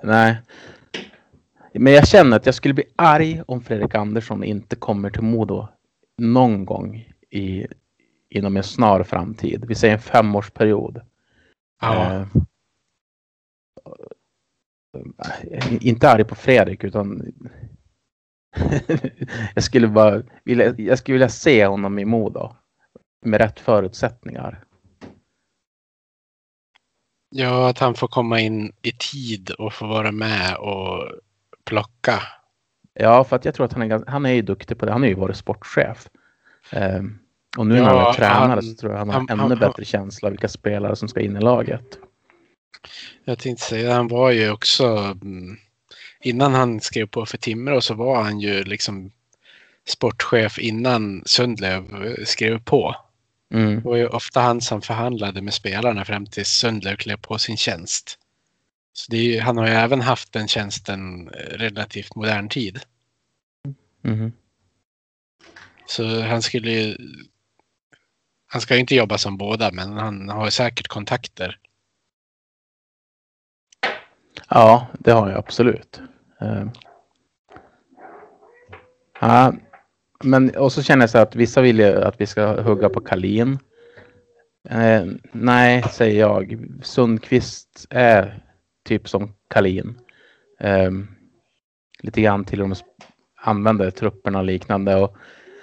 Nej. 0.03 0.37
Men 1.73 1.93
jag 1.93 2.07
känner 2.07 2.37
att 2.37 2.45
jag 2.45 2.55
skulle 2.55 2.73
bli 2.73 2.83
arg 2.95 3.41
om 3.47 3.61
Fredrik 3.61 3.95
Andersson 3.95 4.43
inte 4.43 4.75
kommer 4.75 5.09
till 5.09 5.21
Modo 5.21 5.67
någon 6.17 6.65
gång 6.65 7.09
i, 7.29 7.67
inom 8.29 8.57
en 8.57 8.63
snar 8.63 9.03
framtid. 9.03 9.65
Vi 9.67 9.75
säger 9.75 9.93
en 9.93 10.01
femårsperiod. 10.01 11.01
Ja, 11.81 12.25
Eh, 15.51 15.87
inte 15.87 16.09
arg 16.09 16.23
på 16.23 16.35
Fredrik 16.35 16.83
utan 16.83 17.33
jag 19.55 19.63
skulle 19.63 19.87
bara 19.87 20.21
vilja, 20.43 20.75
jag 20.77 20.97
skulle 20.99 21.13
vilja 21.13 21.29
se 21.29 21.65
honom 21.65 21.99
i 21.99 22.05
Modo 22.05 22.55
med 23.25 23.41
rätt 23.41 23.59
förutsättningar. 23.59 24.63
ja, 27.29 27.69
att 27.69 27.79
han 27.79 27.95
får 27.95 28.07
komma 28.07 28.39
in 28.39 28.71
i 28.81 28.91
tid 28.91 29.49
och 29.51 29.73
få 29.73 29.87
vara 29.87 30.11
med 30.11 30.55
och 30.57 31.03
plocka. 31.65 32.19
Ja, 32.93 33.23
för 33.23 33.35
att 33.35 33.45
jag 33.45 33.55
tror 33.55 33.65
att 33.65 33.73
han 33.73 33.91
är, 33.91 34.03
han 34.07 34.25
är 34.25 34.31
ju 34.33 34.41
duktig 34.41 34.77
på 34.77 34.85
det. 34.85 34.91
Han 34.91 35.01
har 35.01 35.07
ju 35.09 35.15
varit 35.15 35.35
sportchef. 35.37 36.07
Eh, 36.71 37.01
och 37.57 37.67
nu 37.67 37.73
när 37.73 37.81
Ja, 37.81 37.99
han 37.99 38.07
är 38.09 38.13
tränare 38.13 38.47
han- 38.49 38.61
så 38.63 38.75
tror 38.75 38.91
jag 38.91 38.99
han 38.99 39.09
har 39.09 39.13
han- 39.15 39.29
ännu 39.29 39.41
han- 39.41 39.59
bättre 39.59 39.85
känsla 39.85 40.29
vilka 40.29 40.47
spelare 40.47 40.95
som 40.95 41.07
ska 41.07 41.19
in 41.19 41.37
i 41.37 41.41
laget. 41.41 41.99
Jag 43.23 43.39
tänkte 43.39 43.65
säga, 43.65 43.93
han 43.93 44.07
var 44.07 44.31
ju 44.31 44.51
också 44.51 44.85
mm, 45.21 45.57
innan 46.25 46.53
han 46.53 46.81
skrev 46.81 47.05
på 47.07 47.25
för 47.25 47.37
Timrå 47.37 47.81
så 47.81 47.93
var 47.93 48.23
han 48.23 48.39
ju 48.39 48.63
liksom 48.63 49.11
sportchef 49.87 50.59
innan 50.59 51.23
Sundlöv 51.25 52.05
eh, 52.05 52.25
skrev 52.25 52.59
på. 52.63 52.95
Mm. 53.53 53.75
Det 53.75 53.81
var 53.81 53.95
ju 53.95 54.07
ofta 54.07 54.41
han 54.41 54.61
som 54.61 54.81
förhandlade 54.81 55.41
med 55.41 55.53
spelarna 55.53 56.05
fram 56.05 56.25
till 56.25 56.45
Sundlöv 56.45 56.95
klev 56.95 57.17
på 57.17 57.37
sin 57.37 57.57
tjänst. 57.57 58.19
Så 58.93 59.15
ju- 59.15 59.39
han 59.39 59.57
har 59.57 59.67
ju 59.67 59.73
även 59.73 60.01
haft 60.01 60.33
den 60.33 60.47
tjänsten 60.47 61.27
eh, 61.27 61.57
relativt 61.57 62.15
modern 62.15 62.49
tid. 62.49 62.79
Mhm. 64.01 64.33
Så 65.87 66.21
han 66.21 66.41
skulle 66.41 66.71
ju... 66.71 66.97
Han 68.47 68.61
ska 68.61 68.73
ju 68.73 68.79
inte 68.79 68.95
jobba 68.95 69.17
som 69.17 69.37
båda 69.37 69.71
men 69.71 69.93
han 69.93 70.29
har 70.29 70.45
ju 70.45 70.51
säkert 70.51 70.87
kontakter. 70.87 71.59
Ja, 74.49 74.87
det 74.99 75.11
har 75.11 75.29
jag 75.29 75.37
absolut. 75.37 76.01
Ehm. 76.39 76.71
Ja, 79.19 79.53
men 80.23 80.55
och 80.55 80.71
så 80.71 80.83
känner 80.83 81.03
jag 81.03 81.09
så 81.09 81.17
att 81.17 81.35
vissa 81.35 81.61
vill 81.61 81.79
ju 81.79 82.03
att 82.03 82.21
vi 82.21 82.25
ska 82.25 82.61
hugga 82.61 82.89
på 82.89 83.01
Kalin. 83.01 83.59
Eh, 84.69 85.05
nej, 85.31 85.83
säger 85.83 86.19
jag. 86.19 86.65
Sundqvist 86.83 87.87
är 87.89 88.43
typ 88.85 89.09
som 89.09 89.33
Kalin. 89.49 89.99
Eh, 90.59 90.91
lite 91.99 92.21
grann 92.21 92.45
till 92.45 92.61
och 92.61 92.69
med 92.69 92.77
använder 93.35 93.91
trupperna 93.91 94.39
och 94.39 94.45
liknande. 94.45 94.95
Och 94.95 95.17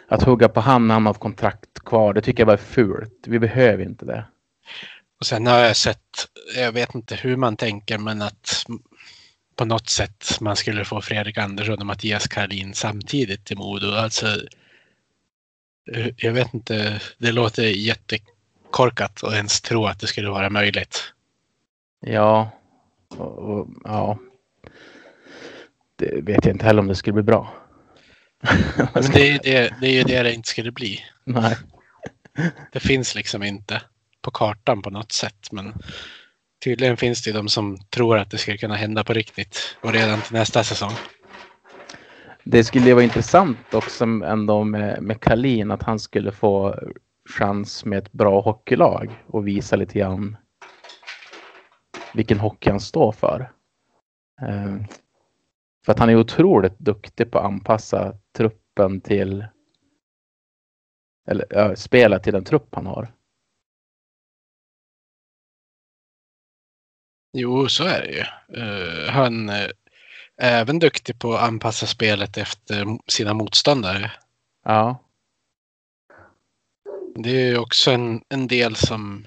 att 0.08 0.22
hugga 0.22 0.48
på 0.48 0.60
han 0.60 0.88
när 0.88 0.94
han 0.94 1.06
har 1.06 1.14
kontrakt 1.14 1.84
kvar, 1.84 2.14
det 2.14 2.20
tycker 2.20 2.40
jag 2.40 2.46
bara 2.46 2.52
är 2.52 2.56
fult. 2.56 3.24
Vi 3.26 3.38
behöver 3.38 3.84
inte 3.84 4.04
det. 4.04 4.24
Och 5.20 5.26
sen 5.26 5.46
har 5.46 5.58
jag 5.58 5.76
sett, 5.76 5.98
jag 6.56 6.72
vet 6.72 6.94
inte 6.94 7.14
hur 7.14 7.36
man 7.36 7.56
tänker, 7.56 7.98
men 7.98 8.22
att 8.22 8.64
på 9.56 9.64
något 9.64 9.88
sätt 9.88 10.40
man 10.40 10.56
skulle 10.56 10.84
få 10.84 11.00
Fredrik 11.00 11.38
Andersson 11.38 11.78
och 11.80 11.86
Mattias 11.86 12.28
Karlin 12.28 12.74
samtidigt 12.74 13.44
till 13.44 13.56
Modo. 13.56 13.90
Alltså, 13.90 14.26
eh, 15.92 16.08
jag 16.16 16.32
vet 16.32 16.54
inte, 16.54 17.00
det 17.18 17.32
låter 17.32 17.62
jättekorkat 17.62 19.24
att 19.24 19.34
ens 19.34 19.60
tro 19.60 19.86
att 19.86 20.00
det 20.00 20.06
skulle 20.06 20.30
vara 20.30 20.50
möjligt. 20.50 21.12
Ja, 22.00 22.50
och, 23.08 23.38
och, 23.38 23.68
ja. 23.84 24.18
Det 25.96 26.20
vet 26.22 26.44
jag 26.44 26.54
inte 26.54 26.64
heller 26.64 26.80
om 26.80 26.88
det 26.88 26.94
skulle 26.94 27.14
bli 27.14 27.22
bra. 27.22 27.54
Men 28.94 29.10
det 29.12 29.28
är 29.28 29.40
det, 29.42 29.74
det 29.80 29.86
är 29.86 29.92
ju 29.92 30.02
det 30.02 30.22
det 30.22 30.34
inte 30.34 30.48
skulle 30.48 30.72
bli. 30.72 31.04
Nej. 31.24 31.56
Det 32.72 32.80
finns 32.80 33.14
liksom 33.14 33.42
inte 33.42 33.82
på 34.22 34.30
kartan 34.30 34.82
på 34.82 34.90
något 34.90 35.12
sätt. 35.12 35.52
Men 35.52 35.74
tydligen 36.64 36.96
finns 36.96 37.22
det 37.22 37.32
de 37.32 37.48
som 37.48 37.78
tror 37.78 38.18
att 38.18 38.30
det 38.30 38.38
skulle 38.38 38.56
kunna 38.56 38.74
hända 38.74 39.04
på 39.04 39.12
riktigt 39.12 39.76
och 39.80 39.92
redan 39.92 40.20
till 40.20 40.34
nästa 40.34 40.64
säsong. 40.64 40.92
Det 42.44 42.64
skulle 42.64 42.86
ju 42.86 42.94
vara 42.94 43.04
intressant 43.04 43.74
också 43.74 44.04
ändå 44.04 44.64
med, 44.64 45.02
med 45.02 45.20
Kalin 45.20 45.70
att 45.70 45.82
han 45.82 45.98
skulle 45.98 46.32
få 46.32 46.74
chans 47.30 47.84
med 47.84 47.98
ett 47.98 48.12
bra 48.12 48.40
hockeylag 48.40 49.10
och 49.26 49.46
visa 49.46 49.76
lite 49.76 49.98
grann 49.98 50.36
vilken 52.14 52.38
hockey 52.38 52.70
han 52.70 52.80
står 52.80 53.12
för. 53.12 53.52
Eh, 54.42 54.76
för 55.84 55.92
att 55.92 55.98
han 55.98 56.08
är 56.08 56.16
otroligt 56.16 56.78
duktig 56.78 57.30
på 57.30 57.38
att 57.38 57.44
anpassa 57.44 58.14
truppen 58.36 59.00
till 59.00 59.46
Eller 61.28 61.46
ja, 61.50 61.76
spela 61.76 62.18
till 62.18 62.32
den 62.32 62.44
trupp 62.44 62.74
han 62.74 62.86
har. 62.86 63.12
Jo, 67.32 67.68
så 67.68 67.84
är 67.84 68.00
det 68.00 68.12
ju. 68.12 68.24
Uh, 68.62 69.10
han 69.10 69.48
uh, 69.48 69.54
är 70.36 70.60
även 70.60 70.78
duktig 70.78 71.18
på 71.18 71.34
att 71.34 71.42
anpassa 71.42 71.86
spelet 71.86 72.36
efter 72.36 72.86
sina 73.06 73.34
motståndare. 73.34 74.12
Ja. 74.64 75.04
Det 77.14 77.30
är 77.30 77.46
ju 77.46 77.58
också 77.58 77.90
en, 77.90 78.22
en 78.28 78.46
del 78.46 78.76
som, 78.76 79.26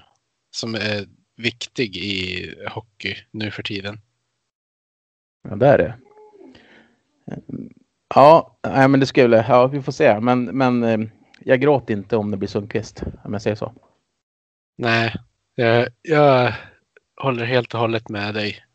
som 0.52 0.76
är 0.76 1.08
viktig 1.38 1.98
i 1.98 2.50
hockey 2.70 3.18
nu 3.32 3.52
för 3.52 3.64
tiden. 3.64 4.02
Ja, 5.50 5.56
det 5.56 5.68
är 5.68 5.78
det. 5.78 5.98
Ja, 8.16 8.58
nej, 8.68 8.88
men 8.88 9.00
det 9.00 9.06
skulle, 9.06 9.46
ja, 9.50 9.68
vi 9.68 9.82
får 9.82 9.92
se. 9.92 10.20
Men, 10.20 10.44
men 10.44 10.84
eh, 10.84 11.00
jag 11.40 11.62
gråter 11.62 11.94
inte 11.94 12.18
om 12.18 12.32
det 12.32 12.38
blir 12.38 12.50
Sundqvist, 12.50 13.04
om 13.24 13.34
jag 13.34 13.42
säger 13.42 13.56
så. 13.56 13.74
Nej, 14.78 15.16
jag, 15.56 15.88
jag 16.02 16.54
håller 17.22 17.46
helt 17.46 17.74
och 17.74 17.80
hållet 17.80 18.10
med 18.10 18.34
dig. 18.34 18.66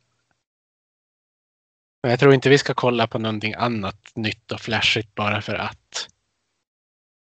Men 2.02 2.10
jag 2.10 2.20
tror 2.20 2.34
inte 2.34 2.48
vi 2.48 2.58
ska 2.58 2.74
kolla 2.74 3.06
på 3.06 3.18
någonting 3.18 3.54
annat 3.54 4.12
nytt 4.14 4.52
och 4.52 4.60
flashigt 4.60 5.14
bara 5.14 5.42
för 5.42 5.54
att. 5.54 6.08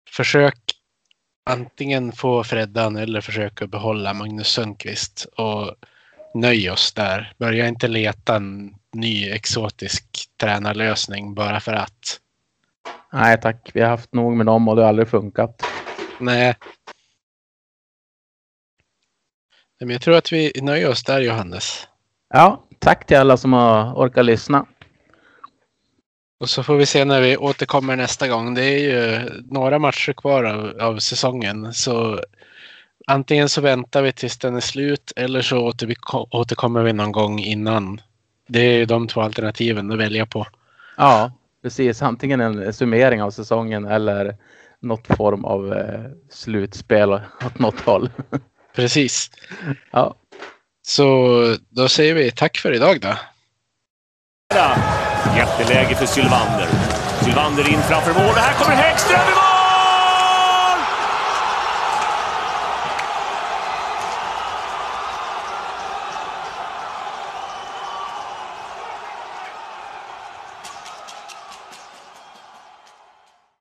Försök 0.09 0.57
antingen 1.49 2.11
få 2.11 2.43
Freddan 2.43 2.95
eller 2.95 3.21
försöka 3.21 3.67
behålla 3.67 4.13
Magnus 4.13 4.47
Sundqvist 4.47 5.25
och 5.37 5.75
nöj 6.33 6.69
oss 6.69 6.93
där. 6.93 7.33
Börja 7.37 7.67
inte 7.67 7.87
leta 7.87 8.35
en 8.35 8.75
ny 8.93 9.29
exotisk 9.29 10.05
tränarlösning 10.37 11.33
bara 11.33 11.59
för 11.59 11.73
att. 11.73 12.19
Nej 13.13 13.41
tack, 13.41 13.71
vi 13.73 13.81
har 13.81 13.89
haft 13.89 14.13
nog 14.13 14.37
med 14.37 14.45
dem 14.45 14.67
och 14.67 14.75
det 14.75 14.81
har 14.81 14.89
aldrig 14.89 15.07
funkat. 15.07 15.63
Nej. 16.19 16.55
Men 19.85 19.89
jag 19.89 20.01
tror 20.01 20.15
att 20.15 20.31
vi 20.31 20.51
nöjer 20.61 20.89
oss 20.89 21.03
där 21.03 21.21
Johannes. 21.21 21.87
Ja, 22.33 22.63
tack 22.79 23.05
till 23.05 23.17
alla 23.17 23.37
som 23.37 23.53
har 23.53 23.93
orkat 23.93 24.25
lyssna. 24.25 24.65
Och 26.39 26.49
så 26.49 26.63
får 26.63 26.75
vi 26.75 26.85
se 26.85 27.05
när 27.05 27.21
vi 27.21 27.37
återkommer 27.37 27.95
nästa 27.95 28.27
gång. 28.27 28.53
Det 28.53 28.63
är 28.63 28.79
ju 28.79 29.29
några 29.49 29.79
matcher 29.79 30.13
kvar 30.13 30.43
av, 30.43 30.81
av 30.81 30.97
säsongen. 30.99 31.73
Så 31.73 32.19
antingen 33.07 33.49
så 33.49 33.61
väntar 33.61 34.01
vi 34.01 34.11
tills 34.11 34.37
den 34.37 34.55
är 34.55 34.59
slut 34.59 35.13
eller 35.15 35.41
så 35.41 35.67
åter, 35.67 35.95
återkommer 36.31 36.83
vi 36.83 36.93
någon 36.93 37.11
gång 37.11 37.39
innan. 37.39 38.01
Det 38.47 38.59
är 38.59 38.85
de 38.85 39.07
två 39.07 39.21
alternativen 39.21 39.91
att 39.91 39.99
välja 39.99 40.25
på. 40.25 40.47
Ja, 40.97 41.31
precis. 41.63 42.01
Antingen 42.01 42.41
en 42.41 42.73
summering 42.73 43.21
av 43.21 43.31
säsongen 43.31 43.85
eller 43.85 44.35
något 44.79 45.07
form 45.07 45.45
av 45.45 45.73
eh, 45.73 46.01
slutspel 46.29 47.13
åt 47.45 47.59
något 47.59 47.79
håll. 47.79 48.09
Precis. 48.75 49.31
Ja. 49.91 50.15
Så 50.87 51.57
då 51.69 51.89
säger 51.89 52.13
vi 52.13 52.31
tack 52.31 52.57
för 52.57 52.71
idag 52.71 53.01
då. 53.01 53.15
Jätteläge 55.37 55.95
för 55.95 56.05
Sylvander. 56.05 56.67
Sylvander 57.23 57.69
in 57.69 57.81
framför 57.81 58.13
mål. 58.13 58.29
Och 58.29 58.35
här 58.35 58.53
kommer 58.53 58.75
Häggström 58.75 59.19
i 59.19 59.35
mål! 59.35 59.52